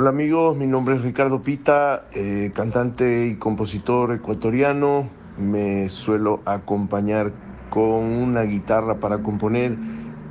Hola 0.00 0.08
amigos, 0.08 0.56
mi 0.56 0.66
nombre 0.66 0.96
es 0.96 1.02
Ricardo 1.02 1.42
Pita, 1.42 2.04
eh, 2.14 2.52
cantante 2.54 3.26
y 3.26 3.36
compositor 3.36 4.14
ecuatoriano. 4.14 5.10
Me 5.36 5.90
suelo 5.90 6.40
acompañar 6.46 7.32
con 7.68 8.06
una 8.06 8.44
guitarra 8.44 8.94
para 8.94 9.18
componer, 9.18 9.76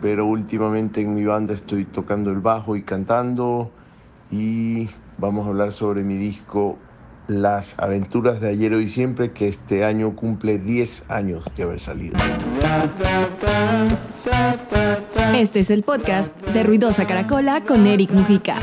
pero 0.02 0.26
últimamente 0.26 1.02
en 1.02 1.14
mi 1.14 1.24
banda 1.24 1.54
estoy 1.54 1.86
tocando 1.86 2.32
el 2.32 2.40
bajo 2.40 2.76
y 2.78 2.82
cantando 2.82 3.70
y 4.32 4.90
vamos 5.20 5.46
a 5.46 5.50
hablar 5.50 5.72
sobre 5.72 6.02
mi 6.02 6.16
disco 6.16 6.80
Las 7.28 7.78
aventuras 7.78 8.42
de 8.42 8.50
ayer, 8.50 8.74
hoy 8.74 8.86
y 8.86 8.90
siempre, 8.90 9.34
que 9.34 9.50
este 9.50 9.86
año 9.86 10.16
cumple 10.16 10.58
10 10.58 11.04
años 11.10 11.46
de 11.56 11.62
haber 11.62 11.80
salido. 11.80 12.18
Este 15.36 15.60
es 15.60 15.70
el 15.70 15.84
podcast 15.84 16.36
de 16.42 16.64
Ruidosa 16.64 17.06
Caracola 17.06 17.62
con 17.62 17.86
Eric 17.86 18.10
Mujica. 18.10 18.56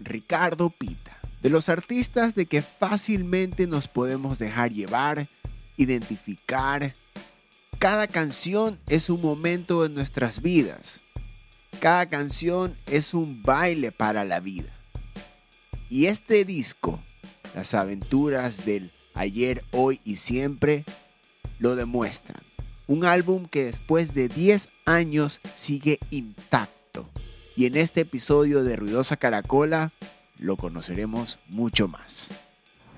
Ricardo 0.00 0.70
Pita, 0.70 1.18
de 1.42 1.50
los 1.50 1.68
artistas 1.68 2.34
de 2.34 2.46
que 2.46 2.62
fácilmente 2.62 3.66
nos 3.66 3.88
podemos 3.88 4.38
dejar 4.38 4.72
llevar, 4.72 5.26
identificar. 5.76 6.94
Cada 7.78 8.06
canción 8.06 8.78
es 8.86 9.10
un 9.10 9.20
momento 9.20 9.84
en 9.84 9.94
nuestras 9.94 10.40
vidas. 10.40 11.00
Cada 11.80 12.06
canción 12.06 12.74
es 12.86 13.14
un 13.14 13.42
baile 13.42 13.92
para 13.92 14.24
la 14.24 14.40
vida. 14.40 14.70
Y 15.90 16.06
este 16.06 16.44
disco, 16.44 17.00
las 17.54 17.74
aventuras 17.74 18.64
del 18.64 18.90
ayer, 19.14 19.62
hoy 19.72 20.00
y 20.04 20.16
siempre, 20.16 20.84
lo 21.58 21.76
demuestran. 21.76 22.53
Un 22.86 23.06
álbum 23.06 23.46
que 23.46 23.64
después 23.64 24.14
de 24.14 24.28
10 24.28 24.68
años 24.84 25.40
sigue 25.54 25.98
intacto. 26.10 27.08
Y 27.56 27.64
en 27.64 27.76
este 27.76 28.02
episodio 28.02 28.62
de 28.62 28.76
Ruidosa 28.76 29.16
Caracola 29.16 29.90
lo 30.38 30.56
conoceremos 30.56 31.38
mucho 31.48 31.88
más. 31.88 32.32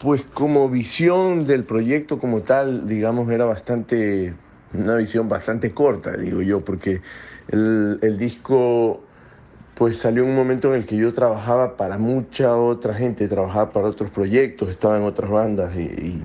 Pues 0.01 0.23
como 0.35 0.69
visión 0.69 1.47
del 1.47 1.65
proyecto 1.65 2.19
como 2.19 2.43
tal, 2.43 2.89
digamos, 2.89 3.31
era 3.31 3.45
bastante, 3.45 4.35
una 4.75 4.97
visión 4.97 5.29
bastante 5.29 5.71
corta, 5.71 6.17
digo 6.17 6.43
yo, 6.43 6.65
porque 6.65 7.01
el, 7.49 8.19
disco 8.19 9.03
pues 9.75 9.99
salió 9.99 10.25
en 10.25 10.31
un 10.31 10.37
momento 10.37 10.75
en 10.75 10.81
el 10.81 10.87
que 10.87 10.97
yo 10.97 11.13
trabajaba 11.13 11.77
para 11.77 11.97
mucha 11.97 12.57
otra 12.57 12.95
gente, 12.95 13.29
trabajaba 13.29 13.71
para 13.73 13.87
otros 13.87 14.11
proyectos, 14.11 14.69
estaba 14.69 14.97
en 14.99 15.05
otras 15.05 15.31
bandas 15.31 15.77
y, 15.77 16.25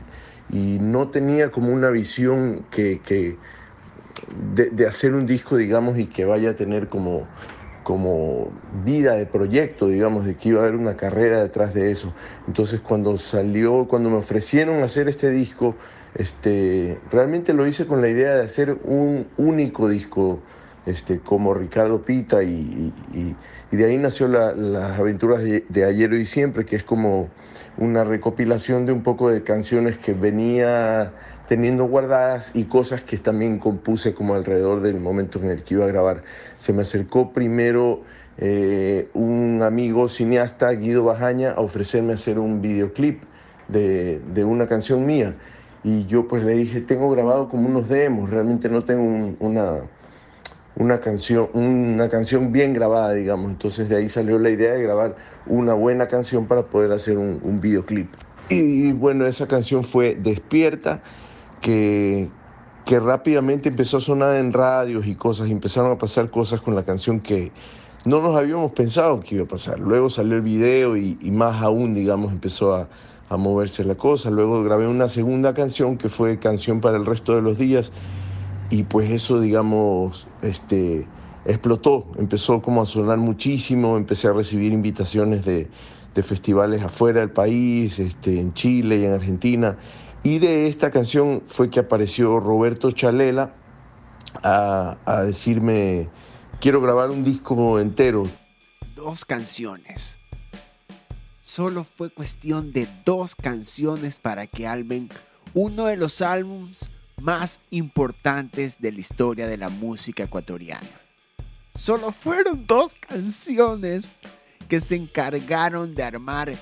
no 0.53 1.07
tenía 1.07 1.49
como 1.49 1.71
una 1.71 1.89
visión 1.91 2.65
que 2.71 2.99
de, 4.53 4.87
hacer 4.87 5.13
un 5.13 5.25
disco, 5.25 5.57
digamos, 5.57 5.97
y 5.97 6.07
que 6.07 6.25
vaya 6.25 6.51
a 6.51 6.55
tener 6.55 6.87
como, 6.87 7.27
como 7.83 8.51
vida 8.83 9.13
de 9.15 9.25
proyecto, 9.25 9.87
digamos, 9.87 10.25
de 10.25 10.35
que 10.35 10.49
iba 10.49 10.61
a 10.61 10.63
haber 10.65 10.75
una 10.75 10.95
carrera 10.95 11.41
detrás 11.41 11.73
de 11.73 11.91
eso. 11.91 12.13
Entonces 12.47 12.81
cuando 12.81 13.17
salió, 13.17 13.87
cuando 13.87 14.09
me 14.09 14.17
ofrecieron 14.17 14.83
hacer 14.83 15.09
este 15.09 15.29
disco, 15.29 15.75
este, 16.15 16.99
realmente 17.11 17.53
lo 17.53 17.65
hice 17.65 17.85
con 17.85 18.01
la 18.01 18.09
idea 18.09 18.35
de 18.35 18.43
hacer 18.43 18.77
un 18.83 19.27
único 19.37 19.87
disco 19.87 20.39
este, 20.85 21.19
como 21.19 21.53
Ricardo 21.53 22.03
Pita 22.03 22.43
y, 22.43 22.93
y, 23.13 23.35
de 23.75 23.85
ahí 23.85 23.97
nació 23.97 24.27
la, 24.27 24.53
las 24.53 24.99
aventuras 24.99 25.41
de, 25.41 25.63
de, 25.69 25.85
ayer 25.85 26.11
y 26.13 26.25
siempre, 26.25 26.65
que 26.65 26.75
es 26.75 26.83
como 26.83 27.29
una 27.77 28.03
recopilación 28.03 28.85
de 28.85 28.91
un 28.91 29.01
poco 29.01 29.29
de 29.29 29.43
canciones 29.43 29.97
que 29.97 30.13
venía 30.13 31.13
teniendo 31.51 31.83
guardadas 31.83 32.51
y 32.53 32.63
cosas 32.63 33.03
que 33.03 33.17
también 33.17 33.59
compuse 33.59 34.13
como 34.13 34.35
alrededor 34.35 34.79
del 34.79 35.01
momento 35.01 35.37
en 35.39 35.49
el 35.49 35.63
que 35.63 35.73
iba 35.73 35.83
a 35.83 35.87
grabar. 35.89 36.21
Se 36.57 36.71
me 36.71 36.83
acercó 36.83 37.33
primero 37.33 38.03
eh, 38.37 39.09
un 39.13 39.61
amigo 39.61 40.07
cineasta, 40.07 40.71
Guido 40.71 41.03
Bajaña, 41.03 41.51
a 41.51 41.59
ofrecerme 41.59 42.13
hacer 42.13 42.39
un 42.39 42.61
videoclip 42.61 43.23
de, 43.67 44.21
de 44.33 44.45
una 44.45 44.65
canción 44.65 45.05
mía. 45.05 45.35
Y 45.83 46.05
yo 46.05 46.25
pues 46.25 46.41
le 46.41 46.53
dije, 46.53 46.79
tengo 46.79 47.11
grabado 47.11 47.49
como 47.49 47.67
unos 47.67 47.89
demos, 47.89 48.29
realmente 48.29 48.69
no 48.69 48.85
tengo 48.85 49.03
un, 49.03 49.35
una 49.41 49.79
una 50.77 51.01
canción, 51.01 51.49
una 51.51 52.07
canción 52.07 52.53
bien 52.53 52.71
grabada, 52.71 53.11
digamos. 53.11 53.51
Entonces 53.51 53.89
de 53.89 53.97
ahí 53.97 54.07
salió 54.07 54.39
la 54.39 54.51
idea 54.51 54.71
de 54.71 54.83
grabar 54.83 55.17
una 55.45 55.73
buena 55.73 56.07
canción 56.07 56.47
para 56.47 56.67
poder 56.67 56.93
hacer 56.93 57.17
un, 57.17 57.41
un 57.43 57.59
videoclip. 57.59 58.07
Y 58.47 58.93
bueno, 58.93 59.25
esa 59.27 59.49
canción 59.49 59.83
fue 59.83 60.15
Despierta, 60.15 61.01
que, 61.61 62.29
que 62.85 62.99
rápidamente 62.99 63.69
empezó 63.69 63.97
a 63.97 64.01
sonar 64.01 64.35
en 64.35 64.51
radios 64.51 65.07
y 65.07 65.15
cosas, 65.15 65.47
y 65.47 65.51
empezaron 65.51 65.91
a 65.91 65.97
pasar 65.97 66.29
cosas 66.29 66.61
con 66.61 66.75
la 66.75 66.83
canción 66.83 67.19
que 67.19 67.51
no 68.03 68.21
nos 68.21 68.35
habíamos 68.35 68.71
pensado 68.71 69.19
que 69.19 69.35
iba 69.35 69.45
a 69.45 69.47
pasar. 69.47 69.79
Luego 69.79 70.09
salió 70.09 70.35
el 70.35 70.41
video 70.41 70.97
y, 70.97 71.17
y 71.21 71.31
más 71.31 71.61
aún, 71.61 71.93
digamos, 71.93 72.31
empezó 72.31 72.73
a, 72.75 72.89
a 73.29 73.37
moverse 73.37 73.85
la 73.85 73.95
cosa. 73.95 74.29
Luego 74.29 74.61
grabé 74.61 74.87
una 74.87 75.07
segunda 75.07 75.53
canción 75.53 75.97
que 75.97 76.09
fue 76.09 76.37
Canción 76.37 76.81
para 76.81 76.97
el 76.97 77.05
resto 77.05 77.33
de 77.33 77.41
los 77.41 77.57
días 77.57 77.93
y 78.69 78.83
pues 78.83 79.09
eso, 79.09 79.39
digamos, 79.39 80.27
este, 80.41 81.07
explotó, 81.45 82.07
empezó 82.17 82.61
como 82.61 82.81
a 82.81 82.85
sonar 82.85 83.19
muchísimo, 83.19 83.97
empecé 83.97 84.27
a 84.27 84.33
recibir 84.33 84.73
invitaciones 84.73 85.45
de, 85.45 85.69
de 86.13 86.23
festivales 86.23 86.81
afuera 86.81 87.21
del 87.21 87.31
país, 87.31 87.99
este, 87.99 88.39
en 88.39 88.53
Chile 88.53 88.97
y 88.97 89.05
en 89.05 89.13
Argentina, 89.13 89.77
y 90.23 90.39
de 90.39 90.67
esta 90.67 90.91
canción 90.91 91.41
fue 91.47 91.69
que 91.69 91.79
apareció 91.79 92.39
Roberto 92.39 92.91
Chalela 92.91 93.55
a, 94.43 95.23
decirme, 95.25 96.09
quiero 96.59 96.81
grabar 96.81 97.09
un 97.09 97.23
disco 97.23 97.79
entero. 97.79 98.23
Dos 98.95 99.25
canciones. 99.25 100.17
Solo 101.41 101.83
fue 101.83 102.11
cuestión 102.11 102.71
de 102.71 102.87
dos 103.03 103.35
canciones 103.35 104.19
para 104.19 104.47
que 104.47 104.67
Alben, 104.67 105.09
uno 105.53 105.85
de 105.85 105.97
los 105.97 106.21
álbums 106.21 106.87
más 107.19 107.61
importantes 107.71 108.79
de 108.79 108.91
la 108.91 108.99
historia 108.99 109.47
de 109.47 109.57
la 109.57 109.69
música 109.69 110.23
ecuatoriana. 110.23 110.87
Solo 111.73 112.11
fueron 112.11 112.67
dos 112.67 112.95
canciones 112.95 114.11
que 114.69 114.79
se 114.79 114.95
encargaron 114.95 115.95
de 115.95 116.03
armar 116.03 116.53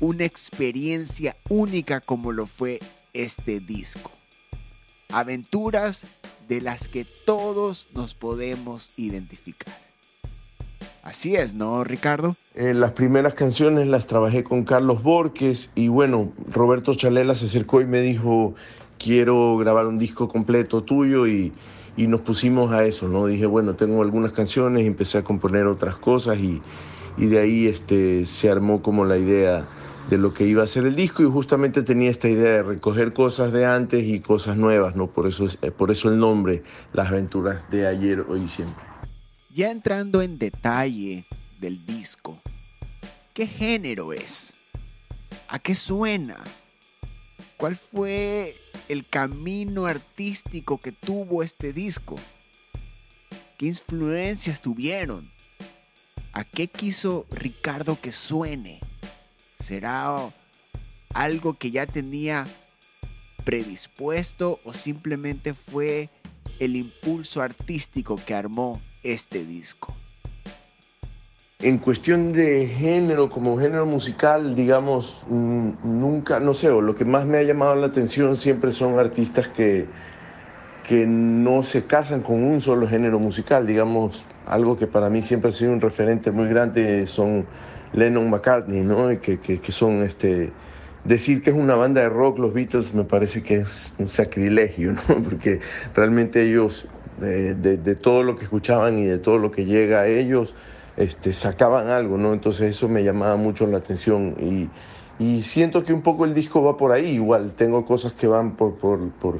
una 0.00 0.24
experiencia 0.24 1.36
única 1.48 2.00
como 2.00 2.32
lo 2.32 2.46
fue 2.46 2.80
este 3.12 3.60
disco. 3.60 4.10
Aventuras 5.12 6.06
de 6.48 6.60
las 6.60 6.88
que 6.88 7.04
todos 7.24 7.88
nos 7.94 8.14
podemos 8.14 8.90
identificar. 8.96 9.74
Así 11.02 11.36
es, 11.36 11.54
¿no, 11.54 11.84
Ricardo? 11.84 12.34
Eh, 12.54 12.74
las 12.74 12.92
primeras 12.92 13.34
canciones 13.34 13.86
las 13.86 14.06
trabajé 14.06 14.42
con 14.42 14.64
Carlos 14.64 15.02
Borges 15.04 15.70
y 15.76 15.86
bueno, 15.86 16.32
Roberto 16.50 16.94
Chalela 16.94 17.36
se 17.36 17.46
acercó 17.46 17.80
y 17.80 17.86
me 17.86 18.00
dijo, 18.00 18.56
quiero 18.98 19.56
grabar 19.56 19.86
un 19.86 19.98
disco 19.98 20.26
completo 20.26 20.82
tuyo 20.82 21.28
y, 21.28 21.52
y, 21.96 22.08
nos 22.08 22.22
pusimos 22.22 22.72
a 22.72 22.84
eso, 22.84 23.06
¿no? 23.06 23.26
Dije, 23.26 23.46
bueno, 23.46 23.76
tengo 23.76 24.02
algunas 24.02 24.32
canciones, 24.32 24.84
empecé 24.84 25.18
a 25.18 25.22
componer 25.22 25.66
otras 25.66 25.96
cosas 25.96 26.38
y, 26.38 26.60
y 27.16 27.26
de 27.26 27.38
ahí 27.38 27.66
este, 27.68 28.26
se 28.26 28.50
armó 28.50 28.82
como 28.82 29.04
la 29.04 29.16
idea 29.16 29.68
de 30.08 30.18
lo 30.18 30.32
que 30.32 30.46
iba 30.46 30.62
a 30.62 30.66
ser 30.66 30.86
el 30.86 30.94
disco 30.94 31.22
y 31.22 31.26
justamente 31.26 31.82
tenía 31.82 32.10
esta 32.10 32.28
idea 32.28 32.52
de 32.52 32.62
recoger 32.62 33.12
cosas 33.12 33.52
de 33.52 33.66
antes 33.66 34.04
y 34.04 34.20
cosas 34.20 34.56
nuevas, 34.56 34.94
¿no? 34.94 35.08
Por 35.08 35.26
eso, 35.26 35.44
es, 35.44 35.56
por 35.76 35.90
eso 35.90 36.08
el 36.08 36.18
nombre, 36.18 36.62
Las 36.92 37.08
aventuras 37.08 37.68
de 37.70 37.86
ayer, 37.86 38.20
hoy 38.20 38.42
y 38.42 38.48
siempre. 38.48 38.84
Ya 39.54 39.70
entrando 39.70 40.22
en 40.22 40.38
detalle 40.38 41.24
del 41.60 41.84
disco, 41.86 42.38
¿qué 43.34 43.46
género 43.46 44.12
es? 44.12 44.54
¿A 45.48 45.58
qué 45.58 45.74
suena? 45.74 46.36
¿Cuál 47.56 47.74
fue 47.74 48.54
el 48.88 49.06
camino 49.06 49.86
artístico 49.86 50.78
que 50.78 50.92
tuvo 50.92 51.42
este 51.42 51.72
disco? 51.72 52.16
¿Qué 53.56 53.66
influencias 53.66 54.60
tuvieron? 54.60 55.30
¿A 56.32 56.44
qué 56.44 56.68
quiso 56.68 57.26
Ricardo 57.30 57.98
que 57.98 58.12
suene? 58.12 58.80
¿Será 59.58 60.16
algo 61.14 61.54
que 61.54 61.70
ya 61.70 61.86
tenía 61.86 62.46
predispuesto 63.44 64.60
o 64.64 64.72
simplemente 64.72 65.54
fue 65.54 66.10
el 66.58 66.76
impulso 66.76 67.42
artístico 67.42 68.18
que 68.24 68.34
armó 68.34 68.80
este 69.02 69.44
disco? 69.44 69.94
En 71.60 71.78
cuestión 71.78 72.28
de 72.28 72.68
género, 72.68 73.30
como 73.30 73.58
género 73.58 73.86
musical, 73.86 74.54
digamos, 74.54 75.22
nunca, 75.26 76.38
no 76.38 76.52
sé, 76.52 76.68
o 76.68 76.82
lo 76.82 76.94
que 76.94 77.06
más 77.06 77.24
me 77.24 77.38
ha 77.38 77.42
llamado 77.44 77.74
la 77.76 77.86
atención 77.86 78.36
siempre 78.36 78.72
son 78.72 78.98
artistas 78.98 79.48
que, 79.48 79.86
que 80.86 81.06
no 81.06 81.62
se 81.62 81.86
casan 81.86 82.20
con 82.20 82.42
un 82.44 82.60
solo 82.60 82.86
género 82.86 83.18
musical, 83.18 83.66
digamos, 83.66 84.26
algo 84.44 84.76
que 84.76 84.86
para 84.86 85.08
mí 85.08 85.22
siempre 85.22 85.48
ha 85.48 85.52
sido 85.52 85.72
un 85.72 85.80
referente 85.80 86.30
muy 86.30 86.46
grande 86.46 87.06
son 87.06 87.46
Lennon 87.96 88.30
McCartney, 88.30 88.82
¿no? 88.82 89.08
Que, 89.20 89.40
que, 89.40 89.60
que 89.60 89.72
son 89.72 90.02
este, 90.02 90.52
decir 91.06 91.42
que 91.42 91.50
es 91.50 91.56
una 91.56 91.74
banda 91.74 92.02
de 92.02 92.08
rock 92.08 92.38
los 92.38 92.52
Beatles 92.52 92.94
me 92.94 93.04
parece 93.04 93.42
que 93.42 93.56
es 93.56 93.94
un 93.98 94.08
sacrilegio, 94.08 94.92
¿no? 95.08 95.22
Porque 95.22 95.60
realmente 95.94 96.42
ellos 96.42 96.86
de, 97.20 97.94
todo 97.94 98.22
lo 98.22 98.36
que 98.36 98.44
escuchaban 98.44 98.98
y 98.98 99.04
de 99.04 99.18
todo 99.18 99.38
lo 99.38 99.50
que 99.50 99.64
llega 99.64 100.00
a 100.00 100.06
ellos, 100.06 100.54
este, 100.96 101.32
sacaban 101.32 101.88
algo, 101.88 102.18
¿no? 102.18 102.32
Entonces 102.32 102.70
eso 102.70 102.88
me 102.88 103.02
llamaba 103.02 103.36
mucho 103.36 103.66
la 103.66 103.78
atención 103.78 104.34
y, 104.40 104.68
y 105.22 105.42
siento 105.42 105.84
que 105.84 105.92
un 105.92 106.02
poco 106.02 106.24
el 106.24 106.34
disco 106.34 106.62
va 106.62 106.76
por 106.76 106.92
ahí, 106.92 107.06
igual 107.06 107.52
tengo 107.56 107.84
cosas 107.84 108.12
que 108.12 108.26
van 108.26 108.56
por, 108.56 108.76
por, 108.76 109.10
por, 109.10 109.38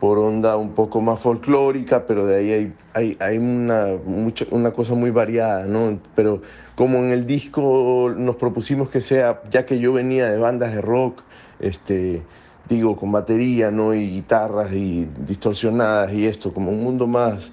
por 0.00 0.18
onda 0.18 0.56
un 0.56 0.74
poco 0.74 1.00
más 1.00 1.20
folclórica, 1.20 2.06
pero 2.06 2.26
de 2.26 2.36
ahí 2.36 2.52
hay, 2.52 2.74
hay, 2.94 3.16
hay 3.20 3.38
una, 3.38 3.88
mucha, 4.04 4.46
una 4.50 4.70
cosa 4.70 4.94
muy 4.94 5.10
variada, 5.10 5.64
¿no? 5.64 5.98
Pero 6.14 6.42
como 6.76 6.98
en 6.98 7.10
el 7.10 7.26
disco 7.26 8.12
nos 8.16 8.36
propusimos 8.36 8.88
que 8.90 9.00
sea, 9.00 9.42
ya 9.50 9.64
que 9.66 9.78
yo 9.78 9.92
venía 9.92 10.30
de 10.30 10.38
bandas 10.38 10.72
de 10.72 10.80
rock, 10.80 11.22
este, 11.58 12.22
digo, 12.68 12.96
con 12.96 13.10
batería, 13.10 13.70
¿no? 13.70 13.94
Y 13.94 14.08
guitarras 14.10 14.72
y 14.72 15.08
distorsionadas 15.26 16.12
y 16.12 16.26
esto, 16.26 16.54
como 16.54 16.70
un 16.70 16.82
mundo 16.82 17.06
más, 17.06 17.52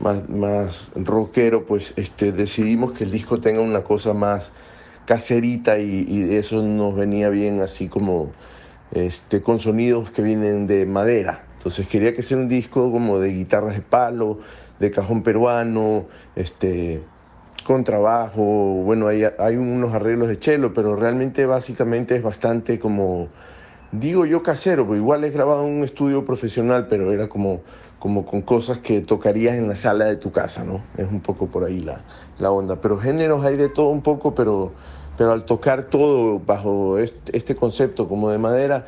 más, 0.00 0.28
más 0.28 0.90
rockero, 0.96 1.64
pues 1.64 1.94
este, 1.96 2.32
decidimos 2.32 2.92
que 2.92 3.04
el 3.04 3.12
disco 3.12 3.40
tenga 3.40 3.60
una 3.60 3.84
cosa 3.84 4.14
más 4.14 4.52
caserita 5.06 5.78
y, 5.78 6.06
y 6.08 6.34
eso 6.34 6.62
nos 6.62 6.96
venía 6.96 7.28
bien 7.28 7.60
así 7.60 7.88
como 7.88 8.32
este, 8.94 9.42
con 9.42 9.58
sonidos 9.58 10.10
que 10.10 10.22
vienen 10.22 10.66
de 10.66 10.86
madera. 10.86 11.44
Entonces 11.64 11.88
quería 11.88 12.12
que 12.12 12.22
sea 12.22 12.36
un 12.36 12.46
disco 12.46 12.92
como 12.92 13.18
de 13.18 13.32
guitarras 13.32 13.74
de 13.74 13.80
palo, 13.80 14.40
de 14.78 14.90
cajón 14.90 15.22
peruano, 15.22 16.04
este, 16.36 17.02
con 17.66 17.84
trabajo, 17.84 18.42
bueno, 18.42 19.08
hay, 19.08 19.24
hay 19.38 19.56
unos 19.56 19.94
arreglos 19.94 20.28
de 20.28 20.38
chelo, 20.38 20.74
pero 20.74 20.94
realmente 20.94 21.46
básicamente 21.46 22.16
es 22.16 22.22
bastante 22.22 22.78
como 22.78 23.28
digo 23.92 24.26
yo 24.26 24.42
casero, 24.42 24.86
porque 24.86 24.98
igual 24.98 25.24
he 25.24 25.30
grabado 25.30 25.66
en 25.66 25.72
un 25.72 25.84
estudio 25.84 26.24
profesional, 26.24 26.86
pero 26.88 27.12
era 27.12 27.28
como, 27.28 27.62
como 27.98 28.26
con 28.26 28.42
cosas 28.42 28.78
que 28.80 29.00
tocarías 29.00 29.56
en 29.56 29.68
la 29.68 29.74
sala 29.74 30.04
de 30.04 30.16
tu 30.16 30.32
casa, 30.32 30.64
¿no? 30.64 30.82
Es 30.96 31.08
un 31.08 31.20
poco 31.20 31.46
por 31.46 31.64
ahí 31.64 31.80
la, 31.80 32.02
la 32.38 32.50
onda. 32.50 32.80
Pero 32.80 32.98
géneros 32.98 33.44
hay 33.44 33.56
de 33.56 33.68
todo 33.68 33.88
un 33.88 34.02
poco, 34.02 34.34
pero, 34.34 34.72
pero 35.16 35.32
al 35.32 35.44
tocar 35.44 35.84
todo 35.84 36.40
bajo 36.40 36.98
este 36.98 37.54
concepto 37.54 38.08
como 38.08 38.30
de 38.30 38.38
madera, 38.38 38.84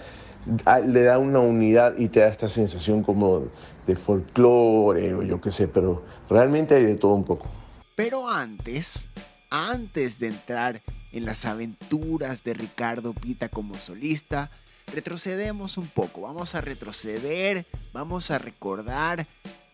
le 0.87 1.03
da 1.03 1.19
una 1.19 1.41
unidad 1.41 1.97
y 1.99 2.09
te 2.09 2.21
da 2.21 2.29
esta 2.29 2.49
sensación 2.49 3.03
como 3.03 3.49
de 3.87 3.97
folclore 3.97 5.15
o 5.15 5.23
yo 5.23 5.41
qué 5.41 5.51
sé, 5.51 5.69
pero 5.69 6.05
realmente 6.29 6.75
hay 6.75 6.85
de 6.85 6.95
todo 6.95 7.15
un 7.15 7.25
poco. 7.25 7.47
Pero 7.95 8.29
antes, 8.29 9.11
antes 9.51 10.19
de 10.19 10.29
entrar 10.29 10.83
en 11.13 11.25
las 11.25 11.47
aventuras 11.47 12.45
de 12.45 12.55
Ricardo 12.55 13.13
Pita 13.13 13.49
como 13.49 13.75
solista, 13.77 14.51
retrocedemos 14.93 15.79
un 15.79 15.89
poco, 15.89 16.23
vamos 16.23 16.55
a 16.55 16.61
retroceder, 16.61 17.67
vamos 17.93 18.31
a 18.31 18.39
recordar 18.39 19.27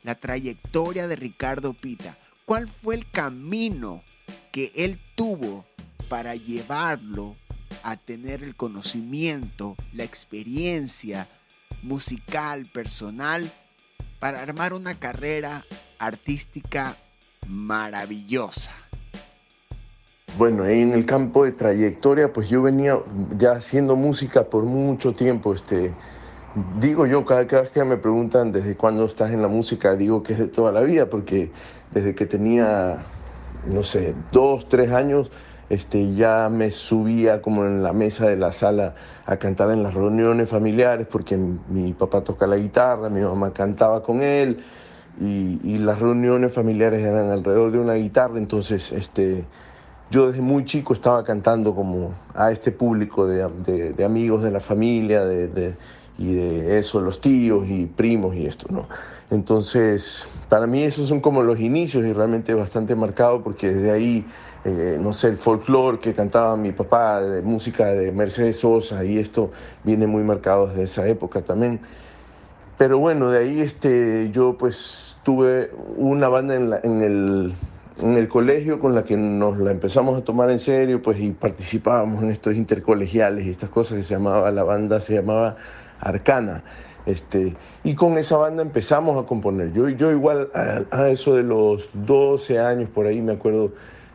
la 0.02 0.14
trayectoria 0.14 1.08
de 1.08 1.16
Ricardo 1.16 1.72
Pita. 1.74 2.16
¿Cuál 2.44 2.68
fue 2.68 2.94
el 2.94 3.10
camino 3.10 4.02
que 4.50 4.72
él 4.74 4.98
tuvo 5.14 5.64
para 6.08 6.34
llevarlo 6.34 7.36
a 7.82 7.96
tener 7.96 8.42
el 8.42 8.54
conocimiento, 8.54 9.76
la 9.92 10.04
experiencia 10.04 11.26
musical, 11.82 12.66
personal, 12.66 13.50
para 14.18 14.42
armar 14.42 14.72
una 14.72 14.94
carrera 14.94 15.64
artística 15.98 16.96
maravillosa? 17.48 18.72
Bueno, 20.38 20.64
en 20.64 20.92
el 20.92 21.04
campo 21.04 21.44
de 21.44 21.52
trayectoria, 21.52 22.32
pues 22.32 22.48
yo 22.48 22.62
venía 22.62 22.98
ya 23.36 23.52
haciendo 23.52 23.96
música 23.96 24.44
por 24.44 24.64
mucho 24.64 25.12
tiempo. 25.14 25.52
Este, 25.52 25.92
digo 26.80 27.06
yo, 27.06 27.24
cada, 27.26 27.42
vez 27.42 27.70
que 27.70 27.84
me 27.84 27.98
preguntan 27.98 28.50
desde 28.50 28.74
cuándo 28.74 29.04
estás 29.04 29.32
en 29.32 29.42
la 29.42 29.48
música, 29.48 29.94
digo 29.94 30.22
que 30.22 30.32
es 30.32 30.38
de 30.38 30.48
toda 30.48 30.72
la 30.72 30.80
vida, 30.80 31.10
porque 31.10 31.50
desde 31.90 32.14
que 32.14 32.24
tenía, 32.24 33.02
no 33.66 33.82
sé, 33.82 34.14
dos, 34.32 34.68
tres 34.68 34.90
años, 34.90 35.30
este, 35.72 36.14
ya 36.14 36.50
me 36.50 36.70
subía 36.70 37.40
como 37.40 37.64
en 37.64 37.82
la 37.82 37.94
mesa 37.94 38.28
de 38.28 38.36
la 38.36 38.52
sala 38.52 38.94
a 39.24 39.38
cantar 39.38 39.70
en 39.70 39.82
las 39.82 39.94
reuniones 39.94 40.50
familiares, 40.50 41.06
porque 41.10 41.36
mi 41.36 41.94
papá 41.94 42.20
toca 42.20 42.46
la 42.46 42.56
guitarra, 42.56 43.08
mi 43.08 43.22
mamá 43.22 43.54
cantaba 43.54 44.02
con 44.02 44.22
él, 44.22 44.62
y, 45.18 45.60
y 45.64 45.78
las 45.78 45.98
reuniones 45.98 46.52
familiares 46.52 47.00
eran 47.00 47.30
alrededor 47.30 47.70
de 47.70 47.78
una 47.78 47.94
guitarra, 47.94 48.36
entonces, 48.36 48.92
este 48.92 49.46
yo 50.10 50.28
desde 50.28 50.42
muy 50.42 50.66
chico 50.66 50.92
estaba 50.92 51.24
cantando 51.24 51.74
como 51.74 52.12
a 52.34 52.50
este 52.50 52.70
público 52.70 53.26
de, 53.26 53.48
de, 53.94 54.04
amigos 54.04 54.42
de 54.42 54.50
la 54.50 54.60
familia 54.60 55.24
de, 55.24 55.74
y 56.18 56.34
de 56.34 56.78
eso, 56.78 57.00
los 57.00 57.18
tíos 57.18 57.66
y 57.66 57.86
primos 57.86 58.36
y 58.36 58.44
esto, 58.44 58.66
¿no? 58.70 58.86
Entonces, 59.30 60.26
para 60.50 60.66
mí 60.66 60.82
esos 60.82 61.08
son 61.08 61.20
como 61.20 61.42
los 61.42 61.58
inicios 61.58 62.04
y 62.04 62.12
realmente 62.12 62.52
bastante 62.52 62.94
marcado 62.94 63.42
porque 63.42 63.72
desde 63.72 63.90
ahí, 63.90 64.26
eh, 64.64 64.98
no 65.00 65.12
sé, 65.12 65.28
el 65.28 65.36
folclore 65.36 65.98
que 65.98 66.14
cantaba 66.14 66.56
mi 66.56 66.72
papá, 66.72 67.20
de 67.20 67.42
música 67.42 67.86
de 67.94 68.12
Mercedes 68.12 68.60
Sosa 68.60 69.04
y 69.04 69.18
esto 69.18 69.50
viene 69.84 70.06
muy 70.06 70.22
marcado 70.22 70.68
desde 70.68 70.82
esa 70.84 71.08
época 71.08 71.42
también. 71.42 71.80
Pero 72.78 72.98
bueno, 72.98 73.30
de 73.30 73.38
ahí 73.38 73.60
este, 73.60 74.30
yo 74.30 74.56
pues 74.58 75.18
tuve 75.22 75.70
una 75.96 76.28
banda 76.28 76.54
en, 76.54 77.02
el 77.02 77.54
en 78.00 78.16
el 78.16 78.28
colegio 78.28 78.80
con 78.80 78.94
la 78.94 79.04
que 79.04 79.16
nos 79.16 79.58
la 79.58 79.70
empezamos 79.70 80.18
a 80.18 80.24
tomar 80.24 80.50
en 80.50 80.58
serio, 80.58 81.02
pues 81.02 81.20
y 81.20 81.30
participábamos 81.30 82.22
en 82.22 82.30
estos 82.30 82.56
intercolegiales 82.56 83.46
y 83.46 83.50
estas 83.50 83.70
cosas 83.70 83.98
que 83.98 84.04
se 84.04 84.14
llamaba, 84.14 84.50
la 84.50 84.64
banda 84.64 85.00
se 85.00 85.14
llamaba 85.14 85.56
Arcana. 86.00 86.64
Este, 87.04 87.56
y 87.82 87.94
con 87.94 88.16
esa 88.16 88.36
banda 88.36 88.62
empezamos 88.62 89.22
a 89.22 89.26
componer. 89.26 89.72
Yo, 89.72 89.88
yo 89.88 90.10
igual 90.10 90.50
a, 90.54 91.08
eso 91.08 91.34
de 91.34 91.42
los 91.42 91.90
12 91.94 92.60
años 92.60 92.88
por 92.88 93.06
ahí 93.06 93.20
me 93.20 93.32
acuerdo 93.32 93.72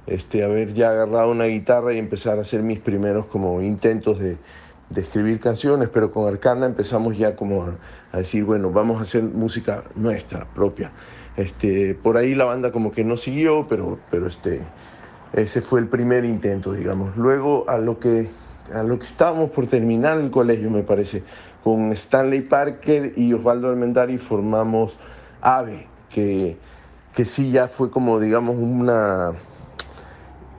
este, 0.08 0.44
haber 0.44 0.74
ya 0.74 0.90
agarrado 0.90 1.32
una 1.32 1.46
guitarra 1.46 1.94
y 1.94 1.98
empezar 1.98 2.38
a 2.38 2.42
hacer 2.42 2.64
mis 2.64 2.80
primeros 2.80 3.26
como 3.28 3.62
intentos 3.62 4.20
de, 4.20 4.38
de 4.90 5.02
escribir 5.02 5.40
canciones, 5.40 5.90
pero 5.90 6.12
con 6.12 6.28
Arcana 6.28 6.66
empezamos 6.66 7.18
ya 7.18 7.36
como 7.36 7.64
a, 7.64 7.76
a 8.12 8.18
decir, 8.18 8.44
bueno, 8.44 8.72
vamos 8.72 9.00
a 9.00 9.02
hacer 9.02 9.24
música 9.24 9.84
nuestra, 9.96 10.46
propia. 10.46 10.92
Este, 11.36 11.94
por 11.94 12.18
ahí 12.18 12.34
la 12.34 12.46
banda 12.46 12.72
como 12.72 12.92
que 12.92 13.04
no 13.04 13.16
siguió, 13.16 13.68
pero, 13.68 14.00
pero 14.10 14.28
este, 14.28 14.62
ese 15.34 15.62
fue 15.62 15.80
el 15.82 15.88
primer 15.88 16.26
intento, 16.26 16.74
digamos. 16.74 17.16
Luego 17.16 17.70
a 17.70 17.78
lo 17.78 18.00
que 18.00 18.28
a 18.74 18.84
lo 18.84 19.00
que 19.00 19.06
estábamos 19.06 19.52
por 19.52 19.68
terminar 19.68 20.20
el 20.20 20.30
colegio, 20.30 20.70
me 20.70 20.84
parece, 20.84 21.24
con 21.64 21.92
Stanley 21.94 22.42
Parker 22.42 23.14
y 23.16 23.34
Osvaldo 23.34 23.70
Almendari 23.70 24.18
formamos 24.18 25.00
AVE, 25.42 25.88
que, 26.10 26.58
que 27.14 27.26
sí 27.26 27.52
ya 27.52 27.68
fue 27.68 27.90
como, 27.90 28.20
digamos, 28.20 28.56
una, 28.58 29.34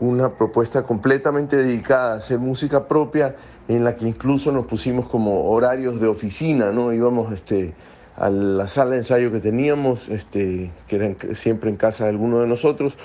una 0.00 0.34
propuesta 0.34 0.84
completamente 0.84 1.56
dedicada 1.56 2.14
a 2.14 2.16
hacer 2.16 2.38
música 2.38 2.86
propia, 2.86 3.36
en 3.68 3.84
la 3.84 3.96
que 3.96 4.06
incluso 4.06 4.52
nos 4.52 4.66
pusimos 4.66 5.08
como 5.08 5.50
horarios 5.50 6.00
de 6.00 6.06
oficina, 6.06 6.72
¿no? 6.72 6.92
Íbamos 6.92 7.32
este, 7.32 7.74
a 8.16 8.30
la 8.30 8.66
sala 8.68 8.92
de 8.92 8.96
ensayo 8.98 9.30
que 9.30 9.40
teníamos, 9.40 10.08
este, 10.08 10.70
que 10.86 10.96
era 10.96 11.34
siempre 11.34 11.70
en 11.70 11.76
casa 11.76 12.04
de 12.04 12.10
alguno 12.10 12.40
de 12.40 12.46
nosotros, 12.46 12.96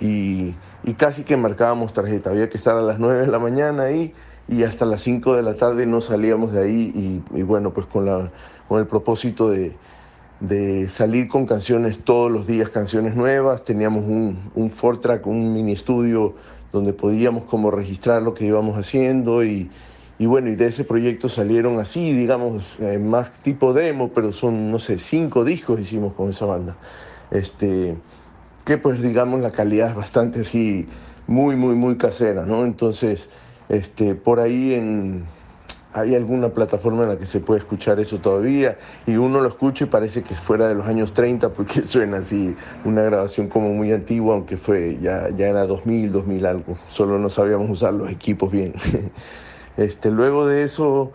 y, 0.00 0.54
casi 0.96 1.22
que 1.22 1.36
marcábamos 1.36 1.92
tarjeta. 1.92 2.30
Había 2.30 2.48
que 2.48 2.56
estar 2.56 2.76
a 2.76 2.80
las 2.80 2.98
9 2.98 3.20
de 3.20 3.26
la 3.26 3.38
mañana 3.38 3.84
ahí 3.84 4.14
y 4.48 4.62
hasta 4.62 4.86
las 4.86 5.02
5 5.02 5.36
de 5.36 5.42
la 5.42 5.54
tarde 5.54 5.86
no 5.86 6.00
salíamos 6.00 6.52
de 6.52 6.62
ahí 6.62 7.22
y, 7.34 7.42
bueno, 7.42 7.72
pues 7.72 7.86
con, 7.86 8.06
la, 8.06 8.30
con 8.68 8.80
el 8.80 8.86
propósito 8.86 9.50
de, 10.40 10.88
salir 10.88 11.28
con 11.28 11.46
canciones 11.46 11.98
todos 11.98 12.30
los 12.30 12.46
días, 12.46 12.70
canciones 12.70 13.14
nuevas. 13.14 13.64
Teníamos 13.64 14.04
un, 14.04 14.50
un 14.54 14.70
four 14.70 15.00
track, 15.00 15.26
un 15.26 15.52
mini 15.52 15.72
estudio 15.72 16.34
donde 16.72 16.92
podíamos 16.92 17.44
como 17.44 17.70
registrar 17.70 18.22
lo 18.22 18.34
que 18.34 18.44
íbamos 18.44 18.76
haciendo 18.76 19.42
y, 19.44 19.70
y 20.18 20.26
bueno, 20.26 20.50
y 20.50 20.56
de 20.56 20.66
ese 20.66 20.84
proyecto 20.84 21.28
salieron 21.28 21.78
así, 21.78 22.12
digamos, 22.12 22.76
eh, 22.80 22.98
más 22.98 23.32
tipo 23.42 23.72
demo, 23.72 24.10
pero 24.10 24.32
son, 24.32 24.70
no 24.70 24.78
sé, 24.78 24.98
cinco 24.98 25.44
discos 25.44 25.80
hicimos 25.80 26.12
con 26.14 26.30
esa 26.30 26.44
banda. 26.44 26.76
Este, 27.30 27.96
que 28.64 28.78
pues 28.78 29.00
digamos 29.00 29.40
la 29.40 29.52
calidad 29.52 29.90
es 29.90 29.94
bastante 29.94 30.40
así, 30.40 30.88
muy, 31.26 31.56
muy, 31.56 31.74
muy 31.74 31.96
casera, 31.96 32.44
¿no? 32.44 32.64
Entonces, 32.64 33.28
este, 33.68 34.14
por 34.14 34.40
ahí 34.40 34.74
en, 34.74 35.24
hay 36.00 36.14
alguna 36.14 36.50
plataforma 36.50 37.02
en 37.04 37.10
la 37.10 37.18
que 37.18 37.26
se 37.26 37.40
puede 37.40 37.60
escuchar 37.60 38.00
eso 38.00 38.18
todavía 38.18 38.78
y 39.06 39.16
uno 39.16 39.40
lo 39.40 39.48
escucha 39.48 39.84
y 39.84 39.88
parece 39.88 40.22
que 40.22 40.34
es 40.34 40.40
fuera 40.40 40.68
de 40.68 40.74
los 40.74 40.86
años 40.86 41.12
30 41.12 41.52
porque 41.52 41.82
suena 41.84 42.18
así 42.18 42.54
una 42.84 43.02
grabación 43.02 43.48
como 43.48 43.70
muy 43.70 43.92
antigua, 43.92 44.34
aunque 44.34 44.56
fue 44.56 44.98
ya, 45.00 45.28
ya 45.30 45.48
era 45.48 45.66
2000, 45.66 46.12
2000 46.12 46.46
algo, 46.46 46.78
solo 46.88 47.18
no 47.18 47.28
sabíamos 47.28 47.70
usar 47.70 47.94
los 47.94 48.10
equipos 48.10 48.50
bien. 48.50 48.74
Este, 49.76 50.10
luego 50.10 50.44
de 50.44 50.64
eso, 50.64 51.12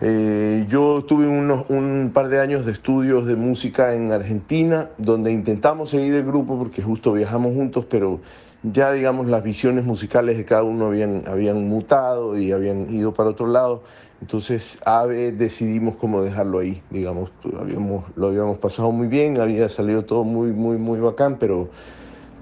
eh, 0.00 0.66
yo 0.68 1.04
tuve 1.06 1.28
un 1.28 2.10
par 2.12 2.28
de 2.28 2.40
años 2.40 2.66
de 2.66 2.72
estudios 2.72 3.24
de 3.24 3.36
música 3.36 3.94
en 3.94 4.10
Argentina, 4.10 4.88
donde 4.98 5.30
intentamos 5.30 5.90
seguir 5.90 6.14
el 6.14 6.24
grupo 6.24 6.58
porque 6.58 6.82
justo 6.82 7.12
viajamos 7.12 7.54
juntos, 7.54 7.86
pero 7.88 8.18
ya 8.62 8.92
digamos 8.92 9.28
las 9.28 9.42
visiones 9.42 9.84
musicales 9.84 10.36
de 10.36 10.44
cada 10.44 10.62
uno 10.62 10.86
habían, 10.86 11.24
habían 11.26 11.68
mutado 11.68 12.38
y 12.38 12.52
habían 12.52 12.92
ido 12.92 13.14
para 13.14 13.30
otro 13.30 13.46
lado. 13.46 13.82
Entonces 14.20 14.78
AVE 14.84 15.32
decidimos 15.32 15.96
cómo 15.96 16.22
dejarlo 16.22 16.58
ahí, 16.58 16.82
digamos, 16.90 17.32
habíamos, 17.58 18.04
lo 18.16 18.28
habíamos 18.28 18.58
pasado 18.58 18.92
muy 18.92 19.08
bien, 19.08 19.40
había 19.40 19.68
salido 19.68 20.04
todo 20.04 20.24
muy, 20.24 20.52
muy, 20.52 20.76
muy 20.76 21.00
bacán, 21.00 21.38
pero 21.38 21.70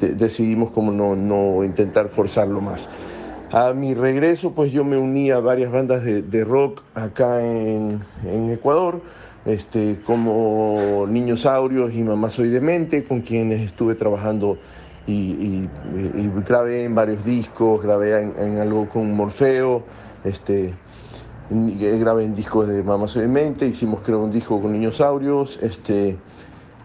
decidimos 0.01 0.71
como 0.71 0.91
no, 0.91 1.15
no 1.15 1.63
intentar 1.65 2.09
forzarlo 2.09 2.61
más. 2.61 2.89
A 3.53 3.73
mi 3.73 3.95
regreso, 3.95 4.53
pues 4.53 4.73
yo 4.73 4.85
me 4.85 4.99
uní 4.99 5.31
a 5.31 5.39
varias 5.39 5.71
bandas 5.71 6.05
de, 6.05 6.23
de 6.23 6.45
rock 6.45 6.83
acá 6.95 7.45
en, 7.47 8.01
en 8.25 8.51
Ecuador, 8.51 9.01
este, 9.47 10.01
como 10.05 11.07
Niños 11.09 11.43
Saurios 11.43 11.95
y 11.95 12.03
Mamá 12.03 12.29
Soy 12.29 12.49
Demente, 12.49 13.05
con 13.05 13.23
quienes 13.23 13.61
estuve 13.61 13.95
trabajando 13.95 14.59
y, 15.07 15.13
y, 15.13 15.71
y 15.95 16.31
grabé 16.47 16.85
en 16.85 16.95
varios 16.95 17.25
discos, 17.25 17.83
grabé 17.83 18.21
en, 18.21 18.35
en 18.37 18.59
algo 18.59 18.89
con 18.89 19.13
Morfeo, 19.15 19.85
este, 20.25 20.75
grabé 21.51 22.25
en 22.25 22.35
discos 22.35 22.69
de 22.69 22.83
Mamá 22.83 23.09
Soy 23.09 23.23
Demente, 23.23 23.67
hicimos 23.67 24.01
creo 24.01 24.21
un 24.21 24.31
disco 24.31 24.61
con 24.61 24.73
Niños 24.73 24.97
Saurios, 24.97 25.59
este, 25.63 26.17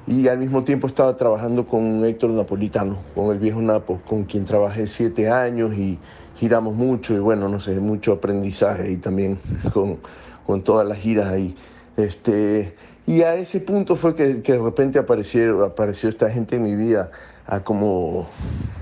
y 0.07 0.27
al 0.27 0.37
mismo 0.37 0.63
tiempo 0.63 0.87
estaba 0.87 1.15
trabajando 1.15 1.65
con 1.65 2.03
Héctor 2.03 2.31
Napolitano, 2.31 2.97
con 3.15 3.31
el 3.31 3.39
viejo 3.39 3.61
Napo, 3.61 4.01
con 4.07 4.23
quien 4.23 4.45
trabajé 4.45 4.87
siete 4.87 5.29
años 5.29 5.73
y 5.73 5.97
giramos 6.35 6.75
mucho 6.75 7.13
y 7.13 7.19
bueno, 7.19 7.47
no 7.49 7.59
sé, 7.59 7.79
mucho 7.79 8.13
aprendizaje 8.13 8.91
y 8.91 8.97
también 8.97 9.37
con, 9.73 9.97
con 10.45 10.61
todas 10.61 10.87
las 10.87 10.97
giras 10.97 11.27
ahí. 11.27 11.55
Este, 11.95 12.75
y 13.05 13.21
a 13.21 13.35
ese 13.35 13.59
punto 13.59 13.95
fue 13.95 14.15
que, 14.15 14.41
que, 14.41 14.53
de 14.53 14.59
repente 14.59 14.97
apareció, 14.97 15.63
apareció 15.63 16.09
esta 16.09 16.29
gente 16.29 16.55
en 16.55 16.63
mi 16.63 16.75
vida 16.75 17.11
a 17.45 17.61
como 17.61 18.27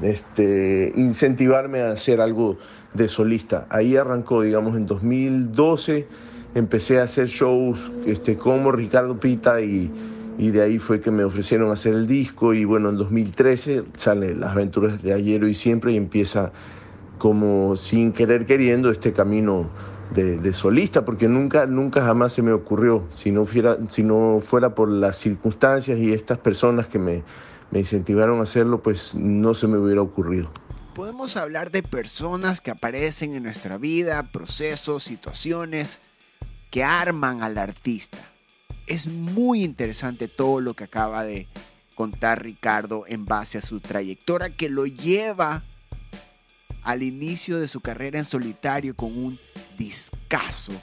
este, 0.02 0.92
incentivarme 0.96 1.82
a 1.82 1.92
hacer 1.92 2.22
algo 2.22 2.58
de 2.94 3.08
solista. 3.08 3.68
Ahí 3.70 3.96
arrancó, 3.96 4.42
digamos, 4.42 4.76
en 4.76 4.86
2012 4.86 6.08
empecé 6.56 7.00
a 7.00 7.04
hacer 7.04 7.28
shows 7.28 7.92
este, 8.06 8.38
como 8.38 8.72
Ricardo 8.72 9.20
Pita 9.20 9.62
y, 9.62 9.90
y 10.38 10.52
de 10.52 10.62
ahí 10.62 10.80
fue 10.80 11.00
que 11.00 11.12
me 11.12 11.24
ofrecieron 11.24 11.72
hacer 11.72 11.94
el 11.94 12.08
disco 12.08 12.54
y 12.54 12.66
bueno, 12.66 12.90
en 12.90 12.98
2013 12.98 13.84
sale 13.96 14.36
Las 14.36 14.52
aventuras 14.52 15.02
de 15.02 15.14
ayer 15.14 15.44
y 15.44 15.54
siempre 15.54 15.94
y 15.94 15.98
empieza 15.98 16.52
como 17.18 17.76
sin 17.76 18.12
querer 18.12 18.46
queriendo 18.46 18.90
este 18.90 19.14
camino 19.14 19.70
de, 20.14 20.40
de, 20.40 20.54
solista, 20.54 21.06
porque 21.06 21.28
nunca, 21.28 21.68
nunca 21.68 22.04
jamás 22.04 22.34
se 22.34 22.42
me 22.42 22.52
ocurrió, 22.52 23.04
si 23.12 23.32
no, 23.32 23.46
fuera, 23.46 23.78
si 23.88 24.04
no 24.04 24.40
fuera 24.42 24.76
por 24.76 24.90
las 24.90 25.18
circunstancias 25.18 26.00
y 26.00 26.14
estas 26.14 26.40
personas 26.40 26.88
que 26.88 27.00
me, 27.00 27.24
me 27.70 27.80
incentivaron 27.80 28.40
a 28.40 28.44
hacerlo, 28.44 28.82
pues 28.82 29.16
no 29.16 29.54
se 29.54 29.68
me 29.68 29.78
hubiera 29.78 30.02
ocurrido. 30.02 30.50
Podemos 30.94 31.38
hablar 31.38 31.72
de 31.72 31.84
personas 31.84 32.60
que 32.60 32.70
aparecen 32.70 33.34
en 33.34 33.44
nuestra 33.44 33.78
vida, 33.78 34.24
procesos, 34.24 35.04
situaciones 35.04 36.00
que 36.70 36.84
arman 36.84 37.44
al 37.44 37.58
artista. 37.58 38.18
Es 38.88 39.08
muy 39.08 39.64
interesante 39.64 40.28
todo 40.28 40.60
lo 40.60 40.74
que 40.74 40.84
acaba 40.84 41.24
de 41.24 41.48
contar 41.96 42.44
Ricardo 42.44 43.06
en 43.08 43.26
base 43.26 43.58
a 43.58 43.62
su 43.62 43.80
trayectoria 43.80 44.50
que 44.50 44.70
lo 44.70 44.86
lleva 44.86 45.64
al 46.84 47.04
inicio 47.04 47.60
de 47.60 47.70
su 47.70 47.80
carrera 47.80 48.20
en 48.20 48.26
solitario 48.26 48.94
con 48.94 49.18
un 49.18 49.40
discazo 49.78 50.74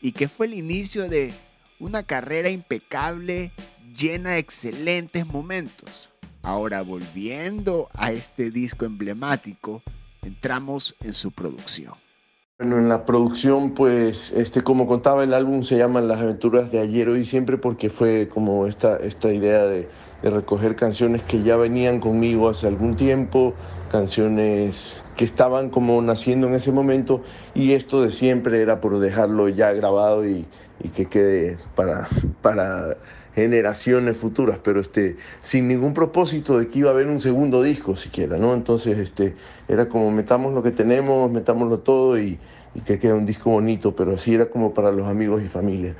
y 0.00 0.12
que 0.12 0.26
fue 0.26 0.46
el 0.46 0.54
inicio 0.54 1.08
de 1.08 1.32
una 1.78 2.02
carrera 2.02 2.48
impecable 2.48 3.52
llena 3.96 4.32
de 4.32 4.38
excelentes 4.38 5.26
momentos. 5.26 6.11
Ahora 6.42 6.82
volviendo 6.82 7.88
a 7.94 8.12
este 8.12 8.50
disco 8.50 8.84
emblemático, 8.84 9.82
entramos 10.22 10.96
en 11.02 11.14
su 11.14 11.30
producción. 11.30 11.94
Bueno, 12.58 12.78
en 12.78 12.88
la 12.88 13.06
producción, 13.06 13.74
pues, 13.74 14.32
este, 14.32 14.62
como 14.62 14.86
contaba, 14.86 15.24
el 15.24 15.34
álbum 15.34 15.62
se 15.62 15.78
llama 15.78 16.00
Las 16.00 16.20
aventuras 16.20 16.70
de 16.70 16.80
ayer, 16.80 17.08
hoy 17.08 17.20
y 17.20 17.24
siempre, 17.24 17.58
porque 17.58 17.90
fue 17.90 18.28
como 18.28 18.66
esta, 18.66 18.96
esta 18.96 19.32
idea 19.32 19.64
de, 19.64 19.88
de 20.22 20.30
recoger 20.30 20.76
canciones 20.76 21.22
que 21.22 21.42
ya 21.42 21.56
venían 21.56 22.00
conmigo 22.00 22.48
hace 22.48 22.68
algún 22.68 22.94
tiempo, 22.94 23.54
canciones 23.90 25.02
que 25.16 25.24
estaban 25.24 25.68
como 25.68 26.00
naciendo 26.00 26.46
en 26.46 26.54
ese 26.54 26.72
momento 26.72 27.22
y 27.54 27.72
esto 27.72 28.00
de 28.00 28.12
siempre 28.12 28.62
era 28.62 28.80
por 28.80 28.98
dejarlo 28.98 29.48
ya 29.48 29.72
grabado 29.72 30.26
y, 30.26 30.46
y 30.82 30.88
que 30.88 31.06
quede 31.06 31.58
para, 31.74 32.08
para 32.40 32.96
generaciones 33.34 34.16
futuras, 34.16 34.58
pero 34.62 34.80
este, 34.80 35.16
sin 35.40 35.68
ningún 35.68 35.94
propósito 35.94 36.58
de 36.58 36.68
que 36.68 36.80
iba 36.80 36.90
a 36.90 36.92
haber 36.92 37.06
un 37.06 37.20
segundo 37.20 37.62
disco 37.62 37.96
siquiera, 37.96 38.36
¿no? 38.36 38.54
Entonces 38.54 38.98
este, 38.98 39.34
era 39.68 39.88
como 39.88 40.10
metamos 40.10 40.52
lo 40.52 40.62
que 40.62 40.70
tenemos, 40.70 41.30
metámoslo 41.30 41.78
todo 41.78 42.18
y, 42.18 42.38
y 42.74 42.80
que 42.80 42.98
quede 42.98 43.14
un 43.14 43.26
disco 43.26 43.50
bonito, 43.50 43.94
pero 43.96 44.14
así 44.14 44.34
era 44.34 44.46
como 44.46 44.74
para 44.74 44.92
los 44.92 45.08
amigos 45.08 45.42
y 45.42 45.46
familia. 45.46 45.94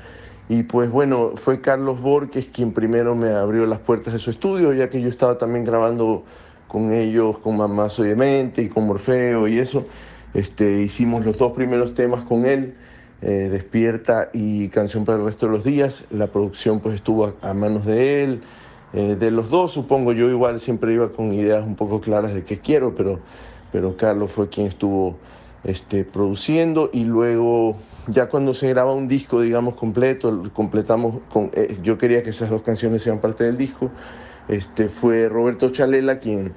Y 0.49 0.63
pues 0.63 0.91
bueno, 0.91 1.31
fue 1.35 1.61
Carlos 1.61 2.01
Borges 2.01 2.47
quien 2.47 2.73
primero 2.73 3.15
me 3.15 3.29
abrió 3.29 3.65
las 3.65 3.79
puertas 3.79 4.13
de 4.13 4.19
su 4.19 4.29
estudio, 4.29 4.73
ya 4.73 4.89
que 4.89 5.01
yo 5.01 5.07
estaba 5.07 5.37
también 5.37 5.63
grabando 5.63 6.25
con 6.67 6.91
ellos, 6.91 7.37
con 7.39 7.57
Mamá 7.57 7.89
Soy 7.89 8.09
Demente 8.09 8.61
y 8.63 8.69
con 8.69 8.87
Morfeo 8.87 9.47
y 9.47 9.59
eso. 9.59 9.85
Este, 10.33 10.81
hicimos 10.81 11.23
los 11.23 11.37
dos 11.37 11.53
primeros 11.53 11.93
temas 11.93 12.23
con 12.23 12.45
él, 12.45 12.75
eh, 13.25 13.47
Despierta 13.49 14.29
y 14.33 14.67
Canción 14.67 15.05
para 15.05 15.17
el 15.17 15.23
resto 15.23 15.45
de 15.45 15.53
los 15.53 15.63
días. 15.63 16.03
La 16.11 16.27
producción 16.27 16.81
pues 16.81 16.95
estuvo 16.95 17.33
a, 17.41 17.53
manos 17.53 17.85
de 17.85 18.23
él. 18.23 18.41
Eh, 18.93 19.15
de 19.17 19.31
los 19.31 19.49
dos, 19.49 19.71
supongo, 19.71 20.11
yo 20.11 20.29
igual 20.29 20.59
siempre 20.59 20.93
iba 20.93 21.09
con 21.09 21.33
ideas 21.33 21.65
un 21.65 21.75
poco 21.75 22.01
claras 22.01 22.33
de 22.33 22.43
qué 22.43 22.59
quiero, 22.59 22.93
pero, 22.93 23.19
pero 23.71 23.95
Carlos 23.95 24.31
fue 24.31 24.49
quien 24.49 24.67
estuvo 24.67 25.15
este, 25.63 26.03
produciendo 26.03 26.89
y 26.91 27.05
luego 27.05 27.77
ya 28.07 28.27
cuando 28.27 28.53
se 28.53 28.67
graba 28.69 28.93
un 28.93 29.07
disco, 29.07 29.39
digamos, 29.39 29.75
completo, 29.75 30.43
completamos 30.53 31.21
con, 31.31 31.49
eh, 31.53 31.77
yo 31.81 31.97
quería 31.97 32.21
que 32.21 32.31
esas 32.31 32.49
dos 32.49 32.61
canciones 32.61 33.01
sean 33.01 33.19
parte 33.19 33.45
del 33.45 33.57
disco, 33.57 33.89
este, 34.49 34.89
fue 34.89 35.29
Roberto 35.29 35.69
Chalela 35.69 36.19
quien, 36.19 36.51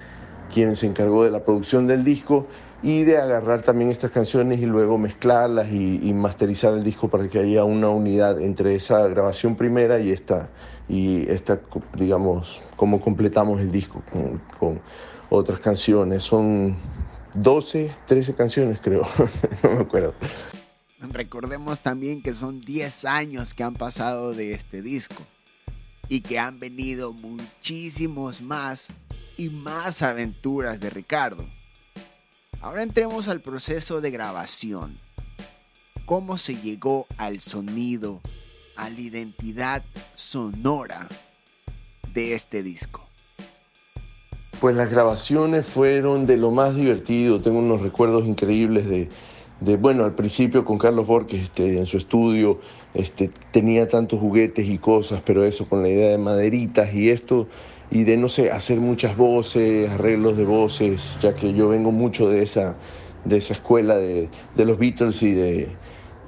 quien 0.52 0.74
se 0.74 0.86
encargó 0.86 1.24
de 1.24 1.30
la 1.30 1.44
producción 1.44 1.86
del 1.86 2.02
disco 2.04 2.48
y 2.82 3.04
de 3.04 3.18
agarrar 3.18 3.62
también 3.62 3.90
estas 3.90 4.10
canciones 4.10 4.60
y 4.60 4.66
luego 4.66 4.98
mezclarlas 4.98 5.70
y, 5.72 6.12
masterizar 6.12 6.74
el 6.74 6.84
disco 6.84 7.08
para 7.08 7.28
que 7.28 7.38
haya 7.38 7.64
una 7.64 7.88
unidad 7.88 8.40
entre 8.40 8.74
esa 8.74 9.06
grabación 9.08 9.56
primera 9.56 9.98
y 10.00 10.10
esta, 10.10 10.48
y 10.88 11.28
esta 11.28 11.60
digamos, 11.94 12.62
cómo 12.76 13.00
completamos 13.00 13.60
el 13.60 13.70
disco 13.70 14.02
con, 14.12 14.40
con 14.58 14.80
otras 15.30 15.60
canciones. 15.60 16.22
Son 16.22 16.76
12, 17.34 17.90
13 18.06 18.34
canciones 18.34 18.80
creo, 18.80 19.02
no 19.62 19.70
me 19.70 19.80
acuerdo. 19.80 20.14
Recordemos 21.00 21.80
también 21.80 22.22
que 22.22 22.34
son 22.34 22.60
10 22.60 23.04
años 23.04 23.54
que 23.54 23.62
han 23.62 23.74
pasado 23.74 24.32
de 24.32 24.54
este 24.54 24.82
disco 24.82 25.22
y 26.08 26.20
que 26.20 26.38
han 26.38 26.58
venido 26.58 27.12
muchísimos 27.12 28.40
más 28.40 28.88
y 29.36 29.50
más 29.50 30.02
aventuras 30.02 30.80
de 30.80 30.90
Ricardo. 30.90 31.44
Ahora 32.60 32.82
entremos 32.82 33.28
al 33.28 33.40
proceso 33.40 34.00
de 34.00 34.10
grabación. 34.10 34.96
¿Cómo 36.04 36.38
se 36.38 36.54
llegó 36.56 37.06
al 37.16 37.40
sonido, 37.40 38.20
a 38.76 38.90
la 38.90 39.00
identidad 39.00 39.82
sonora 40.14 41.08
de 42.14 42.34
este 42.34 42.62
disco? 42.62 43.04
Pues 44.60 44.74
las 44.74 44.90
grabaciones 44.90 45.66
fueron 45.66 46.26
de 46.26 46.36
lo 46.36 46.50
más 46.50 46.74
divertido, 46.74 47.40
tengo 47.40 47.58
unos 47.58 47.82
recuerdos 47.82 48.24
increíbles 48.24 48.88
de, 48.88 49.08
de 49.60 49.76
bueno, 49.76 50.04
al 50.04 50.14
principio 50.14 50.64
con 50.64 50.78
Carlos 50.78 51.06
Borges 51.06 51.42
este, 51.42 51.76
en 51.76 51.86
su 51.86 51.98
estudio 51.98 52.60
este, 52.96 53.30
tenía 53.50 53.86
tantos 53.86 54.18
juguetes 54.18 54.66
y 54.66 54.78
cosas, 54.78 55.22
pero 55.24 55.44
eso 55.44 55.68
con 55.68 55.82
la 55.82 55.90
idea 55.90 56.08
de 56.08 56.18
maderitas 56.18 56.94
y 56.94 57.10
esto, 57.10 57.46
y 57.90 58.04
de, 58.04 58.16
no 58.16 58.28
sé, 58.28 58.50
hacer 58.50 58.80
muchas 58.80 59.16
voces, 59.16 59.88
arreglos 59.90 60.36
de 60.36 60.44
voces, 60.44 61.18
ya 61.20 61.34
que 61.34 61.52
yo 61.52 61.68
vengo 61.68 61.92
mucho 61.92 62.28
de 62.28 62.42
esa, 62.42 62.76
de 63.24 63.38
esa 63.38 63.54
escuela 63.54 63.96
de, 63.96 64.28
de 64.54 64.64
los 64.64 64.78
Beatles 64.78 65.22
y 65.22 65.32
de, 65.32 65.68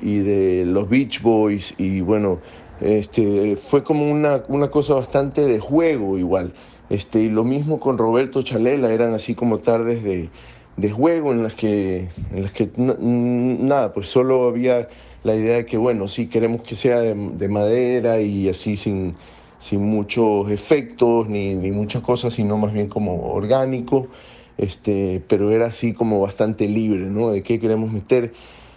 y 0.00 0.18
de 0.18 0.64
los 0.64 0.88
Beach 0.88 1.20
Boys, 1.20 1.74
y 1.78 2.00
bueno, 2.00 2.40
este, 2.80 3.56
fue 3.56 3.82
como 3.82 4.10
una, 4.10 4.44
una 4.48 4.70
cosa 4.70 4.94
bastante 4.94 5.44
de 5.44 5.58
juego 5.58 6.18
igual. 6.18 6.52
Este, 6.90 7.20
y 7.20 7.28
lo 7.28 7.44
mismo 7.44 7.80
con 7.80 7.98
Roberto 7.98 8.42
Chalela, 8.42 8.92
eran 8.92 9.12
así 9.12 9.34
como 9.34 9.58
tardes 9.58 10.02
de, 10.02 10.30
de 10.76 10.90
juego 10.90 11.32
en 11.32 11.42
las 11.42 11.54
que, 11.54 12.08
en 12.32 12.42
las 12.42 12.52
que 12.52 12.70
nada, 12.76 13.92
pues 13.92 14.08
solo 14.08 14.48
había 14.48 14.88
la 15.24 15.34
idea 15.34 15.56
de 15.56 15.66
que, 15.66 15.76
bueno, 15.76 16.08
sí 16.08 16.28
queremos 16.28 16.62
que 16.62 16.76
sea 16.76 17.00
de, 17.00 17.14
de 17.14 17.48
madera 17.48 18.20
y 18.20 18.48
así 18.48 18.76
sin, 18.76 19.16
sin 19.58 19.82
muchos 19.82 20.50
efectos 20.50 21.28
ni, 21.28 21.54
ni, 21.54 21.70
muchas 21.70 22.02
cosas, 22.02 22.34
sino 22.34 22.56
más 22.56 22.72
bien 22.72 22.88
como 22.88 23.32
orgánico, 23.32 24.08
este, 24.56 25.22
pero 25.28 25.50
era 25.50 25.66
así 25.66 25.92
como 25.92 26.20
bastante 26.20 26.68
libre, 26.68 27.06
¿no? 27.06 27.30
De 27.30 27.42
qué 27.42 27.58
queremos 27.58 27.92
meter. 27.92 28.32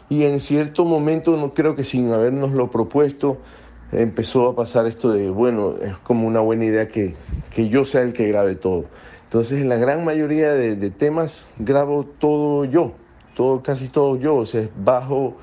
Y 0.10 0.24
en 0.24 0.40
cierto 0.40 0.86
momento, 0.86 1.38
no 1.38 1.54
creo 1.54 1.76
que 1.76 1.84
sin 1.84 2.12
habernoslo 2.12 2.70
propuesto, 2.70 3.38
empezó 3.92 4.50
a 4.50 4.56
pasar 4.56 4.88
esto 4.88 5.12
de, 5.12 5.30
bueno, 5.30 5.76
es 5.82 5.98
como 5.98 6.28
una 6.28 6.40
buena 6.40 6.66
idea 6.66 6.88
que, 6.88 7.16
que 7.54 7.70
yo 7.70 7.86
sea 7.86 8.02
el 8.02 8.14
que 8.14 8.28
grabe 8.28 8.56
todo. 8.56 8.86
Entonces, 9.24 9.62
en 9.62 9.70
la 9.70 9.78
gran 9.78 10.04
mayoría 10.04 10.54
de, 10.54 10.76
de 10.76 10.90
temas 10.90 11.48
grabo 11.58 12.06
todo 12.06 12.66
yo, 12.66 12.94
todo, 13.36 13.64
casi 13.64 13.88
todo 13.88 14.18
yo, 14.18 14.36
o 14.36 14.46
sea, 14.46 14.68
bajo, 14.76 15.38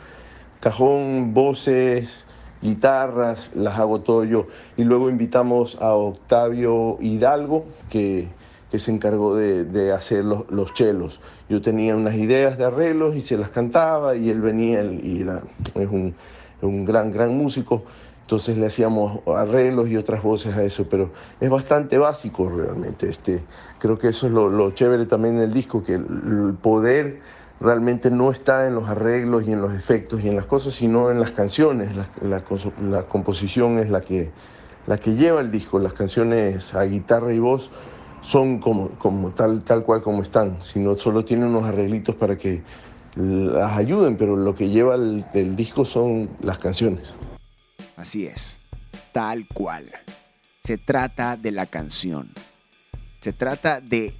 cajón, 0.61 1.33
voces, 1.33 2.27
guitarras, 2.63 3.53
las 3.55 3.79
hago 3.79 4.01
todo 4.01 4.25
yo. 4.25 4.47
Y 4.77 4.85
luego 4.85 5.11
invitamos 5.11 5.79
a 5.81 5.95
Octavio 5.95 6.99
Hidalgo, 7.01 7.65
que, 7.91 8.29
que 8.71 8.79
se 8.79 8.91
encargó 8.91 9.35
de, 9.37 9.65
de 9.65 9.93
hacer 9.93 10.25
los, 10.25 10.51
los, 10.51 10.73
chelos. 10.75 11.21
Yo 11.49 11.61
tenía 11.61 11.97
unas 11.97 12.15
ideas 12.15 12.59
de 12.59 12.65
arreglos 12.65 13.15
y 13.17 13.21
se 13.21 13.37
las 13.37 13.51
cantaba 13.51 14.17
y 14.17 14.29
él 14.31 14.41
venía 14.41 14.83
y 14.85 15.23
era, 15.23 15.43
es 15.75 15.89
un, 15.89 16.15
un 16.63 16.85
gran, 16.85 17.13
gran 17.13 17.37
músico. 17.37 17.85
Entonces 18.23 18.59
le 18.59 18.67
hacíamos 18.67 19.27
arreglos 19.27 19.89
y 19.89 19.97
otras 19.97 20.23
voces 20.23 20.55
a 20.55 20.63
eso, 20.63 20.87
pero 20.91 21.11
es 21.41 21.49
bastante 21.49 21.97
básico 21.97 22.51
realmente. 22.51 23.09
Este, 23.09 23.43
creo 23.79 23.97
que 23.97 24.09
eso 24.09 24.27
es 24.27 24.35
lo, 24.35 24.51
lo 24.51 24.71
chévere 24.73 25.07
también 25.07 25.39
del 25.39 25.55
disco, 25.55 25.83
que 25.83 25.95
el 25.95 26.55
poder 26.61 27.21
realmente 27.61 28.11
no 28.11 28.31
está 28.31 28.67
en 28.67 28.75
los 28.75 28.89
arreglos 28.89 29.47
y 29.47 29.53
en 29.53 29.61
los 29.61 29.75
efectos 29.75 30.23
y 30.23 30.29
en 30.29 30.37
las 30.37 30.47
cosas, 30.47 30.75
sino 30.75 31.11
en 31.11 31.21
las 31.21 31.33
canciones. 31.33 31.91
La, 32.23 33.03
composición 33.05 33.79
es 33.79 33.91
la 33.91 34.01
que, 34.01 34.31
la 34.87 34.99
que 34.99 35.15
lleva 35.15 35.41
el 35.41 35.51
disco. 35.51 35.79
Las 35.79 35.93
canciones 35.93 36.75
a 36.75 36.85
guitarra 36.85 37.33
y 37.33 37.39
voz 37.39 37.71
son 38.21 38.59
como, 38.59 38.91
como 38.91 39.31
tal, 39.31 39.63
tal 39.63 39.85
cual 39.85 40.03
como 40.03 40.23
están, 40.23 40.63
sino 40.63 40.95
solo 40.95 41.25
tienen 41.25 41.49
unos 41.49 41.65
arreglitos 41.65 42.15
para 42.15 42.37
que 42.37 42.63
las 43.17 43.77
ayuden, 43.77 44.17
pero 44.17 44.37
lo 44.37 44.55
que 44.55 44.69
lleva 44.69 44.95
el 44.95 45.57
disco 45.57 45.85
son 45.85 46.31
las 46.41 46.59
canciones. 46.59 47.17
Así 47.97 48.27
es, 48.27 48.61
tal 49.13 49.47
cual. 49.53 49.87
Se 50.63 50.79
trata 50.79 51.37
de 51.37 51.51
la 51.51 51.67
canción. 51.67 52.29
Se 53.21 53.33
trata 53.33 53.81
de 53.81 54.15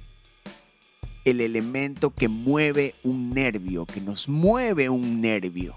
el 1.29 1.41
elemento 1.41 2.11
que 2.11 2.27
mueve 2.27 2.95
un 3.03 3.31
nervio, 3.31 3.85
que 3.85 4.01
nos 4.01 4.29
mueve 4.29 4.89
un 4.89 5.21
nervio. 5.21 5.75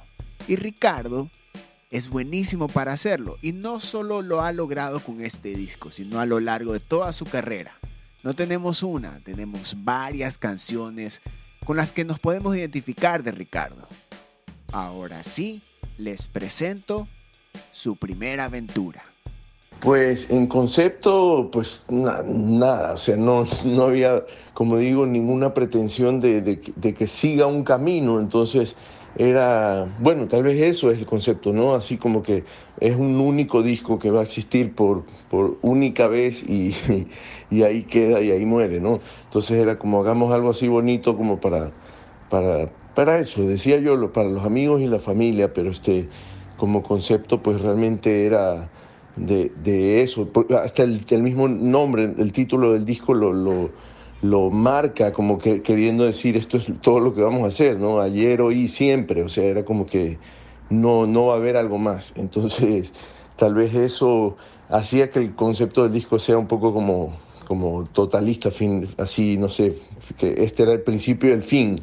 Y 0.49 0.57
Ricardo 0.57 1.31
es 1.91 2.09
buenísimo 2.09 2.69
para 2.69 2.93
hacerlo. 2.93 3.39
Y 3.43 3.53
no 3.53 3.79
solo 3.79 4.23
lo 4.23 4.43
ha 4.43 4.53
logrado 4.53 5.01
con 5.01 5.21
este 5.21 5.55
disco, 5.55 5.91
sino 5.91 6.21
a 6.21 6.27
lo 6.27 6.41
largo 6.41 6.73
de 6.73 6.81
toda 6.81 7.13
su 7.13 7.27
carrera. 7.27 7.79
No 8.23 8.35
tenemos 8.35 8.83
una, 8.83 9.21
tenemos 9.25 9.77
varias 9.85 10.39
canciones 10.39 11.21
con 11.65 11.77
las 11.77 11.93
que 11.93 12.05
nos 12.05 12.19
podemos 12.19 12.57
identificar 12.57 13.23
de 13.23 13.33
Ricardo. 13.33 13.87
Ahora 14.73 15.23
sí, 15.23 15.63
les 15.99 16.27
presento 16.29 17.07
su 17.73 17.97
primera 17.97 18.45
aventura. 18.45 19.05
Pues 19.83 20.31
en 20.31 20.47
concepto, 20.47 21.49
pues 21.53 21.87
na, 21.89 22.23
nada, 22.25 22.93
o 22.93 22.97
sea, 22.97 23.17
no, 23.17 23.45
no 23.65 23.83
había, 23.83 24.25
como 24.55 24.77
digo, 24.77 25.07
ninguna 25.07 25.55
pretensión 25.55 26.21
de, 26.21 26.41
de, 26.41 26.61
de, 26.77 26.95
que 26.95 27.09
siga 27.09 27.49
un 27.49 27.65
camino, 27.65 28.21
entonces 28.21 28.77
era, 29.17 29.93
bueno, 29.99 30.29
tal 30.29 30.45
vez 30.45 30.63
eso 30.63 30.93
es 30.93 31.01
el 31.01 31.07
concepto, 31.07 31.53
¿no? 31.53 31.75
Así 31.75 31.99
como 31.99 32.23
que 32.23 32.45
es 32.79 32.95
un 32.95 33.21
único 33.21 33.65
disco 33.65 33.99
que 33.99 34.13
va 34.13 34.21
a 34.21 34.23
existir 34.23 34.73
por, 34.73 35.03
por 35.29 35.59
única 35.63 36.07
vez 36.07 36.49
y, 36.49 36.77
y 37.51 37.65
ahí 37.65 37.83
queda 37.83 38.21
y 38.21 38.31
ahí 38.31 38.47
muere, 38.47 38.79
¿no? 38.79 39.01
Entonces 39.25 39.59
era 39.59 39.81
como 39.81 40.01
hagamos 40.01 40.33
algo 40.33 40.51
así 40.51 40.69
bonito 40.69 41.17
como 41.17 41.41
para, 41.41 41.73
para, 42.31 42.71
para 42.95 43.19
eso, 43.19 43.43
decía 43.43 43.81
yo, 43.81 44.13
para 44.13 44.29
los 44.29 44.45
amigos 44.45 44.81
y 44.81 44.87
la 44.87 45.01
familia, 45.01 45.53
pero 45.53 45.71
este, 45.71 46.09
como 46.57 46.85
concepto, 46.85 47.43
pues 47.43 47.61
realmente 47.61 48.27
era 48.27 48.71
de, 49.17 49.53
de 49.63 50.03
eso. 50.03 50.29
Hasta 50.63 50.83
el, 50.83 51.05
el, 51.09 51.23
mismo 51.23 51.49
nombre, 51.49 52.15
el 52.17 52.33
título 52.33 52.73
del 52.73 52.85
disco 52.85 53.15
lo, 53.15 53.33
lo, 53.33 53.71
lo, 54.23 54.51
marca 54.51 55.13
como 55.13 55.39
que 55.39 55.63
queriendo 55.63 56.05
decir 56.05 56.37
esto 56.37 56.57
es 56.57 56.73
todo 56.81 57.01
lo 57.01 57.15
que 57.15 57.23
vamos 57.23 57.43
a 57.43 57.49
hacer, 57.49 57.79
¿no? 57.79 58.01
Ayer, 58.01 58.41
hoy, 58.41 58.69
siempre. 58.69 59.23
O 59.23 59.29
sea, 59.29 59.45
era 59.45 59.65
como 59.65 59.87
que 59.87 60.19
no, 60.71 61.07
no 61.07 61.27
va 61.27 61.35
a 61.35 61.37
haber 61.37 61.57
algo 61.57 61.79
más. 61.79 62.13
Entonces, 62.17 62.93
tal 63.37 63.55
vez 63.55 63.75
eso 63.75 64.37
hacía 64.69 65.11
que 65.11 65.19
el 65.19 65.35
concepto 65.35 65.83
del 65.83 65.93
disco 65.93 66.19
sea 66.19 66.39
un 66.39 66.47
poco 66.47 66.73
como, 66.73 67.17
como 67.47 67.85
totalista, 67.85 68.51
fin, 68.51 68.89
así, 68.99 69.37
no 69.37 69.49
sé, 69.49 69.77
que 70.17 70.35
este 70.39 70.63
era 70.63 70.73
el 70.73 70.83
principio 70.83 71.31
y 71.31 71.33
el 71.33 71.43
fin. 71.43 71.81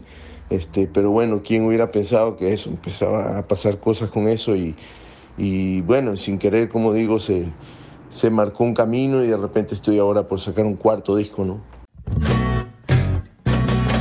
Este, 0.50 0.88
pero 0.88 1.12
bueno, 1.12 1.44
¿quién 1.44 1.64
hubiera 1.66 1.92
pensado 1.92 2.36
que 2.36 2.54
eso? 2.54 2.72
Empezaba 2.72 3.38
a 3.38 3.48
pasar 3.48 3.80
cosas 3.80 4.10
con 4.10 4.28
eso 4.28 4.56
y, 4.56 4.76
y 5.38 5.82
bueno, 5.82 6.16
sin 6.16 6.38
querer, 6.38 6.70
como 6.70 6.94
digo, 6.94 7.20
se, 7.20 7.46
se 8.10 8.30
marcó 8.30 8.64
un 8.64 8.74
camino 8.74 9.24
y 9.24 9.28
de 9.28 9.38
repente 9.38 9.76
estoy 9.76 10.00
ahora 10.00 10.28
por 10.28 10.40
sacar 10.40 10.66
un 10.66 10.76
cuarto 10.76 11.16
disco, 11.16 11.46
¿no? 11.46 11.62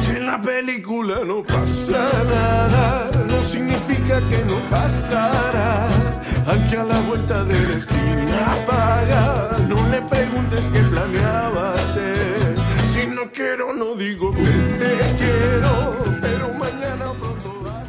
Si 0.01 0.11
en 0.13 0.27
la 0.27 0.41
película 0.41 1.25
no 1.25 1.43
pasa 1.43 2.09
nada, 2.25 3.11
no 3.29 3.43
significa 3.43 4.21
que 4.21 4.45
no 4.45 4.59
pasará. 4.71 5.87
Aquí 6.47 6.77
a 6.77 6.85
la 6.85 7.01
vuelta 7.03 7.45
de 7.45 7.61
la 7.69 7.77
esquina 7.77 8.55
paga, 8.67 9.57
no 9.69 9.87
le 9.91 10.01
preguntes 10.01 10.65
qué 10.73 10.81
planeaba 10.81 11.71
hacer. 11.73 12.55
Si 12.91 13.07
no 13.07 13.31
quiero, 13.31 13.75
no 13.75 13.95
digo 13.95 14.33
que 14.33 14.45
te 14.45 14.97
quiero, 15.19 15.98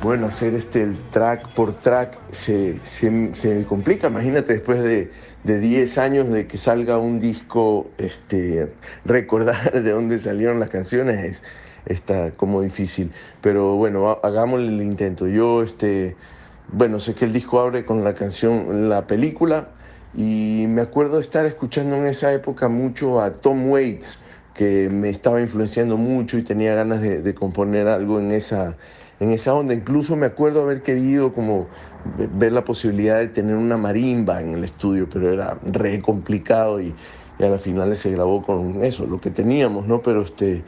Bueno, 0.02 0.28
hacer 0.28 0.56
este 0.56 0.82
el 0.82 0.96
track 1.12 1.50
por 1.56 1.74
track 1.74 2.18
se, 2.32 2.80
se, 2.84 3.36
se 3.36 3.66
complica. 3.66 4.08
Imagínate 4.08 4.54
después 4.54 4.82
de, 4.82 5.12
de 5.44 5.60
10 5.60 5.98
años 5.98 6.30
de 6.30 6.48
que 6.48 6.58
salga 6.58 6.98
un 6.98 7.20
disco, 7.20 7.90
este, 7.98 8.72
recordar 9.04 9.74
de 9.84 9.92
dónde 9.92 10.18
salieron 10.18 10.62
las 10.62 10.70
canciones 10.70 11.26
es, 11.26 11.44
está 11.86 12.32
como 12.32 12.62
difícil. 12.62 13.12
Pero 13.42 13.76
bueno, 13.76 14.20
hagámosle 14.24 14.70
el 14.70 14.82
intento. 14.82 15.28
Yo, 15.28 15.64
este, 15.64 16.16
bueno, 16.72 17.00
sé 17.00 17.14
que 17.14 17.26
el 17.26 17.34
disco 17.34 17.60
abre 17.60 17.84
con 17.84 18.06
la 18.06 18.14
canción 18.14 18.88
La 18.88 19.06
Película 19.06 19.68
y 20.16 20.64
me 20.70 20.80
acuerdo 20.82 21.20
estar 21.20 21.46
escuchando 21.46 21.98
en 21.98 22.06
esa 22.06 22.32
época 22.34 22.70
mucho 22.70 23.20
a 23.20 23.34
Tom 23.34 23.70
Waits, 23.70 24.20
que 24.54 24.90
me 24.90 25.10
estaba 25.10 25.42
influenciando 25.42 25.98
mucho 25.98 26.38
y 26.38 26.44
tenía 26.44 26.74
ganas 26.74 27.02
de, 27.02 27.22
de 27.22 27.36
componer 27.36 27.90
algo 27.90 28.20
en 28.20 28.32
esa, 28.32 28.78
en 29.20 29.32
esa 29.32 29.54
onda. 29.54 29.74
Incluso 29.74 30.16
me 30.16 30.26
acuerdo 30.26 30.62
haber 30.62 30.82
querido 30.82 31.34
como 31.34 31.68
ver 32.16 32.52
la 32.52 32.64
posibilidad 32.64 33.20
de 33.20 33.28
tener 33.28 33.56
una 33.56 33.78
marimba 33.78 34.42
en 34.42 34.54
el 34.54 34.64
estudio, 34.64 35.08
pero 35.10 35.32
era 35.32 35.58
re 35.64 36.02
complicado 36.02 36.82
y, 36.82 36.94
a 37.40 37.48
la 37.48 37.58
final 37.58 37.96
se 37.96 38.12
grabó 38.12 38.42
con 38.42 38.84
eso, 38.84 39.06
lo 39.06 39.22
que 39.22 39.32
teníamos, 39.32 39.88
¿no? 39.88 40.02
Pero 40.02 40.24
este, 40.24 40.66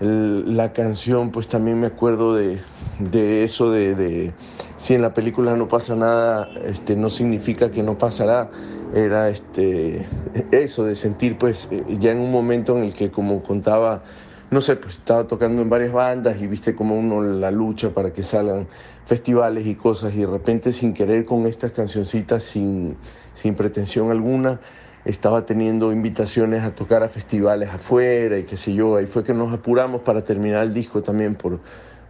la 0.00 0.72
canción, 0.72 1.30
pues 1.30 1.46
también 1.46 1.78
me 1.78 1.88
acuerdo 1.88 2.34
de, 2.34 2.58
de 2.98 3.44
eso 3.44 3.70
de, 3.70 3.94
de, 3.94 4.32
si 4.76 4.94
en 4.94 5.02
la 5.02 5.12
película 5.12 5.54
no 5.56 5.68
pasa 5.68 5.94
nada, 5.96 6.48
este, 6.64 6.96
no 6.96 7.10
significa 7.10 7.70
que 7.70 7.82
no 7.82 7.98
pasará. 7.98 8.50
Era 8.94 9.28
este, 9.28 10.06
eso 10.50 10.84
de 10.84 10.94
sentir, 10.94 11.36
pues, 11.36 11.68
ya 11.86 12.12
en 12.12 12.18
un 12.18 12.32
momento 12.32 12.78
en 12.78 12.84
el 12.84 12.94
que, 12.94 13.10
como 13.10 13.42
contaba, 13.42 14.02
no 14.50 14.60
sé, 14.60 14.76
pues 14.76 14.98
estaba 14.98 15.26
tocando 15.26 15.62
en 15.62 15.70
varias 15.70 15.92
bandas 15.92 16.40
y 16.40 16.46
viste 16.48 16.74
como 16.74 16.98
uno 16.98 17.22
la 17.22 17.52
lucha 17.52 17.90
para 17.90 18.12
que 18.12 18.24
salgan 18.24 18.66
festivales 19.04 19.66
y 19.66 19.76
cosas 19.76 20.12
y 20.14 20.18
de 20.18 20.26
repente 20.26 20.72
sin 20.72 20.92
querer 20.92 21.24
con 21.24 21.46
estas 21.46 21.70
cancioncitas, 21.70 22.42
sin, 22.42 22.96
sin 23.32 23.54
pretensión 23.54 24.10
alguna, 24.10 24.60
estaba 25.04 25.46
teniendo 25.46 25.92
invitaciones 25.92 26.64
a 26.64 26.74
tocar 26.74 27.02
a 27.04 27.08
festivales 27.08 27.70
afuera 27.70 28.38
y 28.38 28.42
qué 28.42 28.56
sé 28.56 28.74
yo, 28.74 28.96
ahí 28.96 29.06
fue 29.06 29.22
que 29.22 29.34
nos 29.34 29.52
apuramos 29.52 30.02
para 30.02 30.24
terminar 30.24 30.64
el 30.64 30.74
disco 30.74 31.02
también 31.02 31.36
por, 31.36 31.60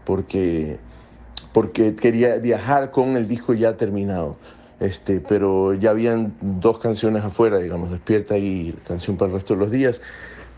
porque, 0.04 0.78
porque 1.52 1.94
quería 1.94 2.36
viajar 2.36 2.90
con 2.90 3.16
el 3.16 3.28
disco 3.28 3.52
ya 3.52 3.76
terminado. 3.76 4.36
Este, 4.80 5.20
pero 5.20 5.74
ya 5.74 5.90
habían 5.90 6.34
dos 6.40 6.78
canciones 6.78 7.22
afuera, 7.22 7.58
digamos, 7.58 7.90
Despierta 7.90 8.38
y 8.38 8.74
Canción 8.88 9.18
para 9.18 9.28
el 9.28 9.34
resto 9.34 9.52
de 9.52 9.60
los 9.60 9.70
días. 9.70 10.00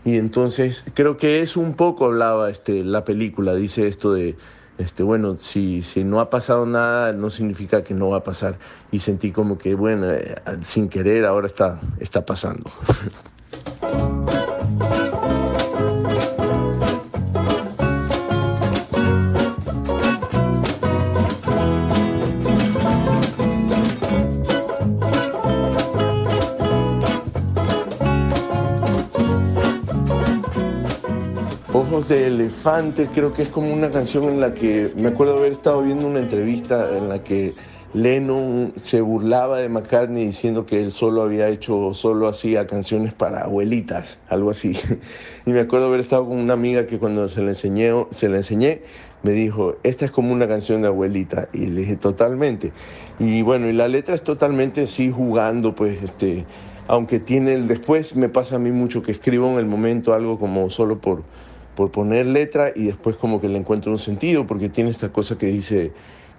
Y 0.05 0.17
entonces 0.17 0.83
creo 0.93 1.17
que 1.17 1.41
eso 1.41 1.59
un 1.59 1.75
poco 1.75 2.05
hablaba 2.05 2.49
este, 2.49 2.83
la 2.83 3.05
película, 3.05 3.55
dice 3.55 3.87
esto 3.87 4.13
de, 4.13 4.35
este, 4.77 5.03
bueno, 5.03 5.35
si, 5.35 5.81
si 5.81 6.03
no 6.03 6.19
ha 6.19 6.29
pasado 6.29 6.65
nada, 6.65 7.13
no 7.13 7.29
significa 7.29 7.83
que 7.83 7.93
no 7.93 8.09
va 8.09 8.17
a 8.17 8.23
pasar. 8.23 8.57
Y 8.91 8.99
sentí 8.99 9.31
como 9.31 9.57
que, 9.57 9.75
bueno, 9.75 10.11
eh, 10.11 10.35
sin 10.61 10.89
querer 10.89 11.25
ahora 11.25 11.47
está, 11.47 11.79
está 11.99 12.25
pasando. 12.25 12.69
De 32.07 32.27
Elefante, 32.27 33.07
creo 33.13 33.31
que 33.31 33.43
es 33.43 33.49
como 33.49 33.71
una 33.71 33.89
canción 33.89 34.25
en 34.25 34.41
la 34.41 34.53
que 34.53 34.89
me 34.97 35.09
acuerdo 35.09 35.37
haber 35.37 35.53
estado 35.53 35.83
viendo 35.83 36.05
una 36.05 36.19
entrevista 36.19 36.97
en 36.97 37.07
la 37.07 37.23
que 37.23 37.53
Lennon 37.93 38.73
se 38.75 38.99
burlaba 38.99 39.59
de 39.59 39.69
McCartney 39.69 40.25
diciendo 40.25 40.65
que 40.65 40.81
él 40.81 40.91
solo 40.91 41.21
había 41.21 41.47
hecho, 41.47 41.93
solo 41.93 42.27
hacía 42.27 42.67
canciones 42.67 43.13
para 43.13 43.43
abuelitas, 43.43 44.19
algo 44.27 44.49
así. 44.49 44.75
Y 45.45 45.51
me 45.51 45.61
acuerdo 45.61 45.85
haber 45.85 46.01
estado 46.01 46.27
con 46.27 46.37
una 46.37 46.53
amiga 46.53 46.85
que 46.85 46.99
cuando 46.99 47.27
se 47.29 47.41
la 47.41 47.49
enseñé, 47.49 47.91
se 48.11 48.27
la 48.27 48.37
enseñé, 48.37 48.81
me 49.21 49.31
dijo, 49.31 49.75
esta 49.83 50.05
es 50.05 50.11
como 50.11 50.33
una 50.33 50.47
canción 50.47 50.81
de 50.81 50.87
abuelita. 50.87 51.47
Y 51.53 51.67
le 51.67 51.81
dije, 51.81 51.95
totalmente. 51.95 52.73
Y 53.19 53.43
bueno, 53.43 53.69
y 53.69 53.73
la 53.73 53.87
letra 53.87 54.15
es 54.15 54.23
totalmente 54.23 54.81
así 54.81 55.11
jugando, 55.11 55.75
pues, 55.75 56.01
este, 56.03 56.45
aunque 56.87 57.19
tiene 57.19 57.53
el 57.53 57.67
después, 57.67 58.15
me 58.15 58.27
pasa 58.27 58.57
a 58.57 58.59
mí 58.59 58.71
mucho 58.71 59.01
que 59.01 59.11
escribo 59.11 59.47
en 59.51 59.59
el 59.59 59.65
momento 59.65 60.13
algo 60.13 60.37
como 60.37 60.69
solo 60.69 60.99
por, 60.99 61.23
por 61.75 61.91
poner 61.91 62.25
letra 62.25 62.71
y 62.75 62.85
después 62.85 63.17
como 63.17 63.41
que 63.41 63.47
le 63.49 63.57
encuentro 63.57 63.91
un 63.91 63.99
sentido, 63.99 64.45
porque 64.45 64.69
tiene 64.69 64.89
esta 64.91 65.11
cosa 65.11 65.37
que 65.37 65.47
dice 65.47 65.91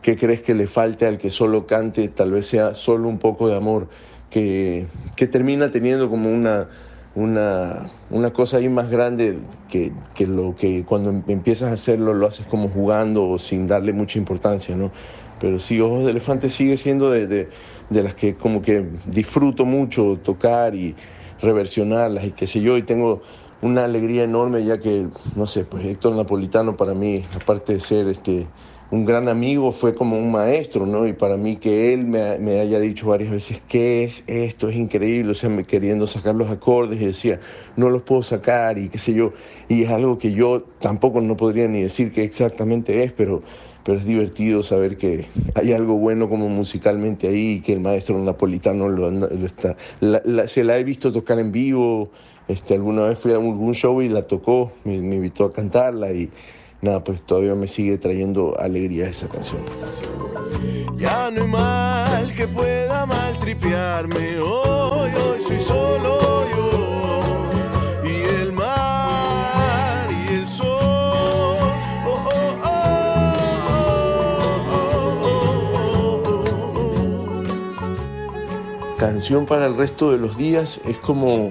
¿Qué 0.04 0.16
crees 0.16 0.42
que 0.42 0.52
le 0.52 0.66
falte 0.66 1.06
al 1.06 1.16
que 1.16 1.30
solo 1.30 1.66
cante? 1.66 2.08
Tal 2.08 2.30
vez 2.30 2.46
sea 2.46 2.74
solo 2.74 3.08
un 3.08 3.18
poco 3.18 3.48
de 3.48 3.56
amor, 3.56 3.88
que, 4.28 4.86
que 5.16 5.26
termina 5.26 5.70
teniendo 5.70 6.10
como 6.10 6.30
una, 6.30 6.68
una, 7.14 7.90
una, 8.10 8.30
cosa 8.30 8.58
ahí 8.58 8.68
más 8.68 8.90
grande 8.90 9.38
que, 9.70 9.92
que, 10.14 10.26
lo 10.26 10.54
que 10.56 10.84
cuando 10.84 11.08
em, 11.08 11.22
empiezas 11.26 11.70
a 11.70 11.72
hacerlo 11.72 12.12
lo 12.12 12.26
haces 12.26 12.44
como 12.44 12.68
jugando 12.68 13.26
o 13.26 13.38
sin 13.38 13.66
darle 13.66 13.94
mucha 13.94 14.18
importancia, 14.18 14.76
¿no? 14.76 14.92
Pero 15.40 15.58
sí, 15.58 15.80
Ojos 15.80 16.04
de 16.04 16.10
Elefante 16.10 16.50
sigue 16.50 16.76
siendo 16.76 17.10
de, 17.10 17.26
de, 17.26 17.48
de 17.88 18.02
las 18.02 18.14
que 18.14 18.34
como 18.34 18.60
que 18.60 18.84
disfruto 19.06 19.64
mucho 19.64 20.20
tocar 20.22 20.74
y 20.74 20.94
reversionarlas 21.40 22.26
y 22.26 22.32
qué 22.32 22.46
sé 22.46 22.60
yo, 22.60 22.76
y 22.76 22.82
tengo 22.82 23.22
una 23.64 23.84
alegría 23.84 24.24
enorme 24.24 24.62
ya 24.64 24.78
que, 24.78 25.06
no 25.34 25.46
sé, 25.46 25.64
pues 25.64 25.84
Héctor 25.86 26.14
Napolitano 26.14 26.76
para 26.76 26.92
mí, 26.92 27.22
aparte 27.34 27.72
de 27.72 27.80
ser 27.80 28.08
este 28.08 28.46
un 28.90 29.04
gran 29.06 29.28
amigo, 29.28 29.72
fue 29.72 29.94
como 29.94 30.18
un 30.18 30.30
maestro, 30.30 30.86
¿no? 30.86 31.06
Y 31.06 31.14
para 31.14 31.36
mí 31.36 31.56
que 31.56 31.94
él 31.94 32.06
me, 32.06 32.38
me, 32.38 32.60
haya 32.60 32.78
dicho 32.78 33.08
varias 33.08 33.30
veces, 33.30 33.60
¿qué 33.66 34.04
es 34.04 34.22
esto? 34.26 34.68
Es 34.68 34.76
increíble, 34.76 35.32
o 35.32 35.34
sea, 35.34 35.48
me 35.48 35.64
queriendo 35.64 36.06
sacar 36.06 36.34
los 36.34 36.50
acordes 36.50 37.00
y 37.00 37.06
decía, 37.06 37.40
no 37.76 37.90
los 37.90 38.02
puedo 38.02 38.22
sacar 38.22 38.78
y 38.78 38.90
qué 38.90 38.98
sé 38.98 39.14
yo. 39.14 39.32
Y 39.68 39.82
es 39.82 39.90
algo 39.90 40.18
que 40.18 40.32
yo 40.32 40.62
tampoco 40.80 41.20
no 41.22 41.36
podría 41.36 41.66
ni 41.66 41.82
decir 41.82 42.12
qué 42.12 42.22
exactamente 42.22 43.02
es, 43.02 43.12
pero, 43.12 43.42
pero 43.82 43.98
es 43.98 44.04
divertido 44.04 44.62
saber 44.62 44.96
que 44.96 45.24
hay 45.54 45.72
algo 45.72 45.96
bueno 45.96 46.28
como 46.28 46.48
musicalmente 46.48 47.26
ahí 47.26 47.62
que 47.62 47.72
el 47.72 47.80
maestro 47.80 48.16
napolitano 48.22 48.88
lo, 48.88 49.10
lo 49.10 49.46
está... 49.46 49.76
se 50.46 50.62
la 50.62 50.78
he 50.78 50.84
visto 50.84 51.10
tocar 51.10 51.40
en 51.40 51.50
vivo, 51.50 52.10
este, 52.48 52.74
alguna 52.74 53.02
vez 53.02 53.18
fui 53.18 53.32
a 53.32 53.36
algún 53.36 53.74
show 53.74 54.02
y 54.02 54.08
la 54.08 54.22
tocó, 54.22 54.72
me, 54.84 54.98
me 55.00 55.16
invitó 55.16 55.44
a 55.46 55.52
cantarla 55.52 56.12
y 56.12 56.30
nada, 56.82 57.02
pues 57.02 57.22
todavía 57.22 57.54
me 57.54 57.66
sigue 57.66 57.96
trayendo 57.98 58.54
alegría 58.58 59.08
esa 59.08 59.28
canción. 59.28 59.62
Ya 60.96 61.30
no 61.30 61.42
hay 61.42 61.48
mal 61.48 62.34
que 62.34 62.46
pueda 62.46 63.06
maltripearme, 63.06 64.38
hoy, 64.38 65.10
hoy 65.10 65.40
soy 65.42 65.60
solo 65.60 66.18
yo. 66.50 67.20
Y 68.04 68.22
el 68.40 68.52
mar 68.52 70.08
y 70.10 70.34
el 70.34 70.46
sol. 70.46 70.78
Oh, 72.06 72.28
oh, 72.30 72.54
oh, 76.22 77.42
Canción 78.98 79.46
para 79.46 79.66
el 79.66 79.76
resto 79.76 80.12
de 80.12 80.18
los 80.18 80.36
días 80.36 80.80
es 80.86 80.98
como 80.98 81.50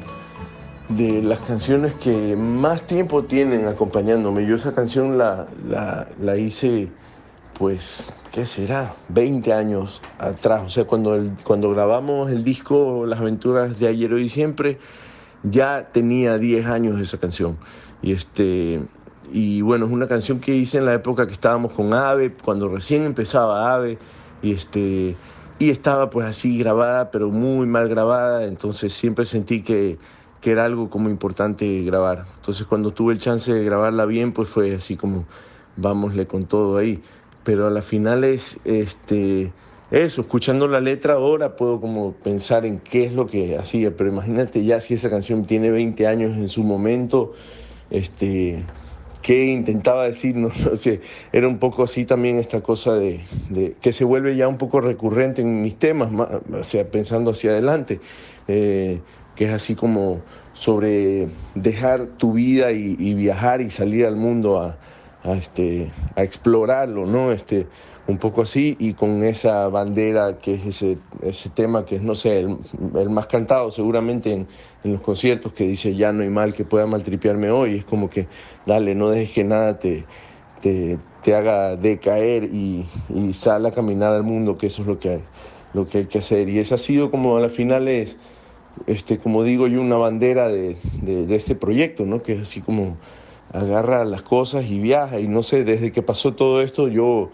de 0.89 1.22
las 1.22 1.39
canciones 1.39 1.93
que 1.96 2.36
más 2.36 2.84
tiempo 2.84 3.24
tienen 3.24 3.67
acompañándome. 3.67 4.46
Yo 4.46 4.56
esa 4.56 4.74
canción 4.74 5.17
la, 5.17 5.48
la, 6.19 6.38
hice, 6.38 6.89
pues, 7.58 8.08
¿qué 8.32 8.46
será? 8.46 8.93
20 9.10 9.54
años 9.54 10.02
atrás. 10.19 10.63
O 10.65 10.69
sea, 10.69 10.86
cuando, 10.86 11.24
cuando 11.43 11.72
grabamos 11.72 12.32
el 12.32 12.43
disco 12.43 13.06
Las 13.06 13.19
aventuras 13.19 13.80
de 13.80 13.88
ayer, 13.88 14.13
hoy 14.13 14.24
y 14.24 14.30
siempre, 14.30 14.80
ya 15.43 15.89
tenía 15.91 16.38
10 16.38 16.65
años 16.67 17.00
esa 17.00 17.17
canción. 17.17 17.58
Y, 18.02 18.12
este, 18.12 18.82
y 19.32 19.62
bueno, 19.62 19.86
es 19.86 19.91
una 19.91 20.08
canción 20.08 20.39
que 20.39 20.54
hice 20.54 20.80
en 20.80 20.86
la 20.86 20.93
época 20.93 21.28
que 21.28 21.34
estábamos 21.34 21.72
con 21.74 21.93
Ave, 21.93 22.34
cuando 22.43 22.67
recién 22.67 23.04
empezaba 23.04 23.74
Ave. 23.74 23.98
Y 24.41 24.54
este 24.54 25.15
y 25.60 25.69
estaba 25.69 26.10
pues 26.10 26.26
así 26.28 26.58
grabada, 26.58 27.12
pero 27.12 27.30
muy 27.30 27.65
mal 27.67 27.88
grabada, 27.88 28.43
entonces 28.46 28.91
siempre 28.91 29.24
sentí 29.24 29.62
que 29.62 29.98
que 30.43 30.51
era 30.51 30.65
algo 30.65 30.89
como 30.89 31.10
importante 31.10 31.84
grabar. 31.84 32.25
Entonces 32.36 32.67
cuando 32.67 32.91
tuve 32.91 33.13
el 33.13 33.19
chance 33.19 33.53
de 33.53 33.63
grabarla 33.63 34.03
bien, 34.06 34.34
pues 34.34 34.49
fue 34.49 34.75
así 34.75 34.97
como, 34.97 35.25
vámosle 35.77 36.27
con 36.27 36.45
todo 36.47 36.77
ahí. 36.77 37.01
Pero 37.45 37.65
a 37.65 37.69
la 37.69 37.82
final 37.82 38.25
es, 38.25 38.60
este, 38.65 39.53
eso, 39.89 40.21
escuchando 40.21 40.67
la 40.67 40.82
letra 40.82 41.13
ahora 41.13 41.56
puedo 41.56 41.79
como 41.79 42.12
pensar 42.12 42.65
en 42.65 42.79
qué 42.79 43.06
es 43.06 43.13
lo 43.13 43.25
que 43.25 43.58
hacía, 43.58 43.95
pero 43.95 44.10
imagínate 44.10 44.65
ya 44.65 44.82
si 44.82 44.95
esa 44.95 45.10
canción 45.10 45.45
tiene 45.45 45.71
20 45.71 46.08
años 46.08 46.36
en 46.36 46.49
su 46.49 46.63
momento, 46.63 47.32
este, 47.89 48.65
qué 49.21 49.45
intentaba 49.45 50.03
decir, 50.03 50.36
no, 50.36 50.49
no 50.65 50.75
sé, 50.75 50.99
era 51.32 51.47
un 51.47 51.58
poco 51.58 51.84
así 51.84 52.03
también 52.03 52.38
esta 52.38 52.60
cosa 52.60 52.95
de, 52.95 53.21
de, 53.49 53.75
que 53.79 53.93
se 53.93 54.03
vuelve 54.03 54.36
ya 54.36 54.49
un 54.49 54.58
poco 54.58 54.82
recurrente 54.82 55.41
en 55.41 55.62
mis 55.62 55.79
temas, 55.79 56.10
o 56.51 56.63
sea, 56.65 56.86
pensando 56.91 57.32
hacia 57.32 57.51
adelante. 57.51 58.01
Eh, 58.49 58.99
que 59.36 59.46
es 59.46 59.52
así 59.52 59.76
como 59.76 60.22
sobre 60.54 61.28
dejar 61.56 62.06
tu 62.17 62.34
vida 62.34 62.72
y, 62.72 63.13
viajar 63.15 63.62
y 63.62 63.69
salir 63.69 64.06
al 64.06 64.15
mundo 64.15 64.62
a, 64.62 64.78
este, 65.36 65.91
a 66.15 66.24
explorarlo, 66.24 67.06
¿no? 67.06 67.32
Este, 67.32 67.67
un 68.06 68.17
poco 68.17 68.41
así 68.41 68.76
y 68.80 68.93
con 68.93 69.24
esa 69.24 69.69
bandera 69.69 70.38
que 70.38 70.56
es 70.56 70.65
ese, 70.65 70.98
ese 71.22 71.50
tema 71.50 71.86
que 71.86 71.96
es, 71.96 72.02
no 72.02 72.15
sé, 72.15 72.39
el, 72.41 73.10
más 73.10 73.28
cantado 73.28 73.72
seguramente 73.72 74.34
en, 74.34 74.48
los 74.84 75.00
conciertos 75.00 75.54
que 75.54 75.63
dice 75.63 75.96
ya 75.96 76.12
no 76.12 76.24
hay 76.24 76.30
mal 76.30 76.54
que 76.54 76.65
pueda 76.65 76.86
maltripearme 76.86 77.50
hoy, 77.50 77.78
es 77.78 77.86
como 77.86 78.10
que 78.10 78.28
dale, 78.65 78.96
no 78.96 79.10
dejes 79.10 79.34
que 79.34 79.43
nada 79.46 79.80
te, 79.80 80.04
te, 80.62 80.98
te 81.24 81.34
haga 81.34 81.78
decaer 81.78 82.43
y, 82.43 82.86
y 83.08 83.32
sal 83.32 83.65
a 83.65 83.72
caminar 83.72 84.13
al 84.13 84.24
mundo, 84.24 84.58
que 84.58 84.67
eso 84.67 84.82
es 84.82 84.88
lo 84.89 85.00
que, 85.00 85.22
lo 85.74 85.88
que 85.88 86.00
hay 86.00 86.06
que 86.06 86.19
hacer. 86.19 86.50
Y 86.50 86.60
esa 86.60 86.76
ha 86.76 86.78
sido 86.78 87.10
como 87.12 87.38
a 87.38 87.39
la 87.39 87.50
final 87.50 87.88
es 87.88 88.17
este, 88.88 89.18
como 89.18 89.44
digo 89.44 89.68
yo, 89.68 89.82
una 89.82 89.98
bandera 89.98 90.50
de, 90.50 90.78
de, 91.02 91.26
de, 91.26 91.36
este 91.36 91.56
proyecto, 91.56 92.06
¿no? 92.06 92.22
Que 92.22 92.34
es 92.34 92.42
así 92.42 92.62
como 92.62 92.98
agarra 93.52 94.04
las 94.06 94.24
cosas 94.24 94.66
y 94.66 94.80
viaja. 94.80 95.20
Y 95.20 95.28
no 95.28 95.44
sé, 95.44 95.64
desde 95.64 95.92
que 95.92 96.02
pasó 96.02 96.34
todo 96.34 96.62
esto, 96.62 96.88
yo 96.88 97.30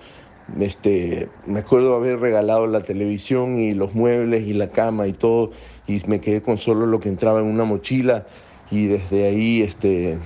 este, 0.60 1.30
me 1.45 1.60
acuerdo 1.60 1.95
haber 1.95 2.19
regalado 2.19 2.67
la 2.67 2.82
televisión 2.82 3.60
y 3.60 3.73
los 3.73 3.93
muebles 3.93 4.47
y 4.47 4.54
la 4.54 4.69
cama 4.71 5.08
y 5.08 5.13
todo, 5.13 5.52
y 5.88 6.02
me 6.08 6.19
quedé 6.21 6.41
con 6.41 6.58
solo 6.58 6.86
lo 6.86 6.99
que 6.99 7.10
entraba 7.10 7.39
en 7.39 7.45
una 7.45 7.63
mochila. 7.63 8.28
Y 8.71 8.86
desde 8.86 9.25
ahí 9.25 9.62
este, 9.62 10.17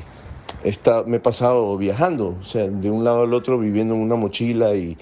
está, 0.64 1.04
me 1.04 1.18
he 1.18 1.20
pasado 1.20 1.78
viajando, 1.78 2.38
o 2.40 2.44
sea, 2.44 2.68
de 2.68 2.92
un 2.92 3.04
lado 3.04 3.22
al 3.24 3.34
otro 3.34 3.58
viviendo 3.58 3.94
en 3.96 4.02
una 4.02 4.16
mochila 4.16 4.76
y, 4.76 4.98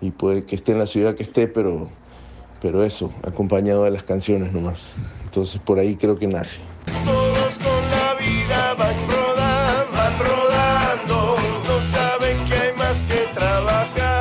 y 0.00 0.10
puede 0.10 0.44
que 0.44 0.56
esté 0.56 0.72
en 0.72 0.78
la 0.78 0.86
ciudad 0.86 1.14
que 1.14 1.22
esté, 1.22 1.46
pero 1.46 1.88
pero 2.60 2.84
eso, 2.84 3.10
acompañado 3.22 3.84
de 3.84 3.90
las 3.90 4.02
canciones 4.02 4.52
nomás. 4.52 4.92
Entonces 5.24 5.58
por 5.60 5.78
ahí 5.78 5.96
creo 5.96 6.18
que 6.18 6.26
nace. 6.26 6.60
Todos 7.04 7.58
con 7.58 7.90
la 7.90 8.14
vida 8.18 8.74
van 8.74 8.96
rodando, 9.08 9.92
van 9.92 10.18
rodando, 10.18 11.36
no 11.66 11.80
saben 11.80 12.44
que 12.46 12.54
hay 12.54 12.72
más 12.76 13.02
que 13.02 13.28
trabajar. 13.34 14.20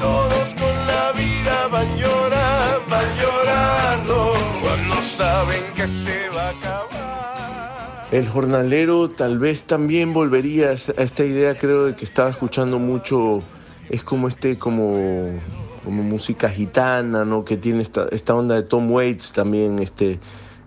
Todos 0.00 0.54
con 0.54 0.86
la 0.86 1.12
vida 1.12 1.68
van 1.68 1.96
llorando, 1.96 2.82
van 2.88 3.16
llorando, 3.16 4.34
cuando 4.60 5.02
saben 5.02 5.64
que 5.74 5.86
se 5.86 6.28
va 6.28 6.48
a 6.48 6.50
acabar. 6.50 8.08
El 8.12 8.28
jornalero 8.28 9.08
tal 9.10 9.38
vez 9.38 9.64
también 9.64 10.12
volvería 10.12 10.70
a 10.70 10.72
esta 10.72 11.24
idea, 11.24 11.56
creo, 11.56 11.86
de 11.86 11.96
que 11.96 12.04
estaba 12.04 12.30
escuchando 12.30 12.78
mucho, 12.78 13.42
es 13.90 14.02
como 14.02 14.28
este, 14.28 14.58
como 14.58 15.38
como 15.88 16.02
música 16.02 16.50
gitana, 16.50 17.24
¿no? 17.24 17.46
Que 17.46 17.56
tiene 17.56 17.80
esta, 17.80 18.08
esta 18.10 18.34
onda 18.34 18.56
de 18.56 18.62
Tom 18.62 18.90
Waits 18.90 19.32
también, 19.32 19.78
este, 19.78 20.18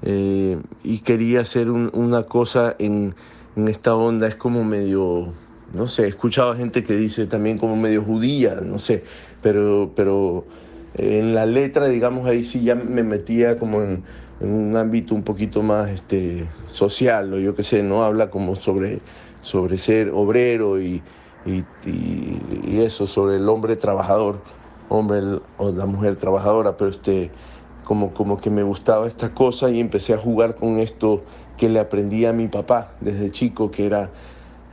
eh, 0.01 0.59
y 0.83 0.97
quería 1.01 1.41
hacer 1.41 1.69
un, 1.69 1.91
una 1.93 2.23
cosa 2.23 2.75
en, 2.79 3.13
en, 3.55 3.67
esta 3.67 3.93
onda, 3.93 4.27
es 4.27 4.35
como 4.35 4.63
medio, 4.63 5.27
no 5.75 5.85
sé, 5.85 6.05
he 6.05 6.07
escuchado 6.07 6.55
gente 6.55 6.83
que 6.83 6.95
dice 6.95 7.27
también 7.27 7.59
como 7.59 7.75
medio 7.75 8.01
judía, 8.01 8.61
no 8.63 8.79
sé, 8.79 9.03
pero, 9.43 9.91
pero 9.95 10.43
en 10.95 11.35
la 11.35 11.45
letra, 11.45 11.87
digamos, 11.87 12.25
ahí 12.25 12.43
sí 12.43 12.63
ya 12.63 12.73
me 12.73 13.03
metía 13.03 13.59
como 13.59 13.83
en, 13.83 14.03
un 14.39 14.75
ámbito 14.75 15.13
un 15.13 15.21
poquito 15.21 15.61
más 15.61 15.91
este, 15.91 16.47
social, 16.65 17.31
o 17.31 17.37
yo 17.37 17.53
qué 17.53 17.61
sé, 17.61 17.83
¿no? 17.83 18.03
Habla 18.03 18.31
como 18.31 18.55
sobre, 18.55 19.01
sobre 19.41 19.77
ser 19.77 20.09
obrero 20.09 20.81
y, 20.81 21.03
y 21.45 22.79
eso, 22.79 23.05
sobre 23.05 23.35
el 23.35 23.47
hombre 23.47 23.75
trabajador 23.75 24.41
hombre 24.91 25.39
o 25.57 25.71
la 25.71 25.85
mujer 25.85 26.17
trabajadora, 26.17 26.75
pero 26.75 26.89
este, 26.89 27.31
como, 27.83 28.13
como 28.13 28.37
que 28.37 28.49
me 28.49 28.63
gustaba 28.63 29.07
esta 29.07 29.33
cosa 29.33 29.69
y 29.69 29.79
empecé 29.79 30.13
a 30.13 30.17
jugar 30.17 30.55
con 30.55 30.77
esto 30.79 31.23
que 31.57 31.69
le 31.69 31.79
aprendí 31.79 32.25
a 32.25 32.33
mi 32.33 32.47
papá 32.47 32.91
desde 32.99 33.31
chico, 33.31 33.71
que 33.71 33.85
era 33.85 34.09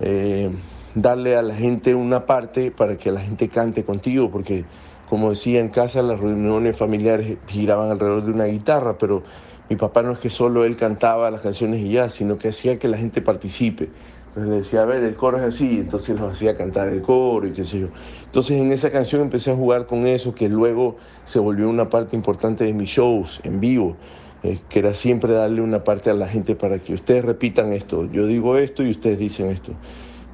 eh, 0.00 0.50
darle 0.94 1.37
a 1.37 1.42
la 1.42 1.54
gente 1.54 1.94
una 1.94 2.26
parte 2.26 2.70
para 2.70 2.96
que 2.96 3.12
la 3.12 3.20
gente 3.20 3.48
cante 3.48 3.85
contigo, 3.85 4.31
porque 4.31 4.64
como 5.09 5.31
decía 5.31 5.61
en 5.61 5.68
casa, 5.68 6.02
las 6.02 6.18
reuniones 6.18 6.76
familiares 6.76 7.38
giraban 7.46 7.90
alrededor 7.90 8.24
de 8.24 8.33
una 8.33 8.44
guitarra, 8.44 8.98
pero 8.98 9.22
mi 9.70 9.76
papá 9.76 10.02
no 10.02 10.12
es 10.12 10.18
que 10.18 10.31
solo 10.31 10.64
él 10.64 10.76
cantaba 10.76 11.31
las 11.31 11.42
canciones 11.42 11.81
y 11.81 11.92
ya, 11.92 12.09
sino 12.11 12.38
que 12.38 12.48
hacía 12.48 12.78
que 12.78 12.88
la 12.88 12.98
gente 12.98 13.22
participe. 13.22 13.88
Entonces 14.29 14.51
le 14.51 14.57
decía, 14.57 14.83
a 14.83 14.85
ver, 14.85 15.03
el 15.03 15.17
coro 15.17 15.38
es 15.38 15.45
así, 15.45 15.79
entonces 15.81 16.19
los 16.19 16.33
hacía 16.33 16.57
cantar 16.57 16.88
el 16.88 17.03
coro 17.03 17.47
y 17.47 17.53
qué 17.53 17.64
sé 17.64 17.81
yo. 17.81 17.88
Entonces 18.25 18.61
en 18.61 18.71
esa 18.73 18.91
canción 18.91 19.23
empecé 19.23 19.51
a 19.51 19.57
jugar 19.57 19.87
con 19.87 20.07
eso, 20.07 20.35
que 20.35 20.49
luego 20.49 20.97
se 21.25 21.38
volvió 21.38 21.69
una 21.69 21.88
parte 21.88 22.14
importante 22.14 22.64
de 22.64 22.75
mis 22.75 22.91
shows 22.91 23.41
en 23.43 23.59
vivo, 23.59 23.97
eh, 24.43 24.59
que 24.69 24.79
era 24.81 24.95
siempre 24.95 25.33
darle 25.33 25.62
una 25.62 25.83
parte 25.83 26.11
a 26.11 26.14
la 26.14 26.29
gente 26.29 26.55
para 26.55 26.79
que 26.79 26.95
ustedes 26.95 27.25
repitan 27.25 27.73
esto. 27.73 28.05
Yo 28.12 28.27
digo 28.27 28.57
esto 28.57 28.83
y 28.83 28.91
ustedes 28.91 29.19
dicen 29.19 29.51
esto. 29.51 29.73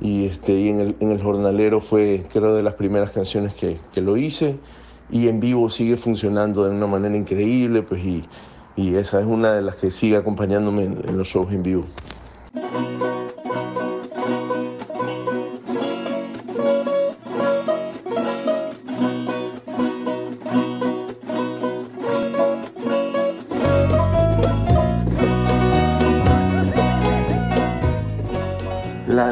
Y, 0.00 0.26
este, 0.26 0.52
y 0.52 0.68
en, 0.68 0.80
el, 0.80 0.96
en 1.00 1.12
el 1.12 1.22
jornalero 1.22 1.80
fue, 1.80 2.24
creo, 2.33 2.54
de 2.54 2.62
las 2.62 2.74
primeras 2.74 3.12
canciones 3.12 3.54
que, 3.54 3.78
que 3.92 4.00
lo 4.00 4.16
hice 4.16 4.59
y 5.11 5.28
en 5.28 5.38
vivo 5.38 5.68
sigue 5.68 5.96
funcionando 5.96 6.64
de 6.64 6.70
una 6.70 6.87
manera 6.87 7.16
increíble, 7.16 7.83
pues 7.83 8.04
y, 8.04 8.24
y 8.76 8.96
esa 8.96 9.20
es 9.20 9.26
una 9.26 9.52
de 9.54 9.62
las 9.62 9.76
que 9.76 9.90
sigue 9.90 10.16
acompañándome 10.16 10.85
en, 10.85 11.09
en 11.09 11.16
los 11.16 11.28
shows 11.28 11.52
en 11.52 11.62
vivo. 11.62 11.85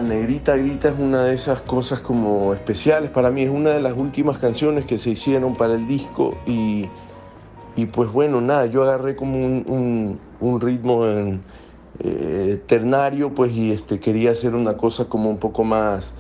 Negrita 0.03 0.57
Grita 0.57 0.89
es 0.91 0.99
una 0.99 1.25
de 1.25 1.35
esas 1.35 1.63
cosas 1.63 2.01
como 2.01 2.53
especiales 2.55 3.11
para 3.11 3.31
mí, 3.31 3.43
es 3.43 3.51
una 3.51 3.71
de 3.71 3.81
las 3.81 3.97
últimas 3.97 4.39
canciones 4.39 4.85
que 4.85 4.99
se 4.99 5.11
hicieron 5.11 5.55
para 5.55 5.75
el 5.75 5.87
disco 5.87 6.37
y, 6.47 6.89
pues 7.93 8.11
bueno, 8.13 8.41
nada, 8.41 8.67
yo 8.67 8.83
agarré 8.83 9.17
como 9.17 9.37
un, 9.37 9.65
un, 9.67 10.21
un 10.41 10.61
ritmo 10.61 11.07
en, 11.07 11.43
eh, 12.01 12.61
ternario 12.67 13.35
pues 13.35 13.53
y 13.53 13.71
este, 13.71 14.01
quería 14.01 14.33
hacer 14.33 14.55
una 14.55 14.77
cosa 14.77 15.05
como 15.07 15.31
un 15.31 15.39
poco 15.39 15.63
más 15.63 16.15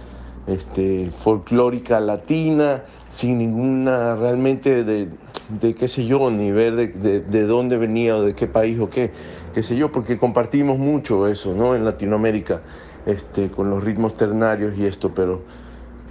este, 0.46 1.10
folclórica 1.10 1.98
latina, 1.98 2.84
sin 3.08 3.38
ninguna 3.38 4.14
realmente 4.16 4.84
de, 4.84 5.08
de, 5.60 5.74
qué 5.74 5.88
sé 5.88 6.04
yo, 6.04 6.30
ni 6.30 6.52
ver 6.52 6.76
de, 6.76 6.88
de, 6.88 7.20
de, 7.20 7.42
dónde 7.44 7.78
venía 7.78 8.16
o 8.16 8.22
de 8.22 8.34
qué 8.34 8.46
país 8.46 8.78
o 8.80 8.90
qué, 8.90 9.12
qué 9.54 9.62
sé 9.62 9.76
yo, 9.76 9.90
porque 9.90 10.18
compartimos 10.18 10.78
mucho 10.78 11.26
eso, 11.26 11.54
¿no? 11.54 11.74
En 11.74 11.84
Latinoamérica, 11.84 12.60
este, 13.06 13.50
con 13.50 13.70
los 13.70 13.82
ritmos 13.84 14.16
ternarios 14.16 14.76
y 14.78 14.86
esto, 14.86 15.12
pero, 15.14 15.42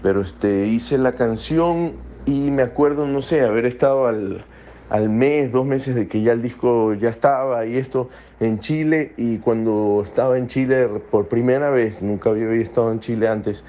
pero 0.02 0.22
este, 0.22 0.68
hice 0.68 0.98
la 0.98 1.14
canción 1.14 1.94
y 2.26 2.52
me 2.52 2.64
acuerdo, 2.64 3.08
no 3.08 3.22
sé, 3.22 3.42
haber 3.42 3.66
estado 3.66 4.08
al, 4.08 4.44
al 4.90 5.10
mes, 5.10 5.52
dos 5.52 5.66
meses 5.66 5.96
de 5.96 6.08
que 6.08 6.22
ya 6.22 6.34
el 6.34 6.42
disco 6.42 6.94
ya 6.94 7.10
estaba 7.10 7.66
y 7.66 7.78
esto 7.78 8.10
en 8.40 8.60
Chile 8.60 9.14
y 9.18 9.38
cuando 9.38 10.02
estaba 10.04 10.38
en 10.38 10.48
Chile 10.48 10.88
por 11.10 11.28
primera 11.28 11.70
vez, 11.70 12.02
nunca 12.02 12.30
había 12.32 12.50
estado 12.52 12.92
en 12.92 13.00
Chile 13.00 13.28
antes, 13.28 13.64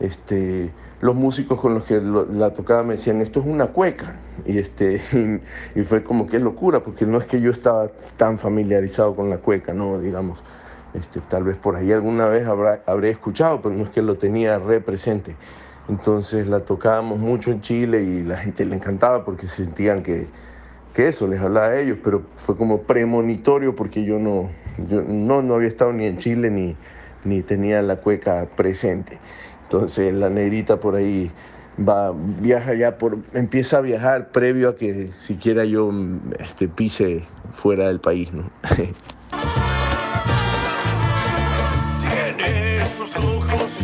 este, 0.00 0.70
los 1.00 1.14
músicos 1.14 1.60
con 1.60 1.74
los 1.74 1.84
que 1.84 2.00
lo, 2.00 2.26
la 2.26 2.52
tocaba 2.52 2.82
me 2.82 2.94
decían, 2.94 3.20
esto 3.20 3.40
es 3.40 3.46
una 3.46 3.68
cueca. 3.68 4.16
Y, 4.44 4.58
este, 4.58 5.00
y, 5.12 5.40
y, 5.80 5.82
fue 5.82 6.02
como 6.02 6.26
que 6.26 6.38
locura, 6.38 6.82
porque 6.82 7.06
no 7.06 7.18
es 7.18 7.26
que 7.26 7.40
yo 7.40 7.50
estaba 7.50 7.88
tan 8.16 8.38
familiarizado 8.38 9.14
con 9.14 9.30
la 9.30 9.38
cueca, 9.38 9.72
¿no? 9.72 9.98
Digamos, 9.98 10.42
este, 10.96 11.20
tal 11.20 11.44
vez 11.44 11.56
por 11.56 11.76
ahí 11.76 11.92
alguna 11.92 12.26
vez 12.26 12.46
habrá, 12.46 12.82
habré 12.86 13.10
escuchado, 13.10 13.60
pero 13.60 13.74
no 13.74 13.84
es 13.84 13.90
que 13.90 14.02
lo 14.02 14.16
tenía 14.16 14.58
re 14.58 14.80
presente. 14.80 15.36
Entonces 15.88 16.46
la 16.46 16.60
tocábamos 16.60 17.18
mucho 17.18 17.50
en 17.50 17.60
Chile 17.60 18.02
y 18.02 18.22
la 18.22 18.36
gente 18.36 18.64
le 18.64 18.74
encantaba 18.74 19.24
porque 19.24 19.46
sentían 19.46 20.02
que, 20.02 20.26
que 20.92 21.08
eso 21.08 21.28
les 21.28 21.40
hablaba 21.40 21.68
a 21.68 21.80
ellos, 21.80 21.98
pero 22.02 22.22
fue 22.36 22.56
como 22.56 22.82
premonitorio 22.82 23.76
porque 23.76 24.04
yo 24.04 24.18
no, 24.18 24.48
yo 24.88 25.02
no, 25.02 25.42
no 25.42 25.54
había 25.54 25.68
estado 25.68 25.92
ni 25.92 26.06
en 26.06 26.16
Chile 26.16 26.50
ni, 26.50 26.76
ni 27.24 27.42
tenía 27.42 27.82
la 27.82 27.96
cueca 27.96 28.48
presente. 28.56 29.18
Entonces 29.64 30.12
la 30.12 30.30
negrita 30.30 30.80
por 30.80 30.96
ahí 30.96 31.30
va, 31.78 32.12
viaja 32.12 32.74
ya 32.74 32.98
por, 32.98 33.18
empieza 33.32 33.78
a 33.78 33.80
viajar 33.80 34.30
previo 34.32 34.70
a 34.70 34.76
que 34.76 35.10
siquiera 35.18 35.64
yo 35.64 35.92
este, 36.38 36.68
pise 36.68 37.24
fuera 37.52 37.86
del 37.86 38.00
país, 38.00 38.32
¿no? 38.32 38.50
Ojos 43.14 43.78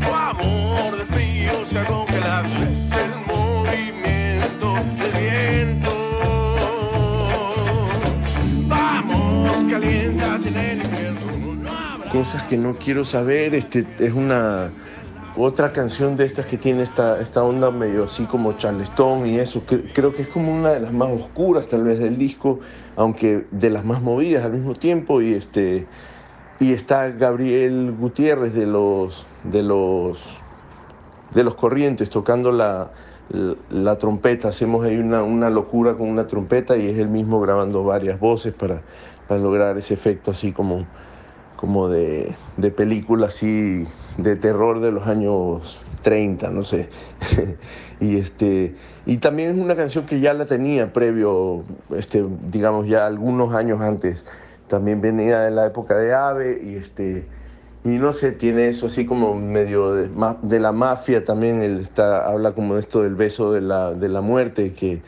tu 0.00 0.14
amor 0.14 0.96
de 0.96 1.04
frío 1.04 1.62
se 1.62 1.78
ha 1.78 1.84
congelado, 1.84 2.48
es 2.62 2.90
el 2.92 3.26
movimiento 3.26 4.74
del 4.96 5.76
viento. 5.76 5.90
Vamos, 8.66 9.52
caliéntate 9.70 10.48
en 10.48 10.56
el 10.56 10.82
invierno. 10.86 12.10
Cosas 12.10 12.44
que 12.44 12.56
no 12.56 12.76
quiero 12.76 13.04
saber, 13.04 13.54
este, 13.54 13.86
es 13.98 14.14
una 14.14 14.70
otra 15.36 15.74
canción 15.74 16.16
de 16.16 16.24
estas 16.24 16.46
que 16.46 16.56
tiene 16.56 16.84
esta, 16.84 17.20
esta 17.20 17.44
onda 17.44 17.70
medio 17.70 18.04
así 18.04 18.24
como 18.24 18.54
charleston 18.54 19.26
y 19.26 19.36
eso, 19.38 19.64
creo 19.66 20.14
que 20.14 20.22
es 20.22 20.28
como 20.28 20.50
una 20.50 20.70
de 20.70 20.80
las 20.80 20.94
más 20.94 21.10
oscuras 21.10 21.68
tal 21.68 21.84
vez 21.84 21.98
del 21.98 22.16
disco, 22.16 22.60
aunque 22.96 23.44
de 23.50 23.68
las 23.68 23.84
más 23.84 24.00
movidas 24.00 24.46
al 24.46 24.54
mismo 24.54 24.74
tiempo 24.74 25.20
y 25.20 25.34
este 25.34 25.86
y 26.60 26.72
está 26.72 27.10
Gabriel 27.10 27.94
Gutiérrez 27.98 28.54
de 28.54 28.66
los 28.66 29.26
de 29.44 29.62
los 29.62 30.38
de 31.34 31.44
los 31.44 31.54
Corrientes 31.54 32.10
tocando 32.10 32.52
la, 32.52 32.90
la, 33.70 33.98
trompeta, 33.98 34.48
hacemos 34.48 34.84
ahí 34.86 34.96
una, 34.96 35.22
una, 35.22 35.50
locura 35.50 35.94
con 35.94 36.08
una 36.08 36.26
trompeta 36.26 36.76
y 36.78 36.86
es 36.86 36.98
él 36.98 37.08
mismo 37.08 37.38
grabando 37.40 37.84
varias 37.84 38.18
voces 38.18 38.54
para, 38.54 38.80
para 39.28 39.38
lograr 39.38 39.76
ese 39.76 39.92
efecto 39.92 40.30
así 40.30 40.52
como 40.52 40.86
como 41.56 41.88
de, 41.88 42.34
de 42.56 42.70
película 42.70 43.26
así 43.26 43.84
de 44.16 44.36
terror 44.36 44.80
de 44.80 44.92
los 44.92 45.06
años 45.08 45.80
30, 46.02 46.50
no 46.50 46.62
sé. 46.62 46.88
y, 48.00 48.16
este, 48.16 48.76
y 49.06 49.18
también 49.18 49.50
es 49.50 49.58
una 49.58 49.74
canción 49.74 50.06
que 50.06 50.20
ya 50.20 50.34
la 50.34 50.46
tenía 50.46 50.92
previo, 50.92 51.64
este, 51.96 52.24
digamos 52.50 52.86
ya 52.86 53.06
algunos 53.06 53.54
años 53.54 53.80
antes. 53.80 54.24
También 54.68 55.00
venía 55.00 55.40
de 55.40 55.50
la 55.50 55.66
época 55.66 55.98
de 55.98 56.14
Ave 56.14 56.60
y 56.62 56.76
este 56.76 57.26
y 57.84 57.90
no 57.90 58.12
sé, 58.12 58.32
tiene 58.32 58.68
eso 58.68 58.86
así 58.86 59.06
como 59.06 59.34
medio 59.34 59.94
de, 59.94 60.10
de 60.42 60.60
la 60.60 60.72
mafia 60.72 61.24
también, 61.24 61.62
él 61.62 61.80
está, 61.80 62.26
habla 62.26 62.52
como 62.52 62.74
de 62.74 62.80
esto 62.80 63.02
del 63.02 63.14
beso 63.14 63.52
de 63.52 63.60
la, 63.60 63.94
de 63.94 64.08
la 64.08 64.20
muerte, 64.20 64.72
que, 64.72 65.00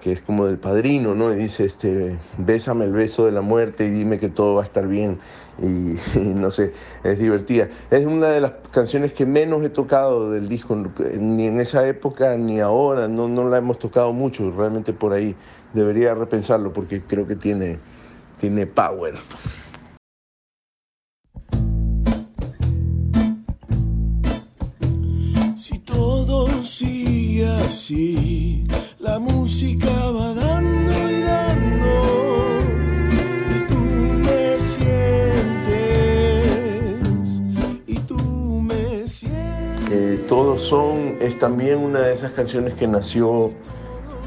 que 0.00 0.12
es 0.12 0.22
como 0.22 0.46
del 0.46 0.58
padrino, 0.58 1.14
¿no? 1.14 1.32
Y 1.32 1.36
dice, 1.36 1.64
este, 1.66 2.18
bésame 2.38 2.86
el 2.86 2.92
beso 2.92 3.26
de 3.26 3.32
la 3.32 3.42
muerte 3.42 3.86
y 3.86 3.90
dime 3.90 4.18
que 4.18 4.30
todo 4.30 4.54
va 4.54 4.62
a 4.62 4.64
estar 4.64 4.88
bien. 4.88 5.18
Y, 5.60 5.96
y, 6.18 6.34
no 6.34 6.50
sé, 6.50 6.72
es 7.04 7.18
divertida. 7.18 7.68
Es 7.90 8.06
una 8.06 8.30
de 8.30 8.40
las 8.40 8.52
canciones 8.70 9.12
que 9.12 9.26
menos 9.26 9.62
he 9.62 9.68
tocado 9.68 10.30
del 10.30 10.48
disco, 10.48 10.76
ni 11.18 11.46
en 11.46 11.60
esa 11.60 11.86
época 11.86 12.36
ni 12.36 12.58
ahora, 12.58 13.06
no, 13.06 13.28
no 13.28 13.48
la 13.48 13.58
hemos 13.58 13.78
tocado 13.78 14.12
mucho, 14.12 14.50
realmente 14.50 14.92
por 14.94 15.12
ahí 15.12 15.36
debería 15.74 16.14
repensarlo 16.14 16.72
porque 16.72 17.02
creo 17.02 17.26
que 17.26 17.36
tiene, 17.36 17.78
tiene 18.44 18.66
power. 18.66 19.14
Si 25.56 25.78
todo 25.78 26.46
sigue 26.62 27.46
así, 27.46 28.66
la 28.98 29.18
música 29.18 29.88
va 30.10 30.34
dando 30.34 30.92
y 31.10 31.22
dando, 31.22 32.58
y 33.48 33.66
tú 33.66 33.78
me 34.26 34.58
sientes, 34.58 34.92
y 37.86 37.98
tú 38.00 38.18
me 38.60 39.08
sientes. 39.08 39.90
Eh, 39.90 40.22
todos 40.28 40.60
son, 40.60 41.16
es 41.22 41.38
también 41.38 41.78
una 41.78 42.00
de 42.00 42.12
esas 42.12 42.32
canciones 42.32 42.74
que 42.74 42.86
nació 42.86 43.54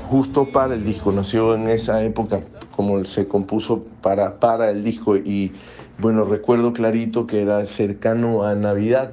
justo 0.08 0.46
para 0.46 0.74
el 0.74 0.86
disco, 0.86 1.12
nació 1.12 1.54
en 1.56 1.67
esa 1.67 2.02
época 2.04 2.39
como 2.76 3.04
se 3.04 3.28
compuso 3.28 3.86
para, 4.02 4.39
para 4.39 4.70
el 4.70 4.84
disco. 4.84 5.17
Y 5.17 5.52
bueno, 6.00 6.24
recuerdo 6.24 6.74
clarito 6.74 7.28
que 7.28 7.41
era 7.41 7.65
cercano 7.65 8.43
a 8.43 8.56
Navidad. 8.56 9.12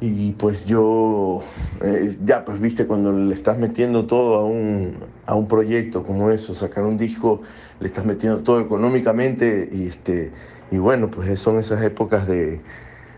Y 0.00 0.32
pues 0.32 0.66
yo, 0.66 1.42
eh, 1.82 2.16
ya 2.24 2.44
pues 2.44 2.60
viste, 2.60 2.86
cuando 2.86 3.12
le 3.12 3.32
estás 3.34 3.58
metiendo 3.58 4.06
todo 4.06 4.36
a 4.36 4.44
un, 4.44 4.96
a 5.24 5.34
un 5.34 5.48
proyecto 5.48 6.02
como 6.02 6.30
eso, 6.30 6.54
sacar 6.54 6.84
un 6.84 6.98
disco, 6.98 7.40
le 7.80 7.86
estás 7.86 8.04
metiendo 8.04 8.40
todo 8.40 8.60
económicamente 8.60 9.68
y, 9.72 9.86
este, 9.86 10.32
y 10.70 10.76
bueno, 10.76 11.10
pues 11.10 11.38
son 11.40 11.58
esas 11.58 11.82
épocas 11.82 12.26
de, 12.26 12.60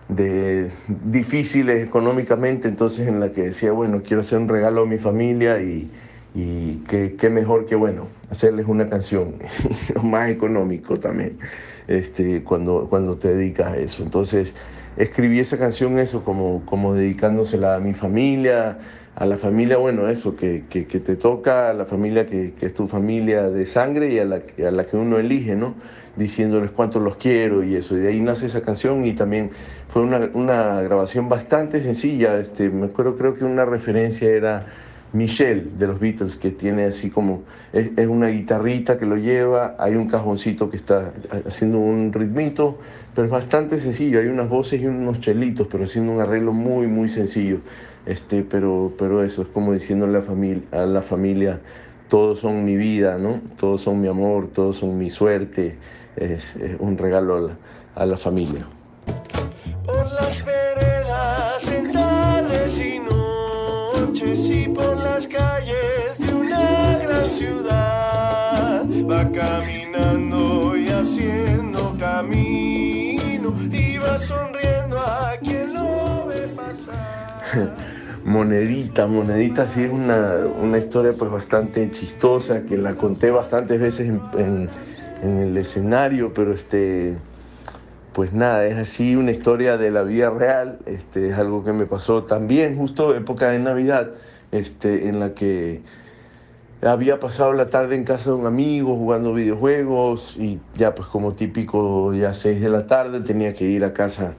de 0.08 0.70
difíciles 1.04 1.84
económicamente, 1.84 2.68
entonces 2.68 3.08
en 3.08 3.18
la 3.18 3.32
que 3.32 3.42
decía, 3.42 3.72
bueno, 3.72 4.02
quiero 4.06 4.20
hacer 4.20 4.38
un 4.38 4.48
regalo 4.48 4.82
a 4.82 4.86
mi 4.86 4.98
familia 4.98 5.60
y, 5.60 5.90
y 6.34 6.76
qué, 6.88 7.16
qué 7.16 7.30
mejor 7.30 7.66
que, 7.66 7.74
bueno, 7.74 8.08
hacerles 8.30 8.66
una 8.66 8.88
canción, 8.88 9.34
lo 9.94 10.02
más 10.02 10.30
económico 10.30 10.98
también, 10.98 11.38
este, 11.86 12.42
cuando, 12.44 12.86
cuando 12.88 13.16
te 13.16 13.34
dedicas 13.34 13.72
a 13.72 13.76
eso. 13.78 14.02
Entonces, 14.02 14.54
escribí 14.96 15.38
esa 15.38 15.58
canción 15.58 15.98
eso, 15.98 16.24
como, 16.24 16.64
como 16.66 16.94
dedicándosela 16.94 17.76
a 17.76 17.80
mi 17.80 17.94
familia, 17.94 18.78
a 19.16 19.26
la 19.26 19.36
familia, 19.36 19.78
bueno, 19.78 20.08
eso, 20.08 20.36
que, 20.36 20.64
que, 20.68 20.84
te 20.84 21.16
toca, 21.16 21.70
a 21.70 21.72
la 21.72 21.84
familia 21.84 22.24
que, 22.24 22.52
que, 22.52 22.66
es 22.66 22.74
tu 22.74 22.86
familia 22.86 23.48
de 23.50 23.66
sangre 23.66 24.12
y 24.12 24.18
a 24.20 24.24
la, 24.24 24.42
a 24.64 24.70
la 24.70 24.86
que 24.86 24.96
uno 24.96 25.18
elige, 25.18 25.56
¿no? 25.56 25.74
Diciéndoles 26.14 26.70
cuánto 26.70 27.00
los 27.00 27.16
quiero 27.16 27.64
y 27.64 27.74
eso. 27.74 27.96
Y 27.96 28.00
de 28.00 28.08
ahí 28.08 28.20
nace 28.20 28.46
esa 28.46 28.60
canción 28.60 29.04
y 29.04 29.14
también 29.14 29.50
fue 29.88 30.02
una, 30.02 30.30
una 30.34 30.82
grabación 30.82 31.28
bastante 31.28 31.80
sencilla. 31.80 32.38
Este, 32.38 32.70
me 32.70 32.86
acuerdo, 32.86 33.16
creo 33.16 33.34
que 33.34 33.44
una 33.44 33.64
referencia 33.64 34.30
era 34.30 34.66
Michelle 35.12 35.68
de 35.78 35.86
los 35.86 35.98
Beatles, 35.98 36.36
que 36.36 36.50
tiene 36.50 36.84
así 36.84 37.10
como, 37.10 37.42
es, 37.72 37.90
es, 37.96 38.06
una 38.06 38.28
guitarrita 38.28 38.98
que 38.98 39.06
lo 39.06 39.16
lleva, 39.16 39.74
hay 39.78 39.94
un 39.94 40.08
cajoncito 40.08 40.68
que 40.68 40.76
está 40.76 41.12
haciendo 41.46 41.78
un 41.78 42.12
ritmito, 42.12 42.78
pero 43.14 43.24
es 43.24 43.30
bastante 43.30 43.78
sencillo, 43.78 44.20
hay 44.20 44.26
unas 44.26 44.48
voces 44.48 44.82
y 44.82 44.86
unos 44.86 45.18
chelitos, 45.20 45.66
pero 45.70 45.84
haciendo 45.84 46.12
un 46.12 46.20
arreglo 46.20 46.52
muy, 46.52 46.86
muy 46.86 47.08
sencillo. 47.08 47.60
Este, 48.06 48.42
pero, 48.42 48.92
pero 48.96 49.22
eso 49.22 49.42
es 49.42 49.48
como 49.48 49.72
diciéndole 49.72 50.18
a, 50.18 50.22
familia, 50.22 50.62
a 50.72 50.86
la 50.86 51.02
familia, 51.02 51.60
todos 52.08 52.40
son 52.40 52.64
mi 52.64 52.76
vida, 52.76 53.18
¿no? 53.18 53.40
Todos 53.58 53.82
son 53.82 54.00
mi 54.00 54.08
amor, 54.08 54.48
todos 54.48 54.78
son 54.78 54.96
mi 54.96 55.10
suerte, 55.10 55.76
es, 56.16 56.56
un 56.78 56.96
regalo 56.96 57.36
a 57.36 57.40
la, 57.40 57.56
a 57.96 58.06
la 58.06 58.16
familia. 58.16 58.66
Por 59.84 60.06
las 60.12 60.44
veredas 60.44 61.70
noches 64.00 64.50
y 64.50 64.68
por 64.68 64.96
las 64.96 65.26
calles 65.26 66.18
de 66.18 66.34
una 66.34 66.98
gran 66.98 67.28
ciudad 67.28 68.84
va 69.10 69.30
caminando 69.32 70.76
y 70.76 70.88
haciendo 70.88 71.94
camino 71.98 73.54
y 73.72 73.98
va 73.98 74.18
sonriendo 74.18 74.98
a 74.98 75.36
quien 75.42 75.74
lo 75.74 76.26
ve 76.26 76.48
pasar. 76.54 77.74
Monedita, 78.24 79.06
Monedita 79.06 79.66
sí 79.66 79.84
es 79.84 79.90
una, 79.90 80.44
una, 80.60 80.78
historia 80.78 81.12
pues 81.18 81.30
bastante 81.30 81.90
chistosa 81.90 82.62
que 82.62 82.76
la 82.76 82.94
conté 82.94 83.30
bastantes 83.30 83.80
veces 83.80 84.08
en, 84.08 84.20
en, 84.38 84.68
en, 85.22 85.38
el 85.38 85.56
escenario, 85.56 86.32
pero 86.34 86.52
este, 86.52 87.16
pues 88.18 88.32
nada, 88.32 88.66
es 88.66 88.76
así 88.76 89.14
una 89.14 89.30
historia 89.30 89.76
de 89.76 89.92
la 89.92 90.02
vida 90.02 90.28
real, 90.30 90.80
este, 90.86 91.28
es 91.28 91.38
algo 91.38 91.62
que 91.62 91.72
me 91.72 91.86
pasó 91.86 92.24
también 92.24 92.76
justo 92.76 93.14
época 93.14 93.50
de 93.50 93.60
Navidad, 93.60 94.10
este, 94.50 95.08
en 95.08 95.20
la 95.20 95.34
que 95.34 95.82
había 96.82 97.20
pasado 97.20 97.52
la 97.52 97.70
tarde 97.70 97.94
en 97.94 98.02
casa 98.02 98.30
de 98.30 98.36
un 98.36 98.46
amigo 98.46 98.96
jugando 98.96 99.32
videojuegos 99.34 100.36
y 100.36 100.58
ya 100.76 100.96
pues 100.96 101.06
como 101.06 101.34
típico 101.34 102.12
ya 102.12 102.34
seis 102.34 102.60
de 102.60 102.68
la 102.68 102.88
tarde 102.88 103.20
tenía 103.20 103.54
que 103.54 103.66
ir 103.66 103.84
a 103.84 103.92
casa 103.92 104.34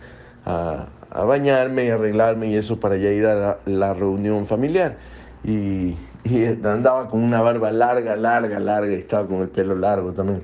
a, 0.45 0.89
bañarme 1.25 1.85
y 1.85 1.89
arreglarme 1.89 2.47
y 2.47 2.55
eso 2.55 2.81
para 2.81 2.97
ya 2.97 3.11
ir 3.11 3.27
a 3.27 3.35
la, 3.35 3.59
la 3.65 3.93
reunión 3.93 4.45
familiar. 4.45 4.97
Y, 5.45 5.95
y, 6.25 6.43
andaba 6.65 7.07
con 7.07 7.23
una 7.23 7.41
barba 7.41 7.71
larga, 7.71 8.17
larga, 8.17 8.59
larga, 8.59 8.91
y 8.91 8.95
estaba 8.95 9.25
con 9.25 9.37
el 9.37 9.47
pelo 9.47 9.75
largo 9.75 10.11
también. 10.11 10.41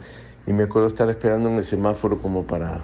Y 0.48 0.54
me 0.54 0.64
acuerdo 0.64 0.88
estar 0.88 1.10
esperando 1.10 1.50
en 1.50 1.56
el 1.56 1.66
semáforo 1.66 2.20
como 2.20 2.44
para, 2.44 2.80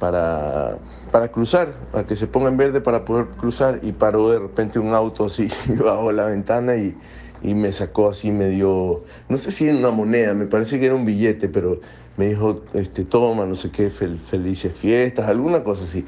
para, 0.00 0.78
para 1.12 1.28
cruzar, 1.28 1.74
para 1.92 2.04
que 2.04 2.16
se 2.16 2.26
ponga 2.26 2.48
en 2.48 2.56
verde 2.56 2.80
para 2.80 3.04
poder 3.04 3.26
cruzar. 3.36 3.78
Y 3.82 3.92
paró 3.92 4.30
de 4.30 4.40
repente 4.40 4.80
un 4.80 4.92
auto 4.94 5.26
así 5.26 5.48
bajo 5.68 6.10
la 6.10 6.24
ventana 6.24 6.74
y, 6.74 6.96
y 7.42 7.54
me 7.54 7.70
sacó 7.70 8.08
así, 8.08 8.32
me 8.32 8.48
dio, 8.48 9.04
no 9.28 9.38
sé 9.38 9.52
si 9.52 9.68
era 9.68 9.78
una 9.78 9.92
moneda, 9.92 10.34
me 10.34 10.46
parece 10.46 10.80
que 10.80 10.86
era 10.86 10.96
un 10.96 11.04
billete, 11.04 11.48
pero 11.48 11.80
me 12.16 12.26
dijo, 12.26 12.64
este, 12.74 13.04
toma, 13.04 13.46
no 13.46 13.54
sé 13.54 13.70
qué, 13.70 13.88
fel, 13.90 14.18
felices 14.18 14.76
fiestas, 14.76 15.28
alguna 15.28 15.62
cosa 15.62 15.84
así 15.84 16.04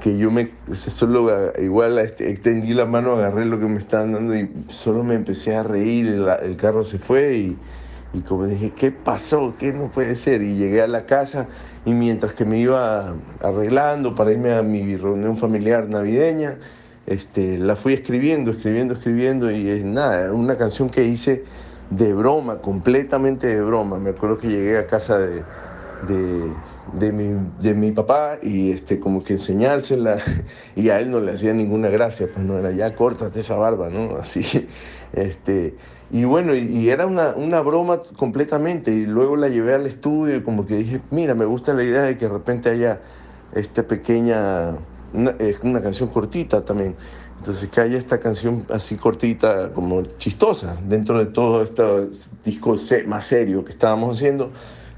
que 0.00 0.18
yo 0.18 0.30
me 0.30 0.50
solo 0.74 1.52
igual 1.58 1.98
este, 1.98 2.30
extendí 2.30 2.74
la 2.74 2.84
mano, 2.84 3.12
agarré 3.12 3.46
lo 3.46 3.58
que 3.58 3.64
me 3.64 3.78
estaban 3.78 4.12
dando 4.12 4.36
y 4.36 4.50
solo 4.68 5.02
me 5.02 5.14
empecé 5.14 5.56
a 5.56 5.62
reír, 5.62 6.06
el, 6.06 6.28
el 6.42 6.56
carro 6.56 6.84
se 6.84 6.98
fue 6.98 7.34
y, 7.34 7.58
y, 8.12 8.20
como 8.20 8.46
dije, 8.46 8.72
¿qué 8.74 8.90
pasó? 8.90 9.54
¿Qué 9.58 9.72
no 9.72 9.90
puede 9.90 10.14
ser? 10.14 10.42
Y 10.42 10.56
llegué 10.56 10.82
a 10.82 10.86
la 10.86 11.06
casa 11.06 11.48
y 11.84 11.92
mientras 11.92 12.34
que 12.34 12.44
me 12.44 12.58
iba 12.58 13.14
arreglando 13.40 14.14
para 14.14 14.32
irme 14.32 14.54
a 14.54 14.62
mi 14.62 14.96
reunión 14.96 15.36
familiar 15.36 15.88
navideña, 15.88 16.58
este, 17.06 17.58
la 17.58 17.76
fui 17.76 17.92
escribiendo, 17.92 18.50
escribiendo, 18.50 18.94
escribiendo 18.94 19.50
y 19.50 19.68
es 19.68 19.84
nada, 19.84 20.32
una 20.32 20.56
canción 20.56 20.88
que 20.88 21.04
hice 21.04 21.44
de 21.90 22.14
broma, 22.14 22.58
completamente 22.58 23.46
de 23.46 23.62
broma. 23.62 23.98
Me 23.98 24.10
acuerdo 24.10 24.38
que 24.38 24.48
llegué 24.48 24.78
a 24.78 24.86
casa 24.86 25.18
de 25.18 25.44
de, 26.02 26.52
de, 26.92 27.12
mi, 27.12 27.50
de 27.60 27.74
mi 27.74 27.92
papá 27.92 28.38
y 28.42 28.72
este, 28.72 29.00
como 29.00 29.22
que 29.22 29.34
enseñársela 29.34 30.18
y 30.76 30.90
a 30.90 31.00
él 31.00 31.10
no 31.10 31.20
le 31.20 31.32
hacía 31.32 31.52
ninguna 31.52 31.88
gracia, 31.88 32.28
pues 32.32 32.44
no 32.44 32.58
era 32.58 32.70
ya 32.72 32.94
córtate 32.94 33.40
esa 33.40 33.56
barba, 33.56 33.88
¿no? 33.88 34.16
Así, 34.16 34.68
este, 35.12 35.74
y 36.10 36.24
bueno, 36.24 36.54
y, 36.54 36.60
y 36.60 36.90
era 36.90 37.06
una, 37.06 37.34
una, 37.34 37.60
broma 37.60 38.02
completamente 38.16 38.92
y 38.92 39.06
luego 39.06 39.36
la 39.36 39.48
llevé 39.48 39.74
al 39.74 39.86
estudio 39.86 40.36
y 40.36 40.42
como 40.42 40.66
que 40.66 40.76
dije, 40.76 41.00
mira, 41.10 41.34
me 41.34 41.44
gusta 41.44 41.74
la 41.74 41.82
idea 41.82 42.02
de 42.02 42.16
que 42.16 42.26
de 42.26 42.32
repente 42.32 42.70
haya 42.70 43.00
esta 43.54 43.82
pequeña, 43.82 44.76
una, 45.12 45.34
una 45.62 45.82
canción 45.82 46.08
cortita 46.08 46.64
también. 46.64 46.94
Entonces, 47.38 47.68
que 47.68 47.80
haya 47.80 47.98
esta 47.98 48.18
canción 48.18 48.64
así 48.70 48.96
cortita, 48.96 49.72
como 49.72 50.02
chistosa, 50.02 50.76
dentro 50.88 51.18
de 51.18 51.26
todo 51.26 51.62
este 51.62 51.82
disco 52.44 52.76
más 53.06 53.26
serio 53.26 53.64
que 53.64 53.70
estábamos 53.70 54.16
haciendo, 54.16 54.52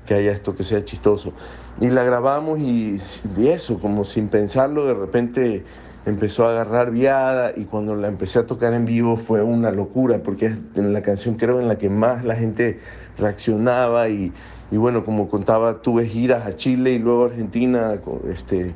que 0.06 0.14
haya 0.14 0.32
esto 0.32 0.54
que 0.54 0.64
sea 0.64 0.84
chistoso. 0.84 1.32
Y 1.80 1.90
la 1.90 2.04
grabamos 2.04 2.58
y, 2.60 2.98
y, 3.36 3.48
eso, 3.48 3.78
como 3.78 4.04
sin 4.04 4.28
pensarlo, 4.28 4.86
de 4.86 4.94
repente 4.94 5.64
empezó 6.10 6.46
a 6.46 6.50
agarrar 6.50 6.90
viada 6.90 7.52
y 7.56 7.64
cuando 7.64 7.94
la 7.94 8.08
empecé 8.08 8.38
a 8.38 8.46
tocar 8.46 8.72
en 8.72 8.84
vivo 8.84 9.16
fue 9.16 9.42
una 9.42 9.70
locura, 9.70 10.18
porque 10.22 10.46
es 10.46 10.56
la 10.74 11.02
canción 11.02 11.36
creo 11.36 11.60
en 11.60 11.68
la 11.68 11.78
que 11.78 11.88
más 11.88 12.24
la 12.24 12.36
gente 12.36 12.78
reaccionaba 13.18 14.08
y, 14.08 14.32
y 14.70 14.76
bueno, 14.76 15.04
como 15.04 15.28
contaba, 15.28 15.80
tuve 15.82 16.06
giras 16.06 16.46
a 16.46 16.56
Chile 16.56 16.92
y 16.92 16.98
luego 16.98 17.24
a 17.24 17.26
Argentina 17.28 17.98
este, 18.30 18.74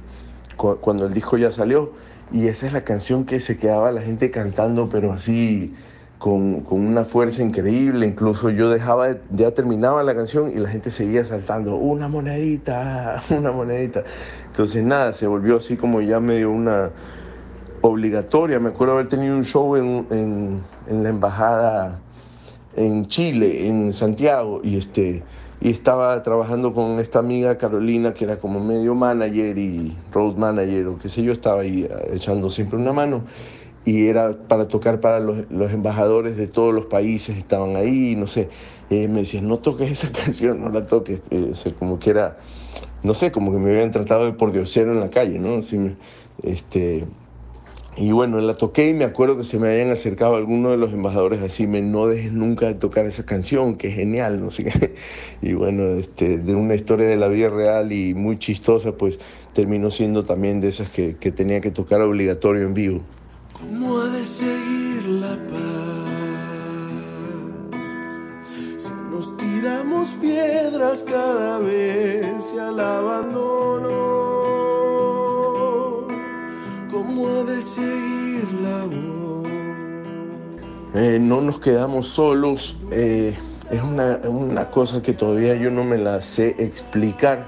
cuando 0.56 1.06
el 1.06 1.14
disco 1.14 1.36
ya 1.36 1.52
salió 1.52 1.92
y 2.32 2.48
esa 2.48 2.66
es 2.66 2.72
la 2.72 2.82
canción 2.82 3.24
que 3.24 3.40
se 3.40 3.58
quedaba 3.58 3.92
la 3.92 4.00
gente 4.00 4.30
cantando, 4.30 4.88
pero 4.88 5.12
así 5.12 5.74
con, 6.18 6.60
con, 6.60 6.86
una 6.86 7.04
fuerza 7.04 7.42
increíble. 7.42 8.06
Incluso 8.06 8.48
yo 8.48 8.70
dejaba, 8.70 9.08
de, 9.08 9.20
ya 9.32 9.50
terminaba 9.50 10.02
la 10.02 10.14
canción 10.14 10.50
y 10.50 10.58
la 10.58 10.70
gente 10.70 10.90
seguía 10.90 11.24
saltando, 11.24 11.74
una 11.74 12.08
monedita, 12.08 13.20
una 13.36 13.52
monedita. 13.52 14.04
Entonces 14.46 14.82
nada, 14.82 15.12
se 15.12 15.26
volvió 15.26 15.58
así 15.58 15.76
como 15.76 16.00
ya 16.00 16.20
medio 16.20 16.50
una 16.50 16.90
obligatoria. 17.82 18.58
Me 18.58 18.70
acuerdo 18.70 18.94
haber 18.94 19.08
tenido 19.08 19.36
un 19.36 19.44
show 19.44 19.76
en, 19.76 20.06
en, 20.88 21.02
la 21.02 21.08
embajada 21.10 22.00
en 22.74 23.06
Chile, 23.06 23.68
en 23.68 23.92
Santiago, 23.92 24.60
y 24.64 24.78
este 24.78 25.22
y 25.60 25.70
estaba 25.70 26.20
trabajando 26.24 26.74
con 26.74 26.98
esta 26.98 27.20
amiga 27.20 27.56
Carolina, 27.56 28.12
que 28.14 28.24
era 28.24 28.40
como 28.40 28.58
medio 28.58 28.96
manager 28.96 29.56
y 29.58 29.96
road 30.12 30.34
manager 30.34 30.88
o 30.88 30.98
qué 30.98 31.08
sé 31.08 31.22
yo, 31.22 31.30
estaba 31.30 31.60
ahí 31.60 31.88
echando 32.12 32.50
siempre 32.50 32.78
una 32.78 32.92
mano. 32.92 33.22
Y 33.84 34.06
era 34.06 34.32
para 34.32 34.66
tocar 34.66 34.98
para 34.98 35.20
los, 35.20 35.48
los 35.50 35.70
embajadores 35.72 36.36
de 36.36 36.48
todos 36.48 36.74
los 36.74 36.86
países, 36.86 37.36
estaban 37.36 37.76
ahí, 37.76 38.16
no 38.16 38.26
sé. 38.26 38.48
Eh, 38.90 39.06
me 39.06 39.20
decían, 39.20 39.46
no 39.46 39.58
toques 39.58 39.90
esa 39.90 40.10
canción, 40.24 40.60
no 40.60 40.68
la 40.68 40.86
toques. 40.86 41.20
Eh, 41.30 41.52
como 41.78 42.00
que 42.00 42.10
era, 42.10 42.38
no 43.04 43.14
sé, 43.14 43.30
como 43.30 43.52
que 43.52 43.58
me 43.58 43.70
habían 43.70 43.92
tratado 43.92 44.24
de 44.24 44.32
por 44.32 44.50
diosero 44.50 44.92
en 44.92 45.00
la 45.00 45.10
calle, 45.10 45.38
¿no? 45.38 45.54
Así, 45.54 45.96
este, 46.42 47.06
y 47.94 48.10
bueno, 48.10 48.40
la 48.40 48.54
toqué 48.54 48.88
y 48.88 48.94
me 48.94 49.04
acuerdo 49.04 49.36
que 49.36 49.44
se 49.44 49.58
me 49.58 49.68
habían 49.68 49.90
acercado 49.90 50.36
algunos 50.36 50.70
de 50.72 50.78
los 50.78 50.94
embajadores 50.94 51.42
así, 51.42 51.66
me 51.66 51.82
no 51.82 52.06
dejes 52.06 52.32
nunca 52.32 52.66
de 52.66 52.74
tocar 52.74 53.04
esa 53.04 53.26
canción, 53.26 53.76
que 53.76 53.88
es 53.88 53.94
genial, 53.94 54.40
no 54.42 54.50
sé 54.50 54.64
qué. 54.64 54.94
Y 55.42 55.54
bueno, 55.54 55.88
este, 55.96 56.38
de 56.38 56.54
una 56.54 56.74
historia 56.74 57.06
de 57.06 57.16
la 57.16 57.28
vida 57.28 57.50
real 57.50 57.92
y 57.92 58.14
muy 58.14 58.38
chistosa, 58.38 58.92
pues 58.92 59.18
terminó 59.52 59.90
siendo 59.90 60.24
también 60.24 60.60
de 60.60 60.68
esas 60.68 60.88
que, 60.90 61.16
que 61.16 61.32
tenía 61.32 61.60
que 61.60 61.70
tocar 61.70 62.00
obligatorio 62.00 62.62
en 62.62 62.74
vivo. 62.74 63.00
¿Cómo 63.52 63.98
ha 63.98 64.08
de 64.08 64.24
seguir 64.24 65.04
la 65.20 65.36
paz? 65.50 66.12
Si 68.78 68.90
nos 69.10 69.36
tiramos 69.36 70.14
piedras 70.14 71.02
cada 71.02 71.58
vez 71.58 72.52
y 72.54 72.58
al 72.58 72.80
abandono, 72.80 74.41
¿cómo 77.14 77.28
ha 77.28 77.44
de 77.44 77.62
seguir 77.62 78.48
la 78.62 78.84
voz? 78.84 79.48
Eh, 80.94 81.18
no 81.20 81.40
nos 81.40 81.58
quedamos 81.58 82.08
solos. 82.08 82.78
Eh, 82.90 83.36
es 83.70 83.82
una, 83.82 84.20
una 84.24 84.70
cosa 84.70 85.02
que 85.02 85.12
todavía 85.12 85.54
yo 85.54 85.70
no 85.70 85.84
me 85.84 85.98
la 85.98 86.22
sé 86.22 86.54
explicar, 86.58 87.44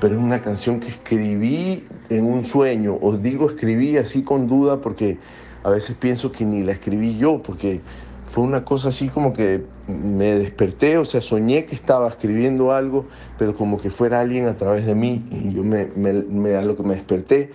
pero 0.00 0.14
es 0.14 0.20
una 0.20 0.40
canción 0.40 0.80
que 0.80 0.88
escribí 0.88 1.84
en 2.08 2.24
un 2.24 2.44
sueño. 2.44 2.98
Os 3.00 3.22
digo 3.22 3.48
escribí 3.48 3.96
así 3.96 4.22
con 4.22 4.46
duda 4.48 4.80
porque 4.80 5.18
a 5.62 5.70
veces 5.70 5.96
pienso 5.96 6.32
que 6.32 6.44
ni 6.44 6.62
la 6.62 6.72
escribí 6.72 7.16
yo, 7.16 7.42
porque 7.42 7.80
fue 8.26 8.44
una 8.44 8.64
cosa 8.64 8.88
así 8.88 9.08
como 9.08 9.32
que 9.32 9.64
me 9.88 10.36
desperté, 10.36 10.96
o 10.98 11.04
sea, 11.04 11.20
soñé 11.20 11.64
que 11.64 11.74
estaba 11.74 12.08
escribiendo 12.08 12.72
algo, 12.72 13.06
pero 13.38 13.54
como 13.54 13.76
que 13.76 13.90
fuera 13.90 14.20
alguien 14.20 14.46
a 14.46 14.56
través 14.56 14.86
de 14.86 14.94
mí, 14.94 15.24
y 15.30 15.52
yo 15.52 15.64
me, 15.64 15.86
me, 15.96 16.12
me, 16.12 16.54
a 16.54 16.62
lo 16.62 16.76
que 16.76 16.84
me 16.84 16.94
desperté 16.94 17.50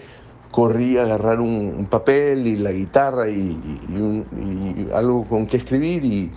corrí 0.52 0.98
a 0.98 1.04
agarrar 1.04 1.42
un, 1.42 1.88
papel 1.90 2.48
y 2.48 2.58
la 2.58 2.72
guitarra 2.72 3.30
y, 3.30 4.88
algo 4.94 5.26
con 5.26 5.46
que 5.46 5.58
escribir 5.58 6.06
y, 6.06 6.32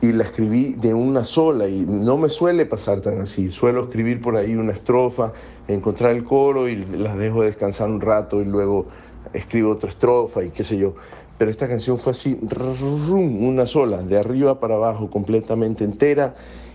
la 0.00 0.24
escribí 0.24 0.74
de 0.74 0.94
una 0.94 1.24
sola 1.24 1.68
y 1.68 1.84
no 1.84 2.16
me 2.16 2.28
suele 2.28 2.66
pasar 2.66 3.00
tan 3.00 3.20
así, 3.20 3.50
suelo 3.50 3.82
escribir 3.82 4.20
por 4.20 4.36
ahí 4.36 4.54
una 4.54 4.72
estrofa, 4.72 5.32
encontrar 5.66 6.12
el 6.12 6.24
coro 6.24 6.68
y 6.68 6.76
las 6.76 7.16
dejo 7.16 7.42
descansar 7.42 7.88
un 7.88 8.00
rato 8.00 8.40
y 8.40 8.44
luego 8.44 8.86
escribo 9.32 9.72
otra 9.72 9.88
estrofa 9.88 10.44
y 10.44 10.50
qué 10.50 10.62
sé 10.64 10.78
yo. 10.78 10.94
Pero 11.36 11.50
esta 11.50 11.68
canción 11.68 11.98
fue 11.98 12.12
así, 12.12 12.38
una 13.00 13.66
sola, 13.66 14.02
de 14.02 14.18
arriba 14.18 14.58
para 14.58 14.74
abajo, 14.76 15.10
completamente 15.10 15.84
entera 15.84 16.34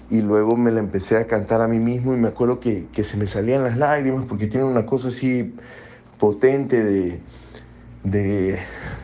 y 0.10 0.22
luego 0.22 0.56
me 0.56 0.72
la 0.72 0.80
empecé 0.80 1.18
a 1.18 1.28
cantar 1.28 1.62
a 1.62 1.68
mí 1.68 1.80
mismo 1.80 2.14
y 2.14 2.18
me 2.18 2.28
acuerdo 2.28 2.60
que, 2.60 2.88
que 2.94 3.04
se 3.04 3.18
me 3.18 3.28
salían 3.28 3.64
las 3.64 3.78
lágrimas 3.78 4.26
porque 4.28 4.48
tiene 4.48 4.66
una 4.66 4.86
cosa 4.86 5.08
así 5.08 5.54
potente 6.24 6.82
de, 6.82 7.20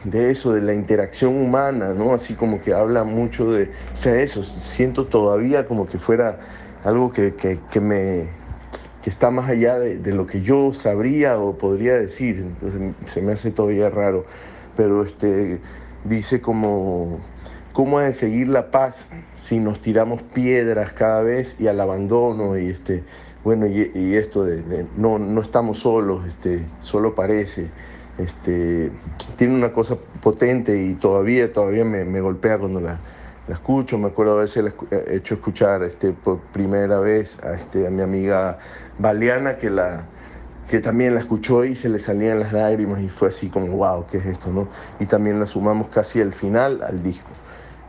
de, 0.06 0.32
eso, 0.32 0.54
de 0.54 0.62
la 0.62 0.74
interacción 0.74 1.36
humana, 1.36 1.94
¿no? 1.94 2.14
Así 2.14 2.34
como 2.34 2.62
que 2.62 2.74
habla 2.74 3.04
mucho 3.04 3.52
de, 3.52 3.64
o 3.94 3.98
sea, 3.98 4.22
eso, 4.22 4.42
siento 4.42 5.06
todavía 5.08 5.66
como 5.66 5.86
que 5.86 6.00
fuera 6.00 6.40
algo 6.86 7.12
que, 7.12 7.34
que, 7.36 7.82
me 7.82 8.30
que 9.04 9.10
está 9.10 9.32
más 9.32 9.50
allá 9.50 9.78
de, 9.80 10.00
de, 10.00 10.14
lo 10.14 10.26
que 10.26 10.42
yo 10.42 10.72
sabría 10.72 11.38
o 11.40 11.58
podría 11.58 11.96
decir, 11.98 12.38
entonces 12.38 12.80
se 13.04 13.22
me 13.22 13.34
hace 13.34 13.52
todavía 13.52 13.90
raro, 13.90 14.26
pero 14.78 15.04
este, 15.04 15.60
dice 16.06 16.40
como, 16.40 17.20
¿cómo 17.74 18.00
ha 18.00 18.04
de 18.04 18.14
seguir 18.14 18.48
la 18.48 18.72
paz 18.72 19.08
si 19.34 19.60
nos 19.60 19.82
tiramos 19.82 20.22
piedras 20.22 20.94
cada 20.94 21.22
vez 21.22 21.58
y 21.60 21.68
al 21.68 21.82
abandono 21.82 22.58
y 22.58 22.70
este, 22.70 23.04
bueno, 23.50 23.66
y, 23.66 24.16
esto 24.16 24.46
de, 24.46 24.86
no, 24.96 25.18
no 25.18 25.42
estamos 25.42 25.80
solos, 25.80 26.28
este, 26.28 26.68
solo 26.82 27.16
parece, 27.16 27.72
este, 28.20 28.92
tiene 29.38 29.56
una 29.56 29.72
cosa 29.72 29.98
potente 30.22 30.80
y 30.80 30.94
todavía, 30.94 31.52
todavía 31.52 31.84
me, 31.84 32.22
golpea 32.22 32.60
cuando 32.60 32.80
la, 32.80 33.00
la, 33.48 33.56
escucho. 33.56 33.98
Me 33.98 34.10
acuerdo 34.10 34.34
haberse 34.34 34.60
eh, 34.60 35.06
hecho 35.08 35.34
escuchar 35.34 35.82
este, 35.82 36.12
por 36.12 36.42
primera 36.52 37.00
vez 37.00 37.40
a, 37.44 37.54
este, 37.54 37.88
a 37.88 37.90
mi 37.90 38.04
amiga 38.04 38.60
Baleana, 39.00 39.56
que, 39.56 39.72
la, 39.72 40.06
que 40.70 40.80
también 40.80 41.16
la 41.16 41.22
escuchó 41.22 41.66
y 41.66 41.74
se 41.74 41.90
le 41.90 41.98
salían 41.98 42.40
las 42.40 42.54
lágrimas 42.54 43.02
y 43.02 43.10
fue 43.10 43.30
así 43.30 43.50
como, 43.50 43.78
wow, 43.78 44.06
¿qué 44.12 44.18
es 44.18 44.28
esto? 44.28 44.52
No? 44.52 44.68
Y 45.00 45.08
también 45.08 45.40
la 45.40 45.48
sumamos 45.48 45.88
casi 45.88 46.22
al 46.22 46.34
final 46.34 46.84
al 46.84 47.02
disco. 47.02 47.32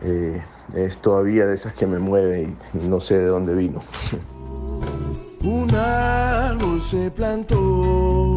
Eh, 0.01 0.41
es 0.75 0.97
todavía 0.97 1.45
de 1.45 1.53
esas 1.53 1.75
que 1.75 1.87
me 1.87 1.99
mueve 1.99 2.49
y 2.73 2.79
no 2.79 2.99
sé 2.99 3.19
de 3.19 3.27
dónde 3.27 3.55
vino. 3.55 3.83
Un 5.43 5.75
árbol 5.75 6.83
se 6.83 7.11
plantó 7.11 8.37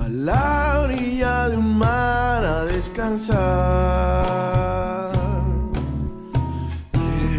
a 0.00 0.08
la 0.08 0.80
orilla 0.82 1.48
de 1.48 1.56
un 1.56 1.78
mar 1.78 2.44
a 2.44 2.64
descansar. 2.64 4.32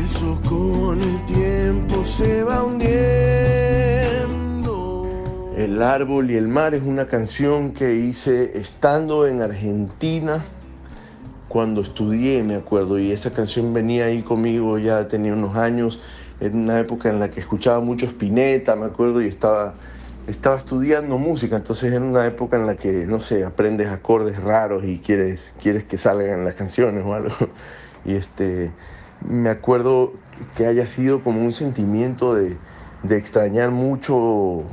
Eso 0.01 0.39
con 0.47 1.01
el 1.01 1.25
tiempo 1.25 2.05
se 2.05 2.43
va 2.43 2.63
hundiendo. 2.63 2.93
El 5.57 5.81
árbol 5.81 6.31
y 6.31 6.35
el 6.35 6.47
mar 6.47 6.73
es 6.73 6.81
una 6.81 7.05
canción 7.05 7.73
que 7.73 7.95
hice 7.95 8.57
estando 8.57 9.27
en 9.27 9.41
Argentina 9.41 10.45
cuando 11.49 11.81
estudié, 11.81 12.41
me 12.41 12.55
acuerdo, 12.55 12.97
y 12.99 13.11
esa 13.11 13.31
canción 13.31 13.73
venía 13.73 14.05
ahí 14.05 14.21
conmigo, 14.21 14.79
ya 14.79 15.09
tenía 15.09 15.33
unos 15.33 15.57
años 15.57 15.99
en 16.43 16.57
una 16.57 16.79
época 16.79 17.09
en 17.09 17.19
la 17.19 17.29
que 17.29 17.39
escuchaba 17.39 17.79
mucho 17.79 18.05
Spinetta, 18.05 18.75
me 18.75 18.85
acuerdo, 18.85 19.21
y 19.21 19.27
estaba, 19.27 19.75
estaba 20.27 20.57
estudiando 20.57 21.17
música, 21.17 21.55
entonces 21.55 21.91
era 21.91 22.03
una 22.03 22.25
época 22.25 22.57
en 22.57 22.67
la 22.67 22.75
que, 22.75 23.05
no 23.05 23.21
sé, 23.21 23.45
aprendes 23.45 23.87
acordes 23.87 24.41
raros 24.41 24.83
y 24.83 24.99
quieres, 24.99 25.53
quieres 25.61 25.85
que 25.85 25.97
salgan 25.97 26.43
las 26.43 26.55
canciones 26.55 27.03
o 27.05 27.13
algo. 27.13 27.33
Y 28.05 28.15
este, 28.15 28.69
me 29.25 29.47
acuerdo 29.47 30.11
que 30.57 30.65
haya 30.67 30.85
sido 30.85 31.23
como 31.23 31.41
un 31.41 31.53
sentimiento 31.53 32.35
de, 32.35 32.57
extrañar 33.09 33.71
mucho 33.71 34.63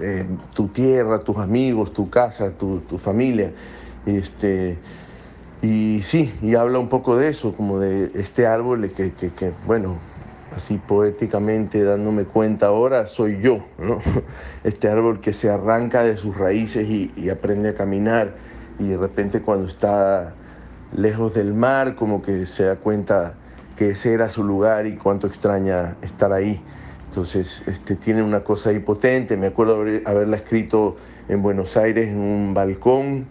eh, 0.00 0.26
tu 0.52 0.68
tierra, 0.68 1.20
tus 1.20 1.38
amigos, 1.38 1.94
tu 1.94 2.10
casa, 2.10 2.50
tu, 2.50 2.82
familia. 2.98 3.52
Este, 4.04 4.76
y 5.62 6.02
sí, 6.02 6.30
y 6.42 6.56
habla 6.56 6.78
un 6.78 6.90
poco 6.90 7.16
de 7.16 7.30
eso, 7.30 7.54
como 7.54 7.78
de 7.78 8.10
este 8.12 8.46
árbol 8.46 8.90
que, 8.90 9.12
que 9.12 9.52
bueno, 9.66 9.96
así 10.56 10.78
poéticamente 10.78 11.84
dándome 11.84 12.24
cuenta 12.24 12.68
ahora, 12.68 13.06
soy 13.06 13.40
yo, 13.42 13.66
¿no? 13.78 14.00
Este 14.64 14.88
árbol 14.88 15.20
que 15.20 15.34
se 15.34 15.50
arranca 15.50 16.02
de 16.02 16.16
sus 16.16 16.36
raíces 16.36 16.88
y, 16.88 17.28
aprende 17.28 17.68
a 17.68 17.74
caminar 17.74 18.34
y 18.78 18.88
de 18.88 18.96
repente 18.96 19.42
cuando 19.42 19.68
está 19.68 20.34
lejos 20.92 21.34
del 21.34 21.52
mar 21.52 21.94
como 21.94 22.22
que 22.22 22.46
se 22.46 22.64
da 22.64 22.76
cuenta 22.76 23.34
que 23.76 23.90
ese 23.90 24.14
era 24.14 24.30
su 24.30 24.42
lugar 24.42 24.86
y 24.86 24.96
cuánto 24.96 25.26
extraña 25.26 25.96
estar 26.00 26.32
ahí. 26.32 26.62
Entonces 27.10 27.62
este, 27.66 27.94
tiene 27.94 28.22
una 28.22 28.42
cosa 28.42 28.70
ahí 28.70 28.78
potente, 28.78 29.36
me 29.36 29.48
acuerdo 29.48 29.82
haberla 30.06 30.36
escrito 30.36 30.96
en 31.28 31.42
Buenos 31.42 31.76
Aires 31.76 32.08
en 32.08 32.18
un 32.18 32.54
balcón, 32.54 33.26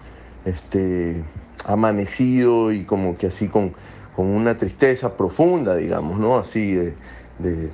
este, 0.46 1.24
amanecido 1.66 2.72
y 2.72 2.84
como 2.84 3.18
que 3.18 3.28
así 3.28 3.48
con, 3.48 3.74
con 4.16 4.28
una 4.28 4.56
tristeza 4.58 5.18
profunda, 5.18 5.76
digamos, 5.76 6.20
¿no? 6.20 6.38
Así 6.38 6.74
de, 6.74 6.94
de, 7.40 7.72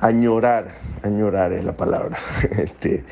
añorar, 0.00 0.74
añorar 1.02 1.52
es 1.52 1.64
la 1.64 1.76
palabra. 1.76 2.18
Este, 2.58 3.04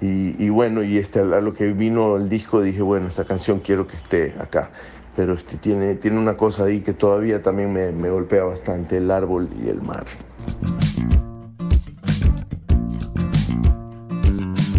y, 0.00 0.48
bueno, 0.48 0.82
y 0.82 0.96
este, 0.96 1.20
a 1.20 1.24
lo 1.24 1.52
que 1.52 1.72
vino 1.72 2.16
el 2.16 2.30
disco 2.30 2.62
dije, 2.62 2.80
bueno, 2.80 3.08
esta 3.08 3.24
canción 3.24 3.60
quiero 3.60 3.86
que 3.86 3.96
esté 3.96 4.34
acá. 4.40 4.70
Pero 5.14 5.34
este, 5.34 5.58
tiene, 5.58 5.96
tiene 5.96 6.18
una 6.18 6.36
cosa 6.36 6.64
ahí 6.64 6.80
que 6.80 6.94
todavía 6.94 7.42
también 7.42 7.72
me, 7.72 7.92
me 7.92 8.08
golpea 8.08 8.44
bastante, 8.44 8.96
el 8.96 9.10
árbol 9.10 9.50
y 9.62 9.68
el 9.68 9.82
mar. 9.82 10.04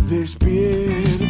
Despierta 0.10 1.22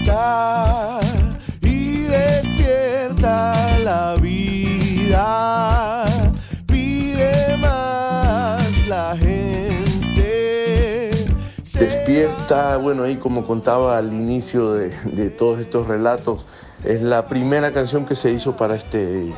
Despierta, 12.52 12.76
bueno, 12.76 13.04
ahí 13.04 13.16
como 13.16 13.48
contaba 13.48 13.98
al 13.98 14.12
inicio 14.12 14.74
de, 14.74 15.30
todos 15.30 15.62
estos 15.62 15.88
relatos, 15.88 16.46
es 16.84 17.02
la 17.02 17.28
primera 17.28 17.72
canción 17.72 18.06
que 18.06 18.14
se 18.14 18.30
hizo 18.30 18.58
para 18.58 18.76
este 18.76 19.32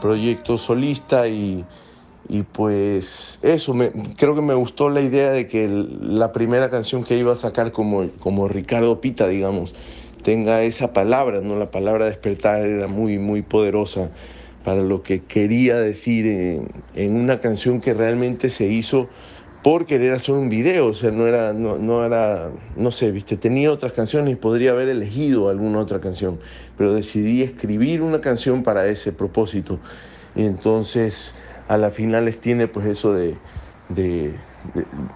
proyecto 0.00 0.56
solista 0.56 1.26
y, 1.26 1.64
pues 2.52 3.40
eso, 3.42 3.74
creo 4.16 4.36
que 4.36 4.40
me 4.40 4.54
gustó 4.54 4.88
la 4.88 5.00
idea 5.00 5.32
de 5.32 5.48
que 5.48 5.66
la 6.00 6.30
primera 6.30 6.70
canción 6.70 7.02
que 7.02 7.18
iba 7.18 7.32
a 7.32 7.36
sacar 7.36 7.72
como, 7.72 8.08
como 8.20 8.46
Ricardo 8.46 9.00
Pita, 9.00 9.26
digamos, 9.26 9.74
tenga 10.22 10.62
esa 10.62 10.92
palabra, 10.92 11.40
¿no? 11.40 11.56
La 11.56 11.72
palabra 11.72 12.06
despertar 12.06 12.60
era 12.60 12.86
muy, 12.86 13.18
muy 13.18 13.42
poderosa 13.42 14.12
para 14.62 14.80
lo 14.80 15.02
que 15.02 15.24
quería 15.24 15.76
decir 15.80 16.24
en 16.94 17.16
una 17.16 17.40
canción 17.40 17.80
que 17.80 17.94
realmente 17.94 18.48
se 18.48 18.66
hizo 18.66 19.08
por 19.62 19.84
querer 19.84 20.12
hacer 20.12 20.34
un 20.34 20.48
video, 20.48 20.86
o 20.86 20.92
sea, 20.92 21.10
no 21.10 21.26
era, 21.26 21.52
no, 21.52 22.04
era, 22.04 22.50
no 22.76 22.90
sé, 22.90 23.10
viste, 23.10 23.36
tenía 23.36 23.70
otras 23.70 23.92
canciones 23.92 24.32
y 24.32 24.36
podría 24.36 24.70
haber 24.70 24.88
elegido 24.88 25.50
alguna 25.50 25.80
otra 25.80 26.00
canción, 26.00 26.38
pero 26.78 26.94
decidí 26.94 27.42
escribir 27.42 28.00
una 28.00 28.20
canción 28.20 28.62
para 28.62 28.86
ese 28.86 29.12
propósito. 29.12 29.78
Y 30.34 30.46
entonces, 30.46 31.34
a 31.68 31.76
la 31.76 31.90
finales 31.90 32.40
tiene 32.40 32.68
pues 32.68 32.86
eso 32.86 33.12
de, 33.12 33.36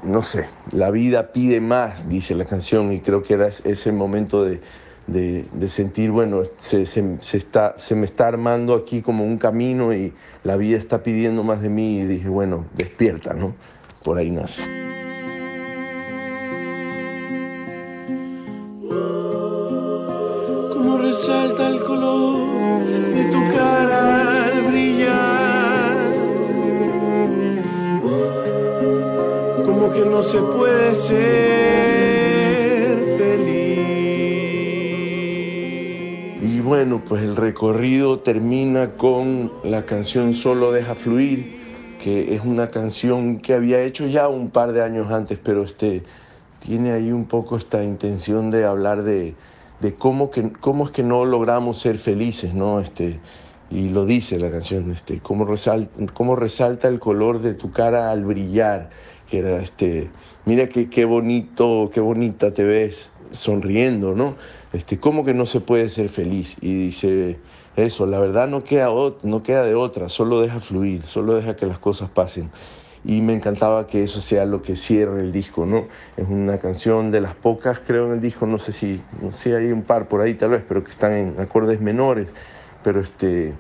no 0.03 0.23
sé, 0.23 0.47
la 0.73 0.91
vida 0.91 1.33
pide 1.33 1.61
más, 1.61 2.09
dice 2.11 2.35
la 2.35 2.45
canción, 2.45 2.93
y 2.93 3.01
creo 3.01 3.23
que 3.23 3.35
era 3.35 3.47
ese 3.47 3.93
momento 3.93 4.45
de, 4.45 4.61
sentir, 5.69 6.11
bueno, 6.11 6.43
se, 6.57 6.85
se, 6.85 7.19
se 7.21 7.95
me 7.95 8.05
está 8.05 8.27
armando 8.27 8.75
aquí 8.75 9.01
como 9.01 9.25
un 9.25 9.39
camino 9.39 9.95
y 9.95 10.13
la 10.43 10.57
vida 10.57 10.77
está 10.77 11.03
pidiendo 11.03 11.45
más 11.45 11.63
de 11.63 11.71
mí 11.71 12.01
y 12.01 12.05
dije, 12.05 12.29
bueno, 12.29 12.67
despierta, 12.75 13.33
¿no? 13.33 13.55
Por 14.05 14.19
ahí 14.19 14.31
nace. 14.31 14.63
Como 20.73 20.99
resalta 20.99 21.71
el 21.71 21.81
color 21.81 22.85
de 22.85 23.25
tu 23.25 23.39
cara 23.57 24.45
al 24.45 24.63
brillar. 24.71 26.13
Como 29.65 29.91
que 29.91 30.05
no 30.05 30.23
se 30.23 30.39
puede 30.39 30.95
ser 30.95 31.97
feliz. 33.17 33.79
Y 36.43 36.61
bueno, 36.61 37.03
pues 37.03 37.23
el 37.23 37.37
recorrido 37.37 38.19
termina 38.19 38.97
con 38.99 39.51
la 39.65 39.87
canción 39.87 40.35
Solo 40.35 40.73
deja 40.73 40.95
fluir 40.95 41.64
que 42.05 42.35
es 42.35 42.43
una 42.45 42.69
canción 42.69 43.39
que 43.39 43.55
había 43.55 43.81
hecho 43.83 44.07
ya 44.07 44.29
un 44.29 44.51
par 44.51 44.75
de 44.75 44.83
años 44.83 45.11
antes, 45.11 45.39
pero 45.43 45.63
este, 45.63 46.03
tiene 46.59 46.93
ahí 46.93 47.11
un 47.11 47.25
poco 47.25 47.57
esta 47.57 47.83
intención 47.83 48.51
de 48.51 48.67
hablar 48.67 49.05
de, 49.05 49.35
de 49.81 49.95
cómo, 49.95 50.31
que, 50.31 50.53
cómo 50.53 50.85
es 50.85 50.91
que 50.91 51.03
no 51.03 51.25
logramos 51.25 51.79
ser 51.79 51.97
felices, 51.97 52.53
¿no? 52.53 52.81
Este, 52.81 53.21
y 53.71 53.89
lo 53.89 54.05
dice 54.05 54.39
la 54.39 54.51
canción, 54.51 54.91
este, 54.91 55.21
cómo 55.21 55.47
resalta, 55.47 56.05
cómo 56.13 56.37
resalta 56.37 56.89
el 56.89 57.01
color 57.01 57.41
de 57.41 57.55
tu 57.55 57.73
cara 57.73 58.11
al 58.11 58.27
brillar, 58.27 58.91
que 59.31 59.39
era 59.39 59.63
este, 59.63 60.11
mira 60.45 60.69
qué, 60.69 60.91
qué 60.91 61.07
bonito, 61.07 61.91
qué 61.91 62.01
bonita 62.01 62.53
te 62.53 62.65
ves 62.65 63.13
sonriendo, 63.31 64.15
¿no? 64.15 64.37
Este, 64.75 64.99
cómo 64.99 65.25
que 65.25 65.33
no 65.33 65.47
se 65.47 65.61
puede 65.61 65.89
ser 65.89 66.11
feliz 66.11 66.59
y 66.61 66.75
dice 66.75 67.39
eso, 67.77 68.07
la 68.07 68.21
verdad 68.21 68.49
no 68.49 68.65
queda, 68.65 68.89
no 69.23 69.43
queda 69.43 69.65
de 69.65 69.75
otra, 69.75 70.09
solo 70.09 70.41
deja 70.41 70.61
fluir, 70.61 71.03
solo 71.03 71.35
deja 71.35 71.57
que 71.57 71.67
las 71.67 71.79
cosas 71.79 72.09
pasen 72.11 72.51
y 73.05 73.21
me 73.21 73.35
encantaba 73.35 73.87
que 73.87 74.03
eso 74.03 74.21
sea 74.21 74.47
lo 74.47 74.63
que 74.63 74.77
cierre 74.77 75.21
el 75.21 75.31
disco, 75.31 75.67
¿no? 75.67 75.89
Es 76.17 76.27
una 76.27 76.59
canción 76.59 77.11
de 77.11 77.21
las 77.21 77.35
pocas, 77.35 77.81
creo, 77.87 78.07
en 78.07 78.13
el 78.13 78.21
disco, 78.21 78.47
no 78.47 78.59
sé 78.59 78.73
si, 78.73 79.03
hay 79.47 79.73
un 79.73 79.83
par 79.83 80.09
por 80.09 80.23
ahí 80.23 80.35
tal 80.35 80.51
vez, 80.51 80.63
pero 80.67 80.83
que 80.83 80.91
están 80.91 81.13
en 81.13 81.35
acordes 81.39 81.81
menores, 81.81 82.33
pero 82.83 83.01
este, 83.01 83.53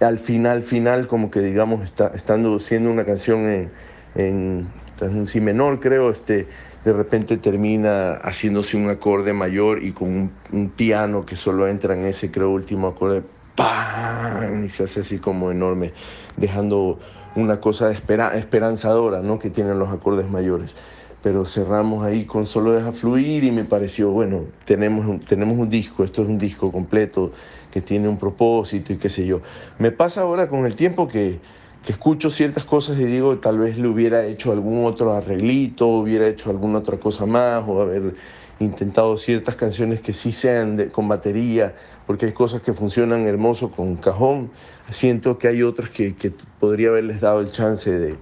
al 0.00 0.18
final, 0.18 0.62
final, 0.62 1.06
como 1.06 1.30
que 1.30 1.40
digamos, 1.40 1.82
está, 1.82 2.08
estando 2.14 2.58
siendo 2.58 2.90
una 2.90 3.04
canción 3.04 3.40
en, 3.50 3.70
en, 4.14 4.68
un 5.02 5.26
si 5.26 5.40
menor, 5.40 5.78
creo, 5.80 6.10
este, 6.10 6.48
de 6.84 6.92
repente 6.92 7.36
termina 7.36 8.14
haciéndose 8.22 8.76
un 8.76 8.88
acorde 8.88 9.32
mayor 9.32 9.82
y 9.82 9.92
con 9.92 10.30
un, 10.52 10.70
piano 10.70 11.26
que 11.26 11.36
solo 11.36 11.68
entra 11.68 11.94
en 11.94 12.04
ese, 12.04 12.30
creo, 12.30 12.50
último 12.50 12.88
acorde, 12.88 13.22
¡pam! 13.54 14.64
y 14.64 14.68
se 14.68 14.84
hace 14.84 15.00
así 15.00 15.18
como 15.18 15.50
enorme, 15.50 15.92
dejando 16.36 16.98
una 17.36 17.60
cosa 17.60 17.90
esperanzadora 17.90 19.20
¿no? 19.20 19.38
que 19.38 19.50
tienen 19.50 19.78
los 19.78 19.90
acordes 19.90 20.28
mayores. 20.28 20.74
Pero 21.22 21.44
cerramos 21.44 22.02
ahí 22.02 22.24
con 22.24 22.46
Solo 22.46 22.72
deja 22.72 22.92
fluir 22.92 23.44
y 23.44 23.52
me 23.52 23.64
pareció, 23.64 24.10
bueno, 24.10 24.44
tenemos 24.64 25.22
tenemos 25.26 25.58
un 25.58 25.68
disco, 25.68 26.02
esto 26.02 26.22
es 26.22 26.28
un 26.28 26.38
disco 26.38 26.72
completo 26.72 27.32
que 27.70 27.82
tiene 27.82 28.08
un 28.08 28.18
propósito 28.18 28.94
y 28.94 28.96
qué 28.96 29.10
sé 29.10 29.26
yo. 29.26 29.42
Me 29.78 29.92
pasa 29.92 30.22
ahora 30.22 30.48
con 30.48 30.64
el 30.64 30.74
tiempo 30.76 31.08
que, 31.08 31.40
que 31.84 31.92
escucho 31.92 32.30
ciertas 32.30 32.64
cosas 32.64 32.98
y 32.98 33.04
digo, 33.04 33.38
tal 33.38 33.58
vez 33.58 33.78
le 33.78 33.88
hubiera 33.88 34.24
hecho 34.26 34.52
algún 34.52 34.84
otro 34.84 35.14
arreglito, 35.14 35.86
hubiera 35.86 36.28
hecho 36.28 36.50
alguna 36.50 36.78
otra 36.78 36.98
cosa 36.98 37.26
más 37.26 37.64
o 37.66 37.80
haber 37.80 38.14
intentado 38.58 39.16
ciertas 39.16 39.56
canciones 39.56 40.02
que 40.02 40.12
sí 40.12 40.32
sean 40.32 40.90
con 40.90 41.08
batería, 41.08 41.74
porque 42.06 42.26
hay 42.26 42.32
cosas 42.32 42.60
que 42.60 42.74
funcionan 42.74 43.26
hermoso 43.26 43.70
con 43.70 43.96
cajón. 43.96 44.50
Siento 44.90 45.38
que 45.38 45.48
hay 45.48 45.62
otras 45.62 45.88
que, 45.90 46.14
que 46.14 46.32
podría 46.58 46.88
haberles 46.88 47.20
dado 47.20 47.40
el 47.40 47.50
chance 47.50 47.90
de, 47.90 48.18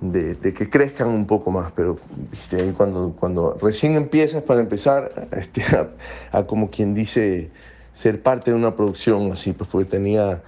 de, 0.00 0.54
que 0.54 0.70
crezcan 0.70 1.08
un 1.08 1.26
poco 1.26 1.50
más, 1.50 1.72
pero 1.72 1.98
¿viste? 2.30 2.72
cuando, 2.72 3.14
cuando 3.18 3.58
recién 3.60 3.96
empiezas 3.96 4.42
para 4.42 4.60
empezar 4.60 5.28
este, 5.32 5.62
a, 5.62 5.90
a, 6.32 6.46
como 6.46 6.70
quien 6.70 6.94
dice 6.94 7.50
ser 7.92 8.22
parte 8.22 8.50
de 8.50 8.56
una 8.56 8.74
producción 8.74 9.30
así, 9.32 9.52
pues 9.52 9.68
porque 9.70 9.88
tenía 9.88 10.42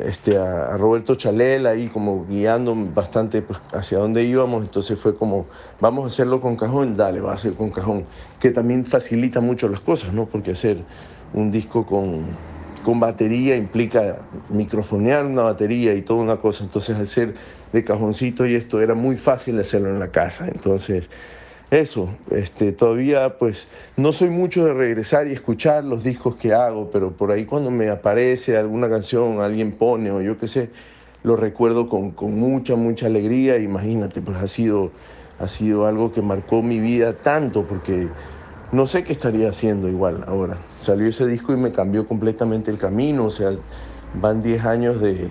este, 0.00 0.36
a, 0.36 0.76
Roberto 0.76 1.14
Chalel 1.14 1.66
ahí 1.66 1.88
como 1.88 2.26
guiando 2.26 2.74
bastante 2.94 3.42
pues, 3.42 3.60
hacia 3.72 3.98
dónde 3.98 4.24
íbamos, 4.24 4.62
entonces 4.62 4.98
fue 4.98 5.16
como, 5.16 5.46
vamos 5.80 6.04
a 6.04 6.06
hacerlo 6.08 6.40
con 6.40 6.56
cajón, 6.56 6.96
dale, 6.96 7.20
va 7.20 7.34
a 7.34 7.38
ser 7.38 7.54
con 7.54 7.70
cajón, 7.70 8.04
que 8.40 8.50
también 8.50 8.84
facilita 8.84 9.40
mucho 9.40 9.68
las 9.68 9.80
cosas, 9.80 10.12
¿no? 10.12 10.26
Porque 10.26 10.52
hacer 10.52 10.78
un 11.34 11.50
disco 11.50 11.84
con, 11.84 12.26
con 12.82 13.00
batería 13.00 13.56
implica 13.56 14.18
microfonear 14.48 15.26
una 15.26 15.42
batería 15.42 15.94
y 15.94 16.02
toda 16.02 16.22
una 16.22 16.36
cosa, 16.36 16.64
entonces 16.64 16.96
al 16.96 17.08
ser 17.08 17.34
de 17.72 17.84
cajoncito 17.84 18.46
y 18.46 18.54
esto 18.54 18.80
era 18.80 18.94
muy 18.94 19.16
fácil 19.16 19.58
hacerlo 19.60 19.90
en 19.90 19.98
la 19.98 20.08
casa, 20.08 20.48
entonces 20.48 21.10
eso, 21.70 22.08
este, 22.30 22.72
todavía 22.72 23.36
pues 23.38 23.68
no 23.96 24.12
soy 24.12 24.30
mucho 24.30 24.64
de 24.64 24.72
regresar 24.72 25.28
y 25.28 25.32
escuchar 25.32 25.84
los 25.84 26.02
discos 26.02 26.36
que 26.36 26.54
hago, 26.54 26.90
pero 26.90 27.12
por 27.12 27.30
ahí 27.30 27.44
cuando 27.44 27.70
me 27.70 27.90
aparece 27.90 28.56
alguna 28.56 28.88
canción, 28.88 29.40
alguien 29.40 29.72
pone 29.72 30.10
o 30.10 30.22
yo 30.22 30.38
qué 30.38 30.48
sé, 30.48 30.70
lo 31.22 31.36
recuerdo 31.36 31.88
con, 31.88 32.12
con 32.12 32.34
mucha, 32.38 32.74
mucha 32.74 33.06
alegría. 33.06 33.58
Imagínate, 33.58 34.22
pues 34.22 34.38
ha 34.38 34.48
sido, 34.48 34.92
ha 35.38 35.46
sido 35.46 35.86
algo 35.86 36.10
que 36.10 36.22
marcó 36.22 36.62
mi 36.62 36.80
vida 36.80 37.12
tanto 37.12 37.64
porque 37.64 38.08
no 38.72 38.86
sé 38.86 39.04
qué 39.04 39.12
estaría 39.12 39.50
haciendo 39.50 39.88
igual 39.88 40.24
ahora. 40.26 40.56
Salió 40.78 41.06
ese 41.06 41.26
disco 41.26 41.52
y 41.52 41.56
me 41.56 41.72
cambió 41.72 42.06
completamente 42.06 42.70
el 42.70 42.78
camino, 42.78 43.26
o 43.26 43.30
sea, 43.30 43.50
van 44.14 44.42
10 44.42 44.64
años 44.64 45.00
de 45.00 45.30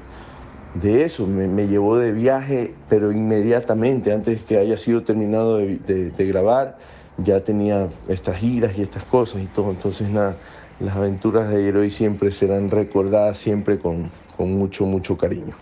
de 0.81 1.05
eso, 1.05 1.25
me, 1.25 1.67
llevó 1.67 1.97
de 1.97 2.11
viaje, 2.11 2.73
pero 2.89 3.11
inmediatamente, 3.11 4.11
antes 4.11 4.43
que 4.43 4.57
haya 4.57 4.77
sido 4.77 5.03
terminado 5.03 5.57
de, 5.57 6.11
grabar, 6.17 6.77
ya 7.17 7.43
tenía 7.43 7.87
estas 8.07 8.37
giras 8.37 8.77
y 8.77 8.81
estas 8.81 9.03
cosas 9.05 9.41
y 9.41 9.47
todo. 9.47 9.71
Entonces, 9.71 10.09
nada, 10.09 10.37
las 10.79 10.95
aventuras 10.95 11.49
de 11.49 11.67
Heroi 11.67 11.89
siempre 11.89 12.31
serán 12.31 12.69
recordadas 12.69 13.37
siempre 13.37 13.79
con, 13.79 14.11
con 14.35 14.53
mucho, 14.53 14.85
mucho 14.85 15.17
cariño. 15.17 15.55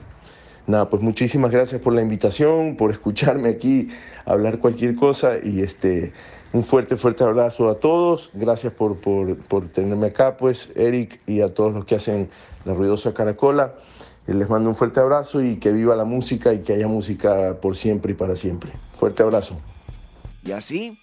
Nada, 0.68 0.90
pues 0.90 1.02
muchísimas 1.02 1.52
gracias 1.52 1.80
por 1.80 1.94
la 1.94 2.02
invitación, 2.02 2.76
por 2.76 2.90
escucharme 2.90 3.50
aquí 3.50 3.90
hablar 4.26 4.58
cualquier 4.58 4.96
cosa 4.96 5.36
y 5.42 5.62
este, 5.62 6.12
un 6.54 6.64
fuerte, 6.64 6.98
fuerte 6.98 7.24
abrazo 7.24 7.70
a 7.70 7.76
todos. 7.76 8.32
Gracias 8.34 8.74
por, 8.74 8.98
por, 8.98 9.38
por 9.38 9.70
tenerme 9.70 10.08
acá, 10.08 10.36
pues, 10.38 10.72
Eric, 10.76 11.20
y 11.28 11.42
a 11.42 11.54
todos 11.54 11.74
los 11.74 11.86
que 11.86 11.96
hacen 11.96 12.30
la 12.66 12.74
ruidosa 12.74 13.14
caracola. 13.14 13.76
Les 14.28 14.50
mando 14.50 14.70
un 14.70 14.76
fuerte 14.76 15.00
abrazo 15.00 15.44
y 15.44 15.58
que 15.58 15.72
viva 15.72 15.96
la 15.96 16.04
música 16.04 16.54
y 16.54 16.62
que 16.64 16.74
haya 16.74 16.88
música 16.88 17.58
por 17.62 17.78
siempre 17.78 18.14
y 18.14 18.16
para 18.16 18.36
siempre. 18.36 18.72
Fuerte 18.94 19.22
abrazo. 19.22 19.60
Y 20.44 20.52
así 20.52 20.98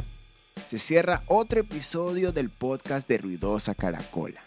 se 0.69 0.79
cierra 0.79 1.23
otro 1.27 1.61
episodio 1.61 2.33
del 2.33 2.51
podcast 2.51 3.09
de 3.09 3.19
Ruidosa 3.19 3.75
Caracola, 3.75 4.41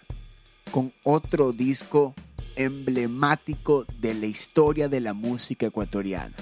con 0.72 0.92
otro 1.04 1.54
disco 1.54 2.14
emblemático 2.58 3.86
de 4.00 4.14
la 4.14 4.26
historia 4.26 4.90
de 4.90 5.00
la 5.00 5.14
música 5.14 5.68
ecuatoriana, 5.68 6.36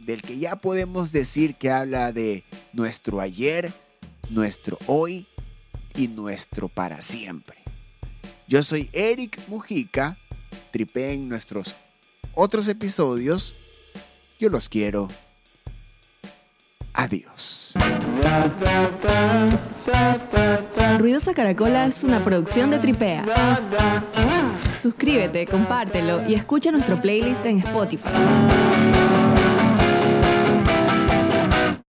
del 0.00 0.22
que 0.22 0.38
ya 0.38 0.56
podemos 0.56 1.12
decir 1.12 1.54
que 1.54 1.70
habla 1.70 2.12
de 2.12 2.44
nuestro 2.72 3.20
ayer, 3.20 3.72
nuestro 4.30 4.78
hoy 4.86 5.26
y 5.94 6.08
nuestro 6.08 6.68
para 6.68 7.02
siempre. 7.02 7.56
Yo 8.48 8.62
soy 8.62 8.88
Eric 8.92 9.40
Mujica 9.48 10.16
en 10.94 11.28
nuestros 11.28 11.74
otros 12.34 12.68
episodios. 12.68 13.54
Yo 14.38 14.50
los 14.50 14.68
quiero. 14.68 15.08
Adiós. 16.92 17.74
Ruidosa 20.98 21.34
Caracola 21.34 21.86
es 21.86 22.04
una 22.04 22.24
producción 22.24 22.70
de 22.70 22.78
Tripea. 22.78 23.24
Suscríbete, 24.80 25.46
compártelo 25.46 26.26
y 26.28 26.34
escucha 26.34 26.70
nuestro 26.70 27.00
playlist 27.00 27.44
en 27.44 27.58
Spotify. 27.58 29.05